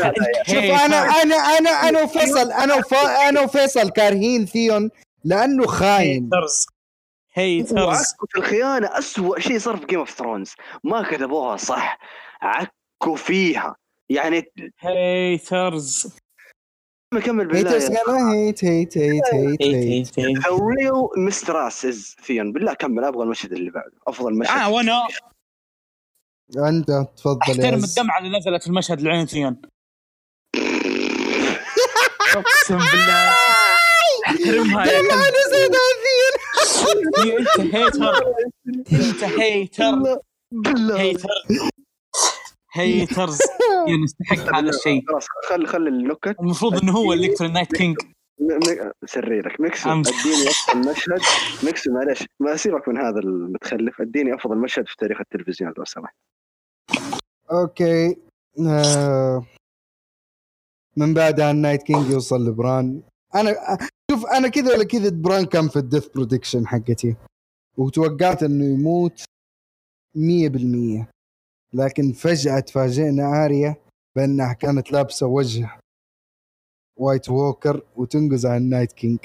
[0.47, 0.97] شوف أنا.
[0.97, 2.93] أنا أنا أنا وفيصل أنا وف...
[3.29, 4.89] أنا وفيصل كارهين ثيون
[5.23, 6.29] لأنه خاين
[7.37, 10.53] haters وعكوا في الخيانة أسوأ شيء صار في Game of Thrones
[10.83, 11.99] ما كتبوها صح.
[12.41, 13.75] عكوا فيها.
[14.09, 16.15] يعني haters
[17.25, 19.61] كمل بالله haters قالوا hate hate hate hate
[20.19, 20.39] hate.
[21.29, 23.93] Mistress is ثيون بالله كمل أبغى المشهد اللي بعده.
[24.07, 24.57] أفضل مشهد.
[24.57, 25.07] آه وأنا
[26.57, 27.83] انت تفضل أحترم.
[27.83, 29.61] الدمعة اللي نزلت في المشهد العين ثيون
[32.35, 33.33] أقسم بالله.
[34.25, 36.64] أحترمها يا كلب نزلت على ثيون هي
[37.39, 38.13] انت هيتر
[38.93, 40.19] انت هيتر
[40.97, 41.29] هيتر
[42.73, 43.39] هيترز
[43.87, 45.03] يستحق هذا الشيء.
[45.07, 46.35] خلاص خلي خلي النكت.
[46.39, 47.97] المفروض إنه هو الكترو نايت كينج
[48.39, 49.61] م- م- سريرك.
[49.61, 49.89] ميكسو.
[49.89, 51.21] أديني افضل مشهد
[51.63, 54.01] ميكسو معلش ما سيبك من هذا المتخلف.
[54.01, 56.15] أديني أفضل مشهد في تاريخ التلفزيون لو سمحت.
[57.51, 58.15] Okay.
[58.67, 59.45] آه
[60.97, 63.01] من بعدها ال Night King يوصل لبران.
[63.35, 63.55] أنا
[64.15, 67.15] شوف أنا كذا ولا كذا بران كان في ال death prediction حقتي.
[67.77, 69.23] وتوقعت إنه يموت
[70.17, 71.05] 100%
[71.73, 73.75] لكن فجأة تفاجئنا آريا
[74.15, 75.79] بأنها كانت لابسة وجه
[76.99, 79.19] White Walker وتنقز على ال Night King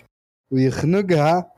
[0.52, 1.54] ويخنقها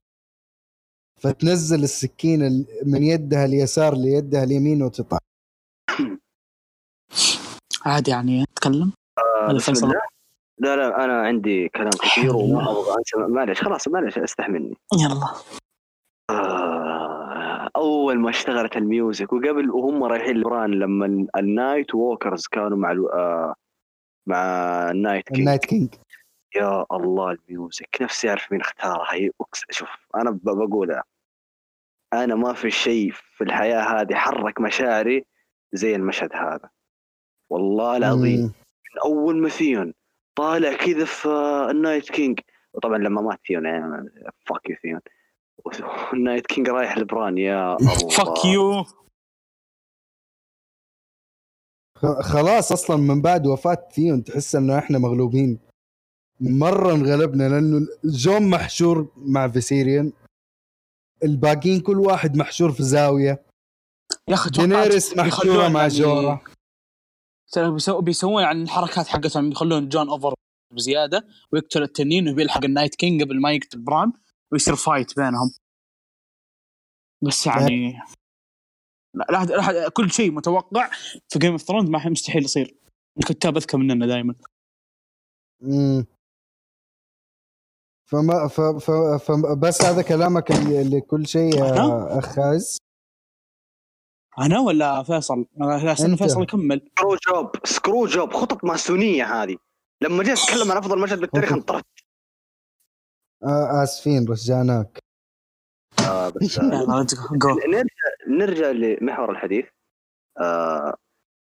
[1.21, 5.19] فتنزل السكين ال- من يدها اليسار ليدها اليمين وتطلع.
[7.85, 8.93] عادي يعني أتكلم؟
[9.49, 10.01] هذا بسم فيصل؟ الله.
[10.63, 13.33] لا لا أنا عندي كلام كثير وما أبغى أنسى.
[13.33, 14.77] معلش خلاص معلش استحملني.
[14.95, 15.27] يلا.
[16.31, 22.47] آه، أول ما اشتغلت ال music وقبل وهم رايحين لبران لما ال- ال Night Walkers
[22.47, 23.55] كانوا مع الو- آه،
[24.29, 24.37] مع
[24.91, 25.95] ال Night King ال Night King
[26.57, 28.03] يا الله ال music.
[28.03, 29.15] نفسي أعرف مين اختارها.
[29.15, 29.31] هي
[29.71, 31.05] شوف أنا بقولها.
[32.13, 35.25] أنا ما في شيء في الحياة هذه حرك مشاعري
[35.73, 36.71] زي المشهد هذا.
[37.51, 38.41] والله العظيم.
[38.43, 39.95] من أول ما ثيون
[40.37, 41.29] طالع كذا في
[41.71, 42.41] ال Night King
[42.75, 44.11] وطبعا لما مات ثيون يعني
[44.47, 45.01] fuck you ثيون
[46.13, 47.77] ال Night King رايح لبران يا
[48.17, 48.85] fuck you
[51.99, 55.59] خ- خلاص أصلا من بعد وفاة ثيون تحس إنه إحنا مغلوبين.
[56.41, 60.13] مرة انغلبنا لأنه جون محشور مع فيسيريون
[61.25, 63.43] الباقيين كل واحد محشور في زاوية.
[64.29, 66.41] يا أخي دينيريس محشورة مع يعني- جورا.
[68.01, 70.35] بيسوون يعني الحركات حقتهم يخلون جون over
[70.75, 74.13] بزيادة ويقتل التنين وبيلحق ال Night King قبل ما يقتل بران
[74.53, 75.53] ويصير fight بينهم
[77.23, 77.99] بس يعني
[79.15, 80.91] لا لا, كل شيء متوقع
[81.29, 82.77] في Game of Thrones ما مستحيل يصير
[83.19, 84.35] الكتاب أذكى مننا دائما
[85.63, 86.07] مم.
[88.11, 88.91] فما ف ف
[89.31, 92.79] فبس هذا كلامك اللي اللي كل شيء يا أنا؟ اخ خاز
[94.39, 96.17] أنا ولا فيصل؟ أنا استنى.
[96.17, 99.57] فيصل يكمل screw job screw job خطط ماسونية هذه.
[100.03, 101.85] لما جيت أتكلم عن أفضل مشهد بالتاريخ انطرت
[103.45, 104.99] آه آسفين رجعناك
[106.09, 107.07] آه بس آه،
[107.69, 107.87] نرجع
[108.29, 109.65] نرجع لمحور الحديث.
[110.41, 110.97] آه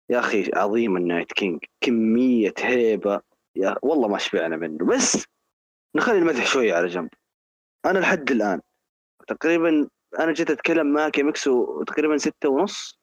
[0.09, 1.59] يا أخي عظيم ال Night King.
[1.81, 3.21] كمية هيبة.
[3.55, 4.85] يا والله ما شبعنا منه.
[4.85, 5.25] بس
[5.95, 7.09] نخلي المدح شوية على جنب.
[7.85, 8.61] أنا لحد الآن
[9.27, 9.87] تقريبا
[10.19, 12.99] أنا جيت أتكلم معك يا مكسو تقريبا ستة ونص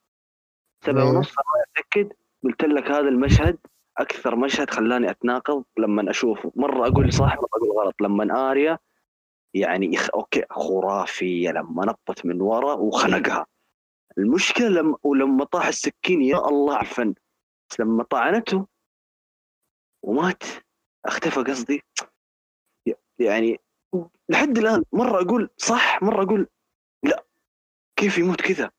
[0.85, 1.09] سبعة إيه.
[1.09, 1.35] ونص.
[1.77, 2.13] أتأكد.
[2.45, 3.59] قلت لك هذا المشهد
[3.99, 6.53] أكثر مشهد خلاني أتناقض لما أشوفه.
[6.57, 7.95] مرة أقول صح مرة أقول غلط.
[8.01, 8.79] لما آريا
[9.55, 10.09] يعني يخ...
[10.15, 13.47] أوكي خرافية لما نطت من ورا وخنقها.
[14.19, 17.15] المشكلة لما ولما طاح السكين يا الله الفن
[17.71, 18.67] بس لما طعنته
[20.03, 20.43] ومات
[21.07, 21.83] أختفى قصدي.
[23.19, 23.61] يعني
[24.29, 26.49] لحد الآن مرة أقول صح مرة أقول
[27.99, 28.71] كيف يموت كذا.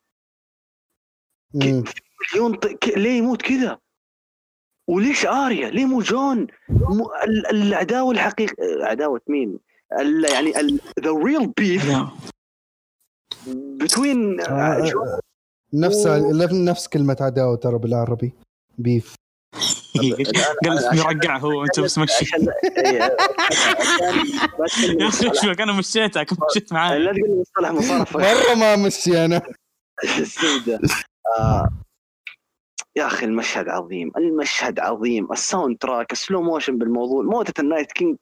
[1.53, 2.67] مليون ط...
[2.67, 2.87] ك...
[2.97, 3.79] ليه يموت كذا؟
[4.87, 7.11] وليش آريا؟ ليه مو جون؟ مو...
[7.23, 7.47] ال...
[7.47, 9.59] العداوة الحقيقيه عداوة مين؟
[9.99, 10.25] ال...
[10.33, 11.91] يعني the real beef
[13.83, 14.37] between
[15.73, 16.07] نفس
[16.53, 18.33] نفس كلمة عداوة ترى بالعربي.
[18.77, 19.15] beef
[20.65, 22.25] قال بيرقع هو وانت بس مشي
[22.77, 23.17] إيه،
[24.99, 29.25] يا أخي شوف أنا مشيتك مشيت معاي لا تقول لي مصطلح مصارفه مرة ما مشي
[29.25, 29.41] أنا.
[31.39, 31.69] آه.
[32.95, 35.31] يا أخي المشهد عظيم المشهد عظيم.
[35.31, 38.17] ال soundtrack ال slow motion بالموضوع موتة ال Night King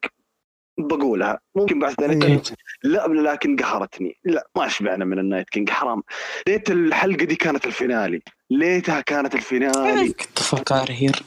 [0.80, 1.40] بقولها.
[1.56, 2.42] ممكن بعد ثاني إيه.
[2.84, 4.18] لا لكن قهرتني.
[4.24, 6.04] لا ما شبعنا من ال Night King حرام.
[6.48, 8.22] ليت الحلقة دي كانت ال finale.
[8.50, 10.14] ليتها كانت ال finale.
[10.14, 11.24] كنت أفكر هير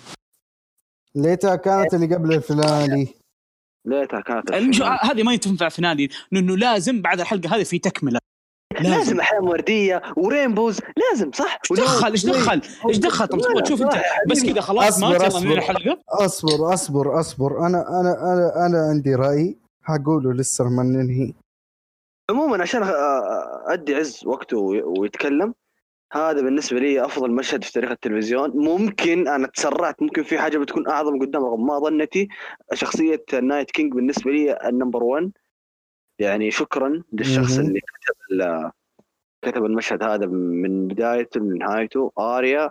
[1.14, 3.08] ليتها كانت اللي قبل الفلاني
[3.86, 4.52] ليتها كانت.
[5.02, 8.20] هذه ما تنفع finale لأنه لازم بعد الحلقة هذه في تكملة.
[8.80, 9.20] لازم.
[9.20, 14.02] احلام وردية و rainbows لازم صح؟ إيش دخل؟ إيش دخل؟ إيش دخل؟ طب تشوف أنت؟
[14.30, 16.74] بس كذا خلاص أصبر، ما يلا الحلقة أصبر.
[16.74, 21.32] أصبر أصبر أنا أنا أنا أنا عندي رأي حقوله لسه لما ننهي.
[22.30, 22.82] عموما عشان
[23.66, 25.54] أدي عز وقته وي- ويتكلم
[26.12, 28.50] هذا بالنسبة لي أفضل مشهد في تاريخ التلفزيون.
[28.50, 32.28] ممكن أنا تسرعت ممكن في حاجة بتكون أعظم قدام رغم ما ظنتي.
[32.74, 35.32] شخصية Night King بالنسبة لي ال number 1
[36.18, 37.58] يعني شكرا للشخص.
[37.58, 38.70] اللي كتب
[39.42, 42.70] كتب المشهد هذا من بدايته لنهايته آريا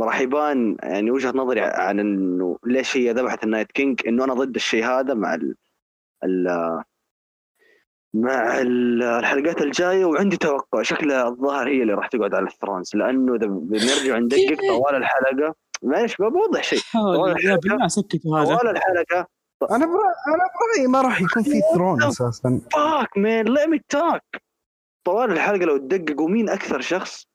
[0.00, 4.34] راح يبان يعني وجهة نظري عن إنه ليش هي ذبحت ال Night King إنه أنا
[4.34, 5.56] ضد الشيء هذا مع ال
[6.24, 6.82] ال
[8.14, 12.90] مع ال- الحلقات الجاية وعندي توقع شكلها الظاهر هي اللي راح تقعد على ال Thrones
[12.96, 16.78] لأنه إذا بنرجع ندقق طوال الحلقة معلش بوضح شيء.
[17.88, 18.44] سكتوا هذا.
[18.56, 19.26] طوال الحلقة.
[19.70, 20.02] أنا برا...
[20.28, 20.44] أنا
[20.76, 22.60] برأيي ما راح يكون في throne أساسا.
[22.72, 24.40] fuck man let me talk.
[25.04, 27.26] طوال الحلقة لو تدققوا مين أكثر شخص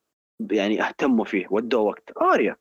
[0.52, 2.56] يعني اهتموا فيه ودوه وقت؟ آريا.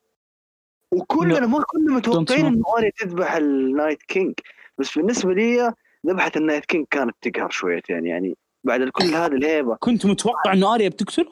[0.92, 2.46] وكلنا ما كنا متوقعين.
[2.46, 4.34] انه آريا تذبح ال Night King
[4.78, 5.72] بس بالنسبة لي
[6.06, 10.74] ذبحة ال Night King كانت تقهر شويتين يعني بعد كل هذه الهيبة كنت متوقع إنه
[10.74, 11.28] آريا بتقتل؟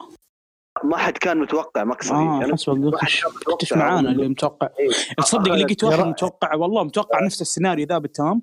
[0.83, 3.07] ما حد كان متوقع مقصدي ما كان متوقع.
[3.45, 4.89] كنتش معانا اللي متوقع إيه.
[5.17, 8.41] تصدق آه، لقيت واحد متوقع والله متوقع نفس السيناريو ذا بالتمام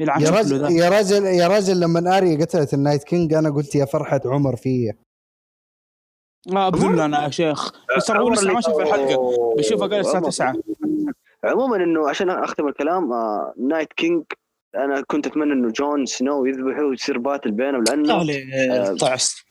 [0.00, 4.20] يا رجل يا رجل يا رجل لما آريا قتلت النايت كينج أنا قلت يا فرحة
[4.24, 4.98] عمر فيا
[6.52, 9.56] آه بذل أنا يا شيخ بس ترى هو لسه ما شاف الحلقة أوه.
[9.56, 10.54] بيشوفها قال الساعة 9
[11.44, 14.24] عموما إنه عشان أختم الكلام آه نايت كينج
[14.74, 19.44] أنا كنت أتمنى إنه جون سنو يذبحه ويصير باتل بينهم لأنه لا طعس.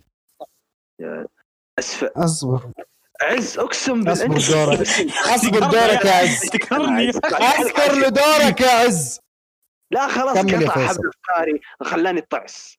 [1.80, 2.04] أسف...
[2.04, 2.72] أصبر.
[3.22, 4.14] عز أقسم بالله.
[4.14, 4.88] أصبر دورك.
[5.36, 6.50] أصبر دورك يا عز.
[6.50, 9.20] تكرني اذكر له دورك يا عز.
[9.92, 11.00] لا خلاص كمل يا قطع فيصل.
[11.00, 12.78] حبل افكاري خلاني طعس.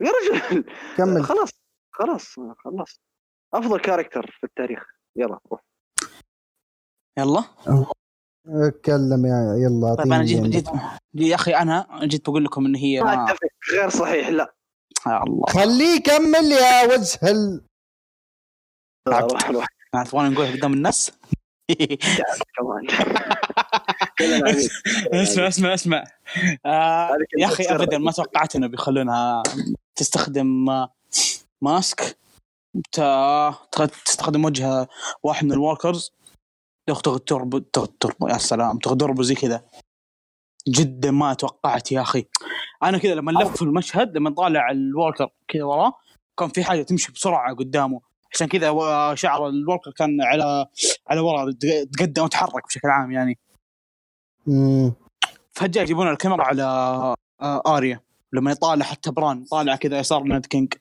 [0.00, 0.64] يا رجل.
[0.96, 1.24] كمل.
[1.24, 1.50] خلاص
[1.92, 2.34] خلاص
[2.64, 3.00] خلاص.
[3.54, 4.84] أفضل كاركتر في التاريخ.
[5.16, 5.60] يلا روح.
[7.18, 7.44] يلا.
[8.48, 10.68] أتكلم يا يلا طيب أنا جيت جيت
[11.14, 13.48] يا أخي أنا جيت بقول لكم ان هي ما ما أتفق.
[13.72, 14.54] غير صحيح لا.
[15.06, 15.46] يا الله.
[15.48, 17.64] خليه يكمل يا وجه ال...
[19.08, 19.66] روح روح.
[20.04, 21.12] تبغون نقول قدام الناس.
[25.12, 26.04] اسمع اسمع اسمع.
[26.66, 27.64] آه يا أخي.
[27.64, 29.42] ابدا ما توقعت إنه بيخلونها
[29.96, 30.94] تستخدم آه،
[31.62, 32.18] mask.
[34.04, 34.88] تستخدم وجه
[35.22, 36.12] واحد من ال walkers.
[36.86, 39.64] تغ تربو تغ تربو يا سلام تغدربو زي كذا.
[40.68, 42.24] جدا ما توقعت يا أخي.
[42.82, 45.92] أنا كذا لما لف المشهد لما طالع ال walker كذا وراه
[46.38, 48.00] كان في حاجة تمشي بسرعة قدامه.
[48.34, 50.66] عشان كذا شعر ال walker كان على
[51.08, 51.52] على ورا
[51.92, 53.38] تقدم وتحرك بشكل عام يعني.
[54.46, 54.92] مم.
[55.52, 56.62] فجأة يجيبون الكاميرا على
[57.42, 58.00] آه، آريا.
[58.32, 60.74] لما يطالع حتى بران طالع كذا يسار Night King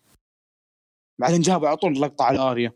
[1.20, 2.72] بعدين جابوا على طول لقطة على آريا.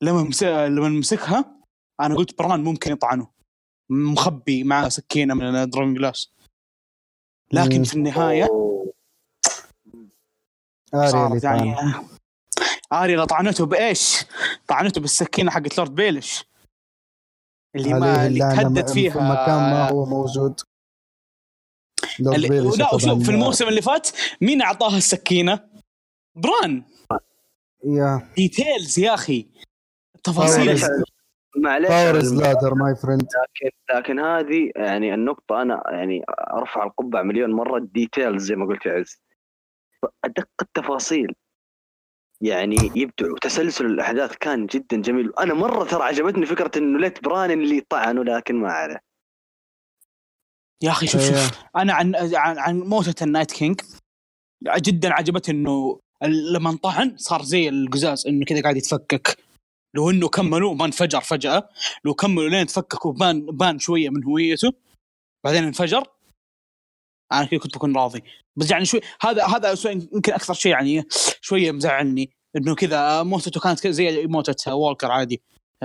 [0.00, 0.42] لما مس...
[0.42, 1.63] لما مسكها
[2.00, 3.30] أنا قلت بران ممكن يطعنه
[3.90, 6.32] مخبي معاه سكينة من ال dragon glass
[7.52, 7.84] لكن.
[7.84, 8.48] في النهاية
[10.92, 11.76] صارت يعني.
[12.92, 14.24] اريا طعنته بإيش؟
[14.68, 16.44] طعنته بالسكينة حقت لورد بيلش
[17.76, 20.60] اللي ما اللي تهدد في فيها مكان ما هو موجود
[22.18, 22.48] لورد.
[22.48, 22.94] بيلش لا.
[22.94, 24.08] وشوف في الموسم اللي فات
[24.40, 25.68] مين اعطاها السكينة؟
[26.34, 26.84] بران
[27.84, 29.48] يا details يا أخي
[30.24, 30.80] تفاصيل
[31.56, 37.50] power is ladder my friend لكن لكن هذه يعني النقطة أنا يعني أرفع القبعة مليون
[37.50, 39.22] مرة ال details زي ما قلت يا عز.
[40.24, 41.34] أدق التفاصيل.
[42.40, 45.32] يعني يبدع وتسلسل الأحداث كان جدا جميل.
[45.38, 49.00] أنا مرة ترى عجبتني فكرة إنه ليت بران اللي طعنه لكن ما عليه.
[50.82, 51.26] يا أخي شوف إيه.
[51.36, 53.80] شوف أنا عن عن, عن موتة ال Night King
[54.76, 55.68] جدا عجبتني
[56.22, 59.43] ال- لما انطعن صار زي القزاز إنه كذا قاعد يتفكك.
[59.94, 61.68] لو انه كملوا ما انفجر فجاه
[62.04, 64.72] لو كملوا لين تفكك وبان بان شوية من هويته
[65.44, 66.06] بعدين انفجر
[67.32, 68.22] أنا كذا كنت بكون راضي
[68.56, 71.04] بس يعني شوي هذا هذا يمكن أكثر شيء يعني
[71.40, 75.42] شوية مزعلني انه كذا موتته كانت كذا زي موتة walker عادي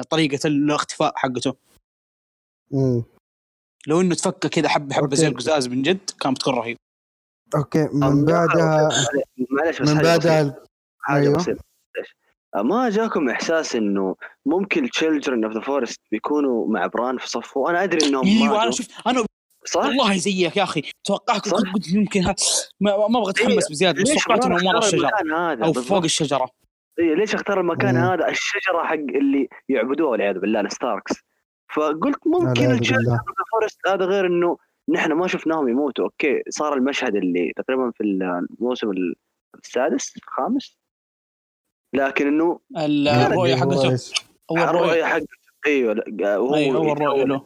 [0.10, 1.56] طريقه الاختفاء حقته
[2.72, 3.03] مم.
[3.88, 5.27] لو انه تفكك كذا حبه حبه زي.
[5.27, 6.77] القزاز من جد كانت بتكون رهيب
[7.56, 8.90] أوكي من بعدها
[9.52, 10.56] معلش بس من بعدها
[11.36, 11.64] بسيطة.
[12.55, 14.15] ما جاكم إحساس إنه
[14.45, 18.71] ممكن Children of the Forest بيكونوا مع بران في صفه أنا أدري إنهم أيوه أنا.
[18.71, 19.26] شوف أنا
[19.65, 22.35] صح؟ والله زيك يا أخي توقعت قلت يمكن ها
[22.80, 26.49] ما, ما أبغى أتحمس بزيادة بس ليش توقعت إنه ورا الشجره أو بالضبط؟ فوق الشجرة
[26.99, 28.01] إيه، ليش اختار المكان مم.
[28.01, 31.14] هذا الشجرة حق اللي يعبدوها والعياذ بالله ال Starks
[31.73, 33.17] فقلت ممكن الشجره بالله.
[33.17, 34.57] في ال forest هذا غير إنه
[34.89, 38.91] نحن ما شفناهم يموتوا أوكي صار المشهد اللي تقريبا في الموسم
[39.63, 40.78] السادس الخامس
[41.94, 43.98] لكن إنه ال- الرؤية هو حقته
[44.52, 45.03] رؤيه الرؤية.
[45.06, 45.20] حق
[45.68, 47.45] أيوه لا، وهو اي اول رؤيه له.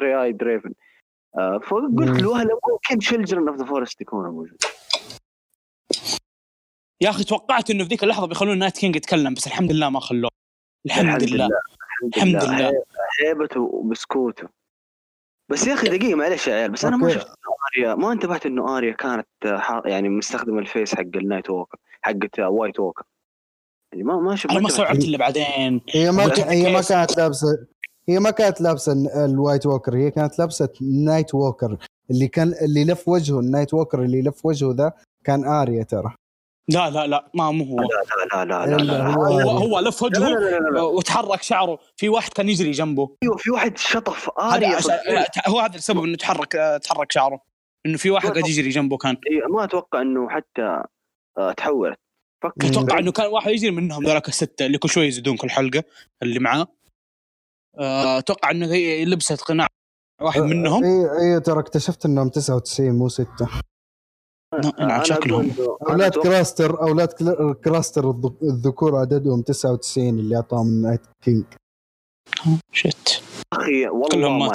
[0.00, 0.72] Three-Eyed Raven
[1.68, 2.22] فقلت.
[2.22, 4.56] له هلا ممكن Children of the Forest يكونوا موجودين?
[7.00, 10.00] يا أخي توقعت إنه في ذيك اللحظة بيخلون Night King يتكلم بس الحمد لله ما
[10.00, 10.30] خلوه.
[10.86, 11.48] الحمد لله.
[12.16, 12.68] الحمد لله.
[12.68, 12.82] هي-
[13.26, 14.48] هيبته وبسكوته.
[15.48, 17.10] بس يا أخي دقيقة معلش يا عيال بس أنا ما.
[17.10, 17.28] شفت
[17.76, 21.78] اريا ما انتبهت إنه اريا كانت حا- يعني مستخدمه ال face حق ال night walker
[22.02, 23.04] حقت White Walker
[23.92, 24.68] يعني ما ما شفت أنا ما.
[24.68, 26.52] استوعبت الا بعدين هي ما لا،.
[26.52, 27.66] هي ما؟ كانت لابسه
[28.08, 30.68] هي ما كانت لابسه ال- ال White Walker هي كانت لابسه
[31.04, 31.76] night walker
[32.10, 34.92] اللي كان اللي لف وجهه ال night walker اللي لف وجهه ذا
[35.24, 36.14] كان اريا ترى
[36.68, 39.06] لا لا لا ما مو هو لا لا لا لا لا, إلا لا.
[39.06, 40.82] هو هو لف لا, لا, وجهه لا, لا, لا.
[40.82, 44.78] وتحرك شعره في واحد كان يجري جنبه أيوه في واحد شطف اريا
[45.46, 47.40] هو هذا السبب انه تحرك تحرك شعره
[47.86, 50.82] انه في واحد قاعد يجري جنبه كان إيه، ما أتوقع انه حتى
[51.38, 51.98] آه، تحولت
[52.42, 55.84] فكر أتوقع إنه كان واحد يجري منهم ذولاك الستة اللي كل شوي يزيدون كل حلقة
[56.22, 56.66] اللي معاه.
[57.78, 59.66] آه، أتوقع إنه هي لبست قناع
[60.22, 60.84] واحد منهم.
[60.84, 63.48] إي إي ترى اكتشفت إنهم 99 مو 6
[64.78, 65.50] نعم، شكلهم.
[65.88, 71.44] أولاد كراستر أولاد كلا- كراستر الذ- الذكور عددهم 99 اللي أعطاهم ال Night King
[72.72, 73.22] shit
[73.52, 74.52] أخي والله كلهم ما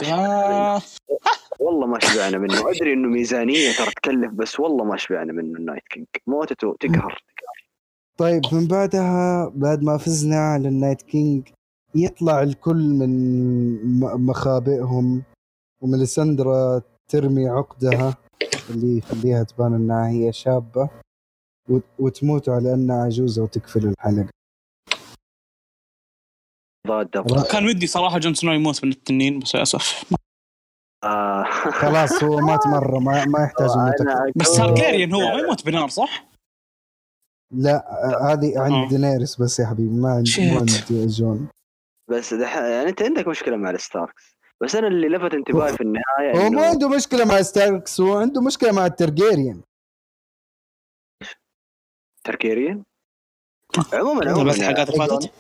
[0.76, 0.82] آه.
[1.60, 2.70] والله ما شبعنا منه.
[2.72, 7.22] أدري إنه ميزانية ترى تكلف بس والله ما شبعنا منه ال Night King موتته تقهر.
[8.18, 11.50] طيب من بعدها بعد ما فزنا على ال Night King
[11.96, 13.10] يطلع الكل من
[14.00, 15.24] م- مخابئهم
[15.82, 16.82] وميليسندرا
[17.12, 18.18] ترمي عقدها
[18.70, 20.90] اللي يخليها تبان إنها هي شابة
[21.70, 24.30] وت- وتموت على إنها عجوزة وتقفل الحلقة
[27.52, 30.14] كان ودي صراحة جون سنو يموت من التنين بس للأسف
[31.04, 31.44] آه.
[31.72, 33.70] خلاص هو مات مرة ما, ما يحتاج
[34.36, 36.26] بس تارجيريان هو ما يموت بنار صح؟
[37.56, 37.86] لا
[38.22, 38.62] هذه آه.
[38.62, 41.48] عند دينيرس بس يا حبيبي ما عند عند جون.
[42.10, 42.58] بس دح...
[42.58, 44.36] يعني أنت عندك مشكلة مع ال Starks.
[44.62, 48.42] بس أنا اللي لفت انتباهي في النهاية هو ما عنده مشكلة مع Starks هو عنده
[48.42, 49.62] مشكلة مع الترجيريان.
[52.24, 52.84] ترجيريان
[53.94, 55.32] عموما عموما بس اللي فاتت.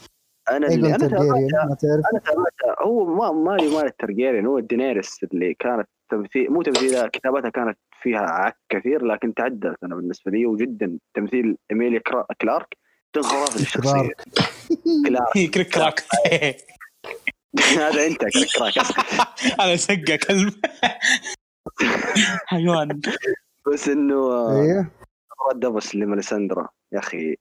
[0.50, 2.06] أنا اللي أنا تابعت ترجيريان ما تعرف.
[2.14, 7.50] أنا تابعت هو ما مالي مال الترجيريان هو الدينيرس اللي كانت تمثيل مو تمثيلها كتابتها
[7.50, 12.78] كانت فيها عك كثير لكن تعدلت أنا بالنسبة لي وجدا تمثيل إيميليا كرا- كلارك
[13.18, 14.16] جدا خرافي للشخصيه كلارك.
[15.08, 15.34] كلارك.
[15.54, 16.00] كريك كراك
[17.78, 18.74] هذا أنت كريك كراك
[19.62, 20.54] هذا سقه كلب
[22.48, 23.02] حيوان.
[23.74, 24.92] بس إنه إيه.
[25.42, 27.36] نظرات دبس لميليسندرا يا أخي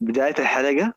[0.00, 0.94] بداية الحلقة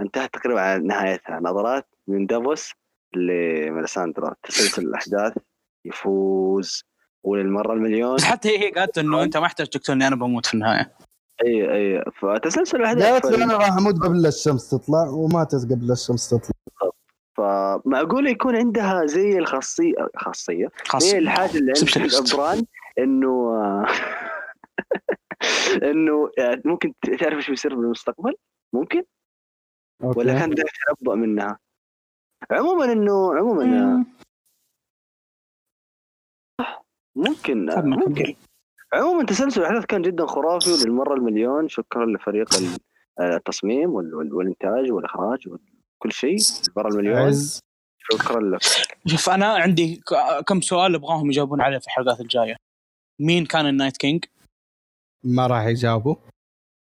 [0.00, 1.40] انتهت تقريبا على نهايتها.
[1.40, 2.72] نظرات من دبس
[3.16, 4.34] لميليساندرا.
[4.42, 5.32] تسلسل الأحداث
[5.84, 6.84] يفوز.
[7.24, 8.16] وللمره المليون.
[8.16, 10.92] بس حتى هي هي قالت إنه أنت ما يحتاج تقتلني أنا بموت في النهاية.
[11.44, 12.04] إي إي.
[12.20, 16.90] فتسلسل الاحداث قالت له أنا راح أموت قبل الشمس تطلع وماتت قبل الشمس تطلع.
[17.36, 20.68] فمعقول يكون عندها زي الخاصية خاصية.
[20.84, 22.34] خاص هي الحاجة اللي عند Specialist.
[22.34, 22.64] ابران
[22.98, 23.54] إنه
[25.90, 28.34] إنه يعني ممكن تعرف إيش بيصير بالمستقبل؟
[28.72, 29.02] ممكن؟
[30.04, 30.18] أوكي.
[30.18, 31.58] ولا كان يتنبأ منها؟
[32.50, 34.04] عموما إنه عموما.
[37.16, 38.34] ممكن ممكن.
[38.92, 42.78] عموما تسلسل الأحداث كان جدا خرافي وللمرة المليون شكرا لفريق ال-
[43.36, 46.38] التصميم وال- وال- والإنتاج والإخراج وكل شيء
[46.68, 47.32] المره المليون.
[48.12, 48.60] شكرا لك.
[49.06, 52.56] شوف أنا عندي ك- كم سؤال أبغاهم يجاوبون عليه في الحلقات الجاية.
[53.20, 54.24] مين كان ال Night King؟
[55.24, 56.16] ما راح يجاوبوا.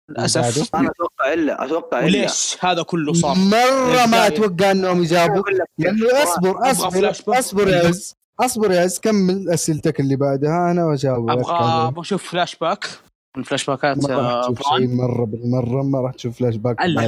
[0.09, 0.75] للأسف.
[0.75, 2.05] أنا أتوقع الا أتوقع إلا.
[2.05, 4.27] وليش؟ هذا كله صار؟ مرة ما.
[4.27, 5.43] أتوقع إنهم يجاوبوا.
[5.77, 7.39] لأنه أصبر أصبر.
[7.39, 8.13] أصبر يا عز.
[8.39, 11.29] اصبر يا عز كمل اسئلتك اللي بعدها أنا واجاوب.
[11.29, 11.53] أبغى
[11.87, 12.89] أبغى أشوف فلاش باك
[13.37, 16.75] من فلاش باكات ما راح آه، تشوف شيء مرة بالمرة ما راح تشوف فلاش باك.
[16.75, 17.05] بتصير اللي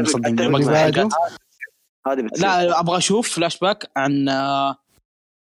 [0.00, 0.66] الحلقات.
[0.66, 1.08] بعده؟
[2.06, 2.46] هذه بتصير.
[2.46, 4.76] لا أبغى أشوف فلاش باك عن آه،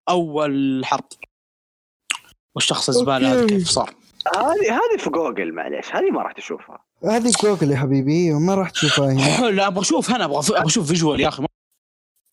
[0.09, 1.05] أول حرب.
[2.55, 3.47] والشخص الزبالة هذا.
[3.47, 3.95] كيف صار؟
[4.37, 5.95] هذه هذه في جوجل معليش.
[5.95, 6.85] هذه ما راح تشوفها.
[7.05, 9.47] هذه جوجل يا حبيبي ما راح تشوفها هنا.
[9.51, 11.47] لا أبغى أشوف أنا أبغى أبغى أشوف visual يا أخي.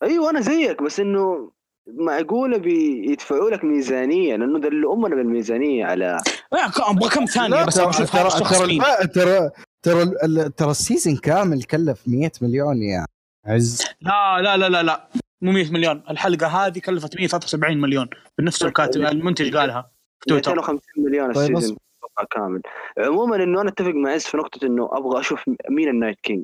[0.03, 1.51] أيوه أنا زيك بس إنه
[1.87, 6.21] معقوله بيدفعوا لك ميزانية لأنه دلوا أمنا بالميزانية على
[6.51, 9.49] لا، أبغى كم ثانية لا بس أشوف هذا ترى الشخص ترى ترى
[9.83, 13.05] ترى ال- ترى ال season كامل كلف 100 مليون يا
[13.45, 13.83] عز.
[14.01, 15.07] لا لا لا لا لا.
[15.41, 16.03] مو 100 مليون.
[16.09, 19.91] الحلقة هذه كلفت 173 مليون بنفس الكاتب المنتج قالها.
[20.19, 22.61] في تويتر 250 مليون طيب ال season أتوقع كامل.
[22.97, 26.43] عموما إنه أنا أتفق مع عز في نقطة إنه أبغى أشوف مين ال Night King.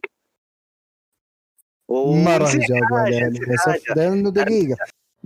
[1.89, 2.55] ما راح
[2.91, 3.93] عليها للأسف حاجة.
[3.95, 4.77] لأنه دقيقة.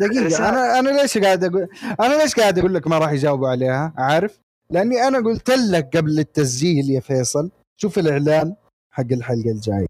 [0.07, 0.49] دقيقة رسالة.
[0.49, 1.67] أنا أنا ليش قاعد أقول
[1.99, 6.19] أنا ليش قاعد أقول لك ما راح يجاوبوا عليها؟ عارف؟ لأني أنا قلت لك قبل
[6.19, 8.55] التسجيل يا فيصل شوف الإعلان
[8.91, 9.85] حق الحلقة الجاية.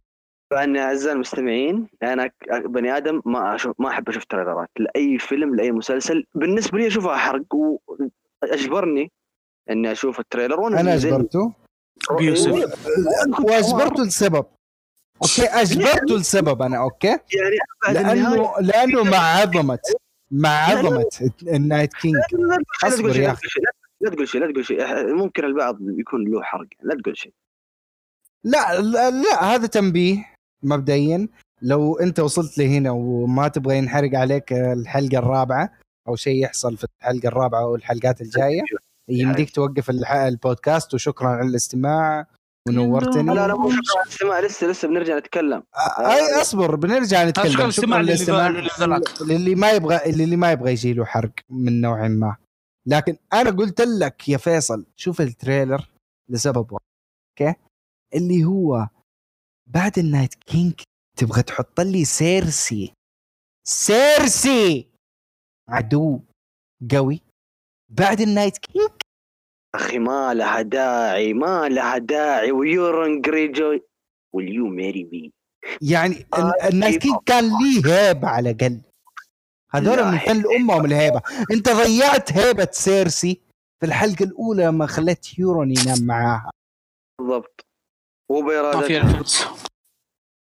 [0.51, 2.29] فان أعزائي المستمعين أنا
[2.65, 6.23] بني آدم ما أشوف ما أحب أشوف trailer ات لأي فيلم لأي مسلسل.
[6.35, 7.55] بالنسبة لي أشوفها حرق
[8.43, 9.11] واجبرني
[9.69, 11.53] إني أشوف ال trailer وأنا أنا أجبرته.
[12.17, 12.51] بيوسف.
[13.39, 14.45] وأجبرته لسبب.
[15.23, 17.57] أوكي أجبرته لسبب أنا أوكي؟ يعني
[17.93, 19.79] لأنه لأنه مع عظمه
[20.31, 21.05] مع عظمه
[21.43, 22.15] ال Night King.
[22.31, 22.47] شيء يا
[22.89, 23.13] لا تقول
[23.49, 23.63] شيء
[24.01, 25.13] لا تقول شيء لا تقول شيء.
[25.13, 27.33] ممكن البعض يكون له حرق لا تقول شيء.
[28.43, 30.25] لا لا, لا هذا تنبيه
[30.63, 31.27] مبدئيا.
[31.61, 35.73] لو أنت وصلت لهنا وما تبغى ينحرق عليك الحلقة الرابعة
[36.07, 38.61] أو شيء يحصل في الحلقة الرابعة أو الحلقات الجاية
[39.09, 42.27] يمديك توقف البودكاست وشكرا على الاستماع.
[42.69, 45.63] ونورتني لا لا مو شكرا على الاستماع لسه لسه بنرجع نتكلم.
[45.99, 47.71] اي اصبر بنرجع نتكلم.
[47.71, 48.01] شكراً
[48.79, 49.21] ذاك.
[49.21, 52.35] للي ما يبغى اللي ما يبغى يجي له حرق من نوع ما.
[52.85, 55.89] لكن أنا قلت لك يا فيصل شوف ال trailer
[56.29, 56.85] لسبب واحد
[57.41, 57.59] أوكي؟
[58.15, 58.87] اللي هو
[59.69, 60.73] بعد ال Night King
[61.17, 62.93] تبغى تحط لي سيرسي.
[63.67, 64.87] سيرسي!
[65.69, 66.19] عدو
[66.91, 67.21] قوي.
[67.89, 68.91] بعد ال Night King
[69.75, 72.51] أخي ما لها داعي ما لها داعي.
[72.51, 73.83] و Euron Greyjoy
[74.35, 75.31] و will you marry me
[75.81, 78.81] يعني آه، ال- النايت كينج كان ليه هيبة على الأقل.
[79.73, 81.21] هذول من فين امهم الهيبه
[81.51, 83.41] أنت ضيعت هيبة سيرسي
[83.79, 86.51] في الحلقة الأولى لما خليت Euron ينام معاها.
[87.19, 87.65] بالضبط.
[88.29, 89.25] ما وبإرادتها.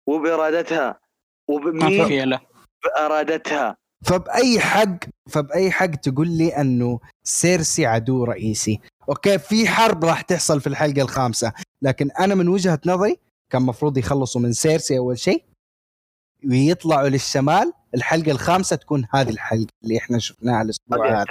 [0.08, 1.00] وبارادتها
[1.48, 2.38] ما وبمين
[2.84, 3.76] بإرادتها.
[4.04, 4.96] فبأي حق
[5.30, 8.80] فبأي حق تقول لي أنه سيرسي عدو رئيسي.
[9.08, 11.52] أوكي في حرب راح تحصل في الحلقة الخامسة
[11.82, 13.16] لكن أنا من وجهة نظري
[13.52, 15.44] كان مفروض يخلصوا من سيرسي أول شيء
[16.48, 21.24] ويطلعوا للشمال الحلقة الخامسة تكون هذه الحلقة اللي إحنا شفناها الأسبوع هذا.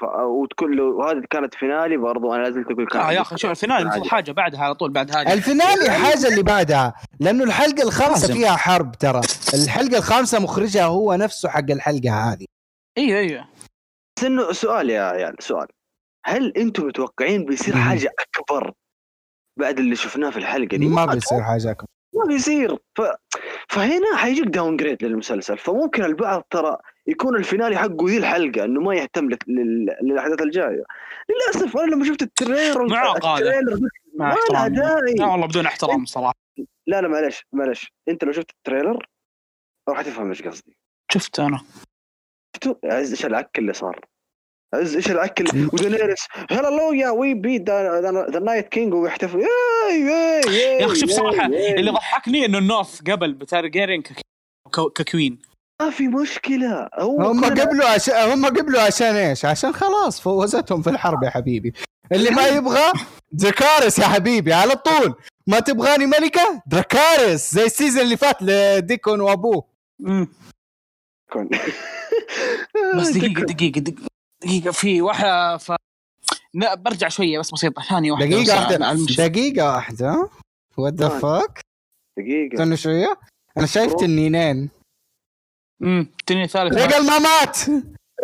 [0.00, 0.04] ف...
[0.24, 3.55] وتكون له وهذه كانت finale برضو أنا لازلت أقول كان آه يا أخي شوف ال
[3.55, 7.82] finale المفروض حاجة بعدها على طول بعد هذه ال finale حاجة اللي بعدها لأنه الحلقة
[7.82, 8.34] الخامسة لازم.
[8.34, 9.20] فيها حرب ترى
[9.54, 12.44] الحلقة الخامسة مخرجها هو نفسه حق الحلقة هذه
[12.98, 13.48] أيوه أيوه
[14.18, 15.66] بس إنه سؤال يا عيال سؤال
[16.26, 17.76] هل أنتم متوقعين بيصير.
[17.76, 18.72] حاجة أكبر
[19.58, 21.04] بعد اللي شفناه في الحلقة دي ما.
[21.04, 21.86] بيصير حاجة أكبر.
[22.14, 23.02] ما بيصير ف...
[23.68, 26.76] فهنا حيجيك downgrade للمسلسل فممكن البعض ترى
[27.08, 29.28] يكون ال finale حقه ذي الحلقة إنه ما يهتم.
[29.30, 29.96] لل...
[30.02, 30.84] للأحداث الجاية.
[31.28, 33.62] للأسف أنا لما شفت ال trailer معاق هذا.
[34.52, 35.14] ما له داعي.
[35.14, 36.34] لا والله بدون احترام صراحة.
[36.86, 37.92] لا لا معلش معلش.
[38.08, 39.06] إنت لو شفت ال trailer
[39.88, 40.76] راح تفهم إيش قصدي.
[41.12, 41.60] شفت أنا.
[42.56, 44.00] شفتوا عز إيش العك اللي صار؟
[44.74, 49.40] عز إيش العك اللي ودينيرس hello yeah we beat the Night King ويحتفل.
[49.40, 51.46] يا أخي شوف صراحة.
[51.46, 54.02] اللي ضحكني إنه ال North قبل ب Targaryen
[54.94, 55.38] ك queen
[55.82, 56.88] ما في مشكلة.
[56.98, 61.72] هو هم قبلوا عشان هم قبلوا عشان إيش؟ عشان خلاص فوزتهم في الحرب يا حبيبي.
[62.12, 62.92] اللي ما يبغى
[63.32, 65.14] دراكارس يا حبيبي على طول.
[65.46, 69.64] ما تبغاني ملكة؟ دراكارس زي ال season اللي فات لديكون وابوه.
[72.98, 74.06] بس دقيقة دقيقة دقيقة,
[74.44, 74.70] دقيقة.
[74.72, 75.72] في واحدة ف
[76.54, 77.82] لا برجع شوية بس بسيطة.
[77.82, 78.26] ثانية واحدة.
[78.26, 78.86] دقيقة بس واحدة.
[78.86, 80.30] على المش- دقيقة واحدة.
[80.76, 81.08] what the.
[81.08, 81.60] fuck
[82.18, 82.54] دقيقة.
[82.54, 83.16] استنى شوية.
[83.58, 84.70] أنا شايف تنينين
[85.82, 87.58] امم التنين الثالث ريجل ما مات.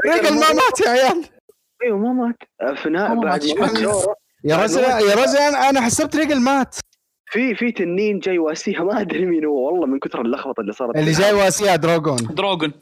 [0.07, 0.81] ريجل ما مات.
[0.87, 1.25] يا عيال.
[1.85, 2.79] أيوه ما مات.
[2.79, 6.77] في نهاية ما بعد يا رجل يا رجل أنا حسبت ريجل مات.
[7.27, 8.85] في في تنين جاي واسيها.
[8.85, 9.67] ما أدري مين هو.
[9.67, 10.97] والله من كثر اللخبطة اللي صارت.
[10.97, 12.73] اللي جاي واسيا دراجون دروجن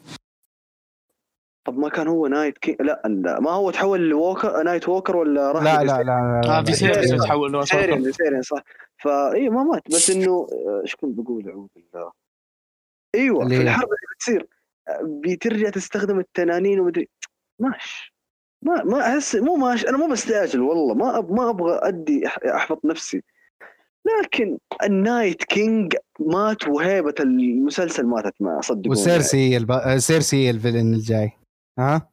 [1.65, 2.77] طب ما كان هو نايت كي...
[2.79, 6.59] لا, لا ما هو تحول لووكر نايت ووكر ولا راح لا لا لا, لا, لا,
[6.59, 7.23] آه في سيريس سيريس.
[7.23, 8.63] تحول له سيرين سيرين صح.
[8.97, 9.81] فاي ما مات.
[9.89, 12.11] بس انه آه، إيش كنت بقول؟ أعوذ بالله.
[13.15, 14.47] إيوه في الحرب اللي بتصير.
[15.03, 17.09] بترجع تستخدم التنانين ومدري
[17.61, 18.13] ماش.
[18.65, 20.93] ما ما أحس مو ماش أنا مو بستعجل والله.
[20.93, 23.23] ما أب ما أبغى أدي أح- أحبط نفسي.
[24.23, 29.97] لكن ال Night King مات وهيبة المسلسل ماتت معه صدقوني وسيرسي هي الب...
[29.97, 31.31] سيرسي هي ال villain الجاي.
[31.79, 32.09] ها؟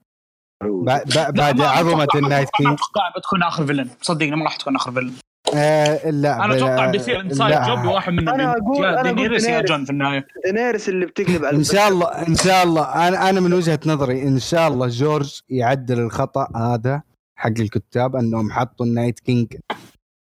[0.63, 0.85] أعوذ.
[0.85, 0.91] ب...
[0.91, 1.35] ب...
[1.35, 2.73] بعد عظمة ال Night ما King.
[2.73, 3.91] أتوقع بتكون آخر villain.
[4.01, 5.13] صدقني ما راح تكون آخر فيلن.
[5.55, 7.55] آه لا أنا أتوقع بيصير inside.
[7.67, 9.61] job واحد يا أنا أقول دينيريس يا.
[9.61, 10.27] جون في النهاية.
[10.47, 13.09] دينيريس اللي بتقلب على إن شاء الله إن شاء الله.
[13.09, 17.03] أنا أنا من وجهة نظري إن شاء الله جورج يعدل الخطأ هذا
[17.39, 19.57] حق الكتاب إنهم حطوا ال night king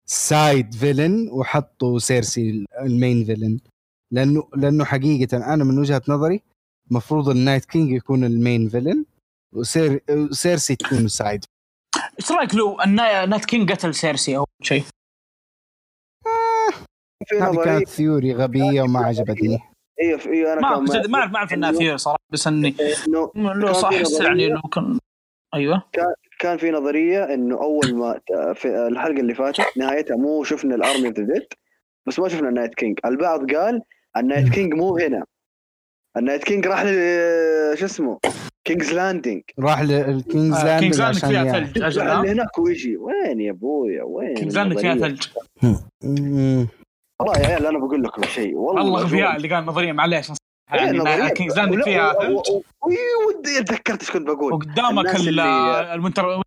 [0.10, 3.60] side villain وحطوا سيرسي ال main villain
[4.12, 6.42] لأنه لأنه حقيقة أنا من وجهة نظري
[6.92, 9.06] المفروض ال night king يكون ال main villain
[9.56, 10.02] وسير
[10.32, 11.46] سيرسي تكون سايد
[12.20, 14.84] إيش رأيك لو ال ni- night king قتل سيرسي أو شيء؟
[17.42, 19.60] هذه كانت theory غبية وما عجبتني.
[20.02, 20.68] أيوه في- أيوه أنا ما
[21.20, 22.76] أعرف ما أعرف إنها theory صراحة بس إني
[23.08, 23.90] إنه لو صح.
[24.22, 25.00] يعني لو كان
[25.56, 25.84] أيوه.
[26.40, 28.20] كان في نظرية إنه أول ما
[28.54, 31.46] في الحلقة اللي فاتت نهايتها مو شفنا ال army of the dead
[32.08, 33.82] بس ما شفنا ال night king البعض قال
[34.18, 35.24] ال night king مو هنا.
[36.18, 36.88] ال night king راح ل
[37.78, 38.20] شو اسمه؟
[38.64, 42.58] كينجز لاندنج راح للكينجز آه، كينجز لاندنج لاندنج فيها يا- ثلج أجل اللي ها؟ هناك
[42.60, 42.98] ويجي.
[42.98, 45.24] وين يا ابويا وين كينجز لاندنج فيها؟ ثلج.
[47.20, 50.32] والله يا عيال أنا بقول لكم شيء والله الله أقول- غبياء اللي قال نظرية معليش
[50.74, 51.30] إيه، يعني.
[51.30, 52.42] كينجز لاندنج فيها و-
[53.28, 56.42] ودي تذكرت إيش كنت بقول؟ وقدامك الناس ال- اللي- المنتر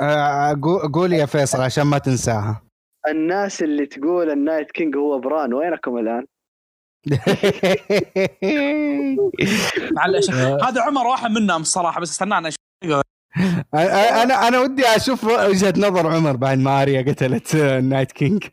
[0.00, 2.62] آه، قو- قول يا فيصل عشان ما تنساها.
[3.08, 6.26] الناس اللي تقول ال night king هو بران وينكم الآن؟
[9.96, 10.58] معلش آه.
[10.68, 12.50] هذا عمر واحد منهم الصراحه بس استنانا
[13.74, 18.44] أنا أنا ودي أشوف وجهة نظر عمر بعد ما آريا قتلت ال night king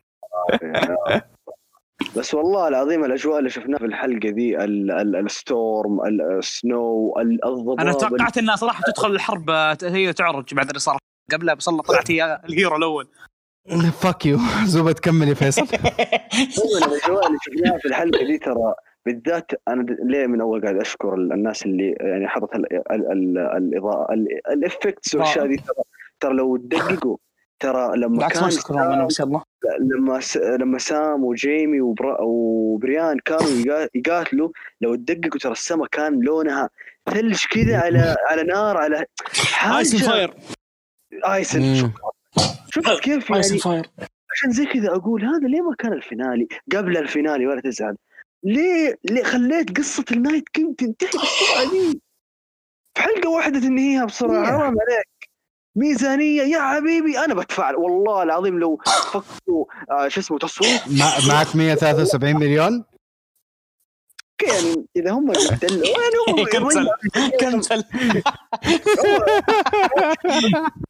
[2.15, 7.45] بس والله العظيم الأجواء اللي شفناها في الحلقة ال- ال- ال storm ال snow ال-
[7.45, 10.97] الضباب أنا توقعت إنها صراحة تدخل الحرب آه، هي تعرج بعد اللي صار
[11.31, 13.07] قبلها بس والله طلعت هي ال hero الأول.
[14.01, 15.61] fuck you زبد كمل يا فيصل.
[16.87, 18.73] الأجواء اللي شفناها في الحلقة دي ترى
[19.05, 23.37] بالذات أنا ليه من أول قاعد أشكر ال- الناس اللي يعني حطت ال- ال- ال-
[23.37, 25.83] الإضاءة ال- ال effects والأشياء دي ترى
[26.19, 27.17] ترى لو تدققوا
[27.59, 29.41] ترى لما كان بس يلا
[29.79, 30.37] لما س...
[30.37, 32.21] لما سام وجيمي وبرا...
[32.21, 34.49] وبريان كانوا يقا- يقاتلوا
[34.81, 36.69] لو تدققوا ترى السما كان لونها
[37.09, 39.05] ثلج كذا على على نار على
[39.77, 40.33] ايس حاجة فاير
[41.25, 41.75] ايسن.
[41.75, 42.01] شكرا
[42.71, 43.89] شفت كيف ايس يعني فاير
[44.31, 47.95] عشان زي كذا أقول هذا ليه ما كان الفينالي؟ قبل الفينالي ولا تزعل.
[48.43, 52.01] ليه ليه خليت قصة النايت كينج تنتهي بالسرعه دي؟
[52.95, 54.45] في حلقة واحدة تنهيها بسرعة.
[54.45, 55.07] حرام عليك.
[55.77, 57.19] ميزانية يا حبيبي.
[57.19, 58.81] أنا بتفاعل والله العظيم لو
[59.11, 60.81] فكوا آه شو اسمه تصويت.
[60.87, 62.85] مع- معك 173 مليون؟
[64.41, 66.87] أوكي يعني؟ إذا هم يدلوا يعني هم؟ كنسل.
[67.41, 67.83] كنسل.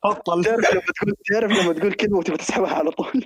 [0.03, 3.25] بطل تعرف لما تقول تعرف لما تقول كلمة وتبي تسحبها على طول.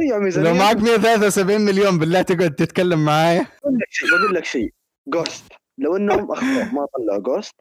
[0.00, 0.50] ضيع ميزانية.
[0.50, 3.46] لو معك 173 مليون بالله تقعد تتكلم معايا.
[3.62, 4.72] بقول لك شيء بقول لك شيء.
[5.08, 5.44] جوست
[5.78, 7.54] لو إنهم أخطأوا ما طلعوا جوست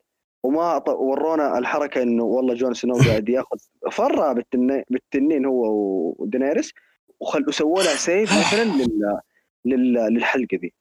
[0.44, 3.58] وما ورونا الحركة إنه والله جون سنو قاعد ياخذ
[3.92, 5.66] فرع بالتنين, بالتنين هو
[6.18, 6.74] ودينيريس
[7.20, 9.20] وخل وسووا لها سيف مثلا لل...
[9.66, 9.94] لل...
[9.94, 10.74] للحلقة دي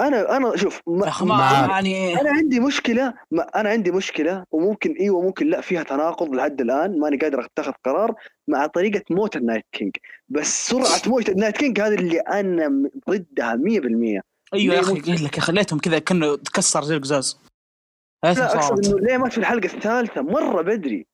[0.00, 1.12] أنا أنا شوف ما...
[1.22, 1.66] ما.
[1.70, 6.60] يعني أنا عندي مشكلة ما أنا عندي مشكلة وممكن أيوه ممكن لا فيها تناقض لحد
[6.60, 8.14] الآن ماني قادر أتخذ قرار
[8.48, 9.96] مع طريقة موت ال night king.
[10.28, 14.20] بس سرعة موت ال night king هذه اللي أنا ضدها 100%
[14.54, 17.38] أيوه يا أخي قلت لك خليتهم كذا كأنه تكسر زي القزاز
[18.24, 21.06] لا أقصد إنه ليه مات في الحلقة الثالثة؟ مرة بدري.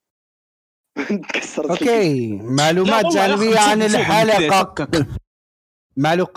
[1.28, 2.36] تكسرت okay.
[2.36, 5.06] لا معلومات جانبية عن الحلقة.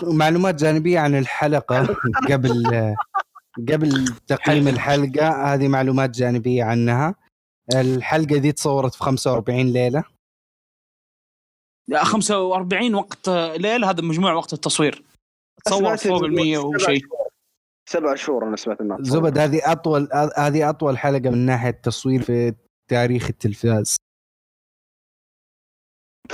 [0.02, 1.86] معلومات جانبية عن الحلقة
[2.30, 2.64] قبل
[3.68, 4.68] قبل تقييم.
[4.68, 5.54] الحلقة.
[5.54, 7.14] هذه معلومات جانبية عنها.
[7.74, 10.04] الحلقة دي تصورت في 45 ليلة.
[11.88, 15.02] لا 45 وقت ليل هذا مجموع وقت التصوير.
[15.64, 17.02] تصور فوق ال 100 سبع وشيء.
[17.94, 22.54] سبع شهور أنا سمعت إنها زبد هذه أطول هذه أطول حلقة من ناحية تصوير في
[22.90, 23.96] تاريخ التلفاز.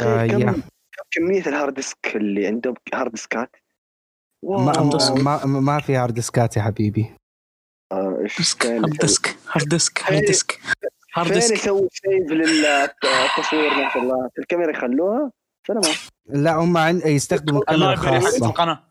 [0.00, 0.62] آه، كم
[1.10, 3.56] كمية ال hard disk اللي عندهم؟ hard disk ات؟
[4.42, 5.04] ما.
[5.22, 7.14] ما, ما في hard disk ات يا حبيبي.
[7.92, 10.60] آه، ديسك كان هارد؟ ديسك هارد ديسك هارد ديسك.
[11.14, 11.54] هارد فين ديسك.
[11.54, 14.30] يسوي سيف للتصوير؟ ما شاء الله.
[14.38, 15.32] الكاميرا يخلوها؟
[15.66, 15.96] سلامات
[16.26, 17.00] لا هم عن...
[17.04, 18.46] يستخدموا كاميرا خاصة.
[18.46, 18.89] القناة.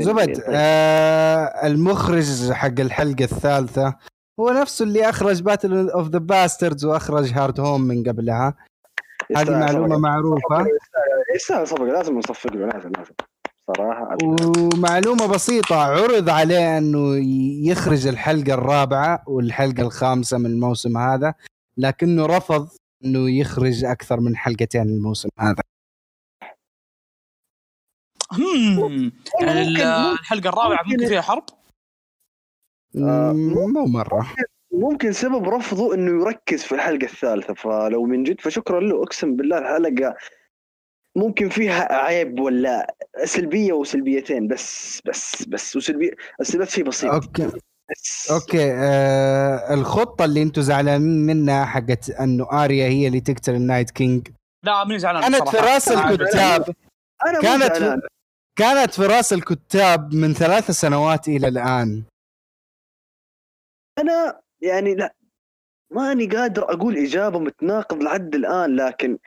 [0.00, 3.96] زبد آه المخرج حق الحلقة الثالثة
[4.40, 8.54] هو نفسه اللي أخرج باتل اوف ذا باستردز وأخرج هارد هوم من قبلها.
[9.36, 10.66] هذه معلومة معروفة.
[11.34, 13.12] يستاهل صفقه لازم نصفق له لازم لازم.
[13.76, 17.16] صراحة ومعلومة بسيطة عرض عليه أنه
[17.70, 21.34] يخرج الحلقة الرابعة والحلقة الخامسة من الموسم هذا
[21.78, 22.68] لكنه رفض
[23.04, 25.62] أنه يخرج أكثر من حلقتين الموسم هذا.
[29.42, 31.44] الحلقة الرابعة ممكن- ممكن فيها حرب؟
[32.96, 34.26] آه، مو مرة.
[34.72, 39.02] ممكن سبب رفضه إنه يركز في الحلقة الثالثة فلو من جد فشكرا له.
[39.02, 40.16] أقسم بالله الحلقة
[41.16, 42.94] ممكن فيها عيب ولا
[43.24, 46.10] سلبية وسلبيتين بس بس بس وسلبيه
[46.40, 47.14] السلبيات فيه بسيطة.
[47.14, 47.46] okay.
[47.90, 48.30] بس.
[48.30, 53.90] okay آه الخطة اللي أنتم زعلانين منها حقت إنه آريا هي اللي تقتل ال night
[53.90, 54.28] king.
[54.64, 55.56] لا ماني زعلان كانت في.
[55.56, 56.74] رأس الكتاب.
[57.26, 58.00] أنا كانت.
[58.56, 62.04] كانت في راس الكتاب من ثلاث سنوات إلى الآن.
[63.98, 65.14] أنا يعني لا
[65.90, 69.18] ماني قادر أقول إجابة متناقض لحد الآن لكن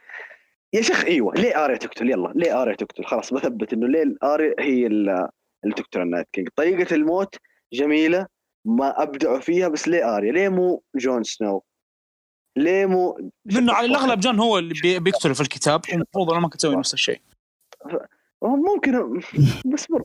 [0.73, 4.56] يا شيخ إيوه ليه آريا تقتل؟ يلا ليه آريا تقتل؟ خلاص بثبت إنه ليه آريا
[4.60, 5.30] هي ال-
[5.64, 6.49] اللي تقتل ال night king.
[6.56, 7.35] طريقة الموت
[7.73, 8.27] جميلة
[8.65, 11.64] ما ابدعوا فيها بس ليه آريا؟ ليه مو جون سنو؟
[12.57, 16.49] ليه مو لأنه على الأغلب جون هو اللي بي- بيقتل في الكتاب المفروض أنا ما
[16.49, 17.22] كنت أسوي نفس الشيء.
[18.43, 19.19] ممكن.
[19.73, 20.03] بس بر...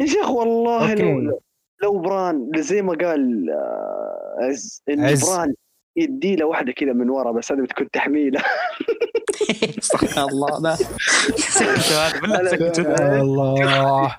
[0.00, 1.02] يا شيخ والله okay.
[1.02, 1.40] لو
[1.82, 5.30] لو بران زي ما قال آه، عز انه عز.
[5.30, 5.54] بران
[5.96, 8.40] يدي له واحدة كذا من ورا بس هذه بتكون تحميله.
[9.78, 10.74] استغفر الله لا.
[11.56, 13.20] سكتوا هذا بالله سكتوا.
[13.20, 14.16] الله.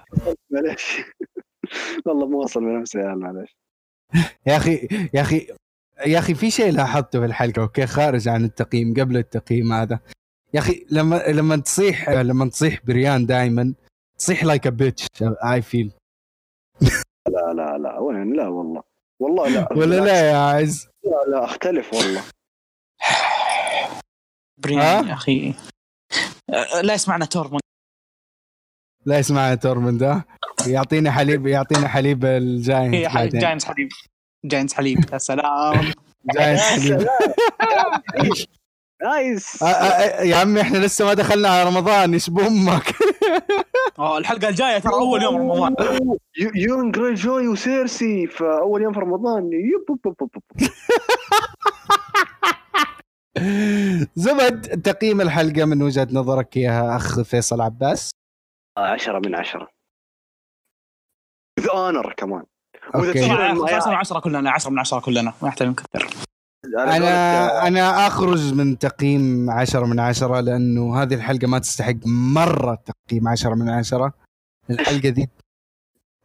[0.49, 0.97] معلش
[2.05, 3.55] والله مو واصل بنفسي يا معلش
[4.47, 5.47] يا أخي يا أخي
[6.05, 9.99] يا أخي في شيء لاحظته في الحلقة okay خارج عن التقييم قبل التقييم هذا.
[10.53, 13.73] يا أخي لما لما تصيح لما تصيح بريان دائما
[14.17, 15.91] تصيح like a bitch I feel
[17.27, 18.83] لا لا لا وين؟ لا والله.
[19.19, 19.67] والله لا.
[19.77, 22.23] ولا لا يا عز؟ لا لا أختلف والله.
[24.57, 25.53] بريان؟ يا أخي.
[26.83, 27.59] لا يسمعنا تورمون
[29.05, 30.23] لا يسمعنا تورموند ها
[30.67, 33.31] يعطينا حليب يعطينا حليب ال giant هي حليب.
[33.31, 33.89] giants حليب.
[34.45, 35.93] giants حليب يا سلام.
[36.35, 36.99] giant يا حليب.
[36.99, 38.01] سلام.
[39.03, 39.63] nice.
[39.63, 42.93] آه، آه، يا عمي إحنا لسه ما دخلنا على رمضان إيش بأمك؟
[43.99, 45.75] آه الحلقة الجاية ترى أول يوم رمضان.
[46.39, 49.49] يو- يورون جريجوي وسيرسي في اول يوم في رمضان.
[49.53, 49.99] yep.
[54.15, 58.11] زبد تقييم الحلقة من وجهة نظرك يا أخ فيصل عباس؟
[58.77, 59.67] آه، عشرة من عشرة.
[61.59, 62.43] the honor كمان.
[62.95, 63.13] أوكي.
[63.13, 66.07] تصير- خلاص 10 كلنا 10 من 10 كلنا ما يحتاج نكثر
[66.65, 73.27] أنا أنا اخرج من تقييم عشرة من عشرة لأنه هذه الحلقة ما تستحق مره تقييم
[73.27, 74.13] عشرة من عشرة
[74.69, 75.29] الحلقة ذي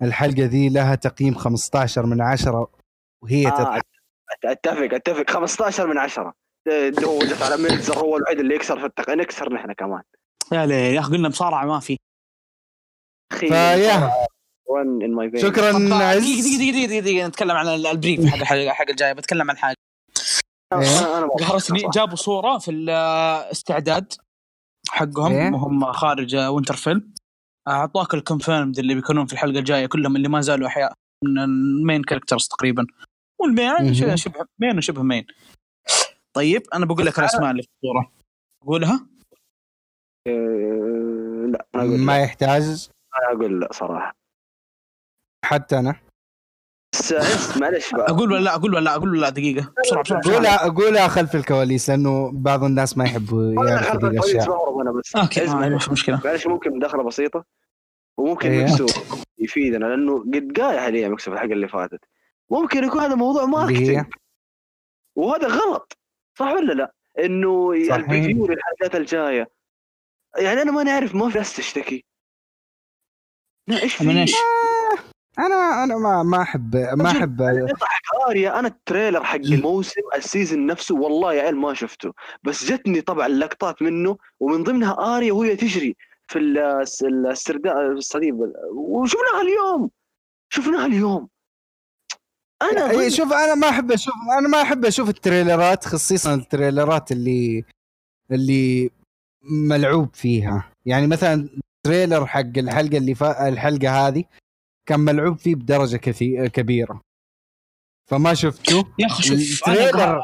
[0.03, 2.71] الحلقة ذي لها تقييم 15 من عشرة
[3.23, 3.81] وهي آه،
[4.45, 6.35] اتفق اتفق 15 من عشرة
[6.67, 9.11] اللي هو جت على ميلزر هو الوحيد اللي يكسر في التق...
[9.11, 10.03] نكسر نحن كمان
[10.53, 11.97] يا ليه يا أخي قلنا مصارعه ما في
[13.33, 14.11] أخي فيا
[15.37, 19.57] شكرا عز دقيقه دقيقه دقيقه دقيقه نتكلم عن البريف حق الحلقة حق الجايه بتكلم عن
[19.57, 19.77] حاجة
[21.41, 24.13] قهرتني جابوا صورة في الاستعداد
[24.89, 27.11] حقهم إيه؟ وهم خارج وينترفيل
[27.69, 30.93] أعطاك ال confirmed اللي بيكونون في الحلقة الجاية كلهم اللي ما زالوا أحياء.
[31.25, 32.87] من ال main characters تقريبا.
[33.41, 35.27] وال main شبه main وشبه main
[36.37, 38.13] طيب أنا بقول لك الأسماء اللي في الصورة.
[38.63, 39.07] اقولها
[40.29, 42.23] آه، لا ما.
[42.23, 42.89] يحتاج.
[43.19, 44.13] أنا أقول لا صراحة.
[45.45, 46.01] حتى أنا.
[46.95, 48.07] بس معلش بقى.
[48.11, 49.73] أقول ولا لا؟ أقول ولا لا؟ أقول ولا لا؟ دقيقة.
[49.85, 50.23] بسرعة بسرعة.
[50.25, 55.17] قولها قولها خلف الكواليس لأنه بعض الناس ما يحبوا يعرفوا ذي الاشياء بهرب أنا بس.
[55.17, 56.21] أوكي معلش مشكلة.
[56.25, 57.45] معلش ممكن مداخله بسيطة
[58.17, 58.65] وممكن إيه.
[58.65, 58.87] مكسو
[59.39, 62.01] يفيدنا لأنه قد قايل عليه مكسو في الحلقة اللي فاتت.
[62.51, 64.07] ممكن يكون هذا موضوع marketing.
[65.17, 65.99] وهذا غلط.
[66.39, 67.95] صح ولا لا؟ إنه صحيح.
[67.95, 69.51] ال preview للحلقات الجاية.
[70.37, 72.05] يعني أنا ما نعرف ما في ناس تشتكي.
[73.69, 74.33] لا إيش من في؟
[75.39, 77.43] أنا أنا ما ما احب ما أحب.
[78.29, 82.13] اريا أنا ال trailer حق الموسم ال season نفسه والله يا عيال ما شفته.
[82.43, 85.97] بس جتني طبعا لقطات منه ومن ضمنها آريا وهي تجري
[86.29, 88.53] في الس- السرداب الصليب.
[88.75, 89.91] وشفناها اليوم.
[90.53, 91.29] شفناها اليوم.
[92.63, 97.65] أنا إيه، شوف أنا ما أحب أشوف أنا ما أحب أشوف التريلرات خصيصا التريلرات اللي
[98.31, 98.91] اللي
[99.69, 100.71] ملعوب فيها.
[100.87, 101.49] يعني مثلا
[101.83, 104.25] trailer حق الحلقة اللي فا الحلقة هذه
[104.89, 107.01] كان ملعوب فيه بدرجة كثير كبيرة.
[108.11, 110.23] فما شفته يا أخي ال trailer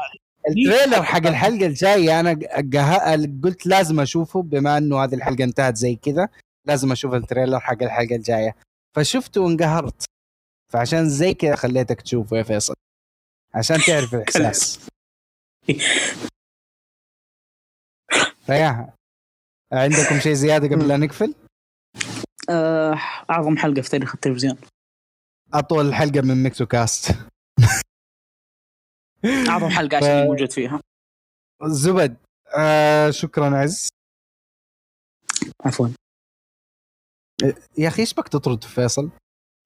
[0.49, 3.15] ال trailer حق الحلقة الجاية أنا جه...
[3.43, 6.29] قلت لازم أشوفه بما إنه هذه الحلقة انتهت زي كذا
[6.67, 8.55] لازم أشوف ال trailer حق الحلقة الجاية.
[8.95, 10.05] فشفته وانقهرت.
[10.73, 12.73] فعشان زي كذا خليتك تشوفه يا فيصل.
[13.53, 14.79] عشان تعرف الإحساس.
[18.45, 18.93] فيا
[19.73, 21.35] عندكم شيء زيادة قبل لا نقفل؟
[22.51, 22.99] آه،
[23.29, 24.57] أعظم حلقة في تاريخ التلفزيون.
[25.53, 27.15] أطول حلقة من ميكسو كاست
[29.49, 30.79] أعظم حلقة ف- عشان موجود فيها.
[31.63, 32.17] زبد
[32.57, 33.87] آه شكرا عز.
[35.65, 35.87] عفوا.
[37.77, 39.09] يا أخي إيش بك تطرد فيصل؟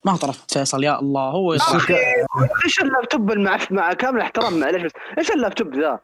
[0.05, 5.75] ما طردت فيصل يا الله هو إيش اللابتوب مع مع كامل احترام معلش إيش اللابتوب
[5.75, 5.99] ذا؟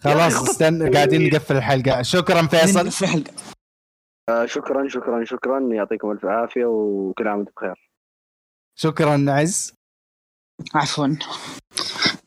[0.00, 2.02] خلاص استنى قاعدين نقفل الحلقة.
[2.02, 2.90] شكرا فيصل.
[2.90, 3.32] في حلقه
[4.28, 5.60] آه شكرا شكرا شكرا.
[5.72, 7.90] يعطيكم ألف عافية وكل عام وأنتم بخير.
[8.78, 9.74] شكرا عز.
[10.74, 11.06] عفوا.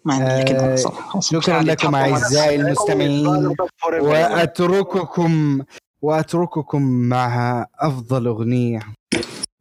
[0.06, 0.76] ما عندي آه،.
[1.20, 3.56] شكرا لكم أعزائي المستمعين.
[4.02, 5.62] وأترككم
[6.02, 8.80] وأترككم مع أفضل أغنية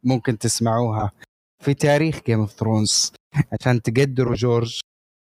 [0.03, 1.11] ممكن تسمعوها
[1.63, 3.13] في تاريخ جيم اوف ثرونز
[3.59, 4.79] عشان تقدروا جورج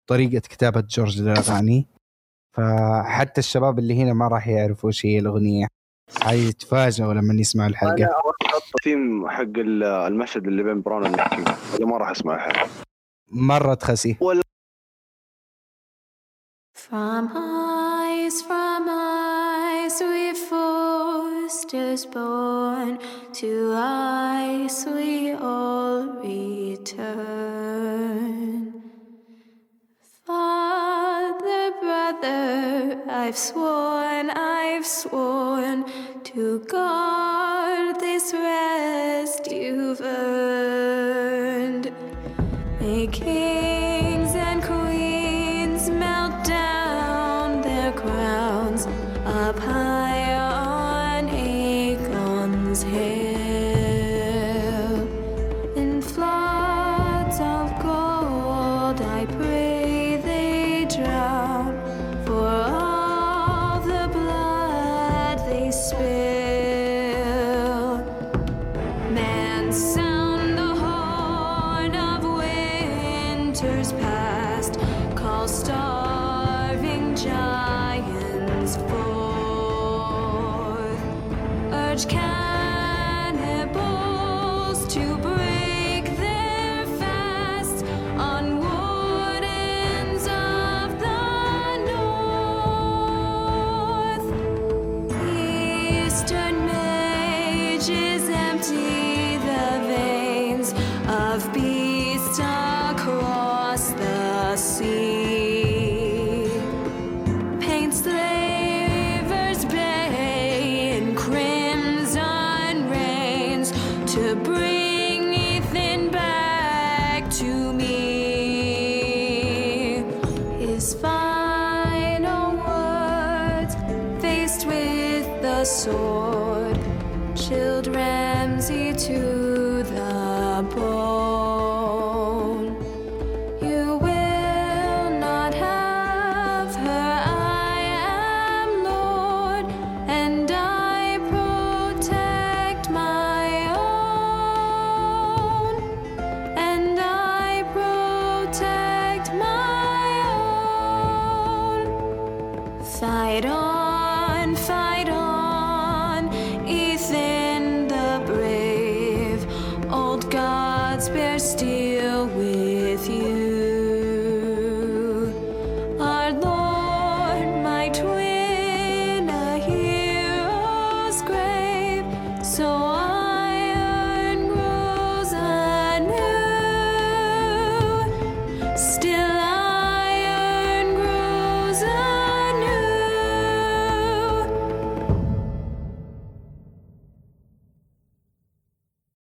[0.06, 1.86] طريقة كتابة جورج للاغاني
[2.56, 5.66] فحتى الشباب اللي هنا ما راح يعرفوا إيش هي الأغنية.
[6.22, 8.12] حيتفاجئوا لما يسمعوا الحلقة أنا
[8.46, 12.68] أحط الثيم حق ال- المشهد اللي بين برون والنكي اللي ما راح اسمعه الحين
[13.28, 14.16] مرة تخسي
[16.90, 22.92] From eyes, from eyes, we forced us born.
[23.40, 25.12] To eyes, we
[25.50, 27.99] all return.
[33.12, 35.84] I've sworn, I've sworn
[36.22, 41.90] to guard this rest you've earned.
[42.80, 43.08] May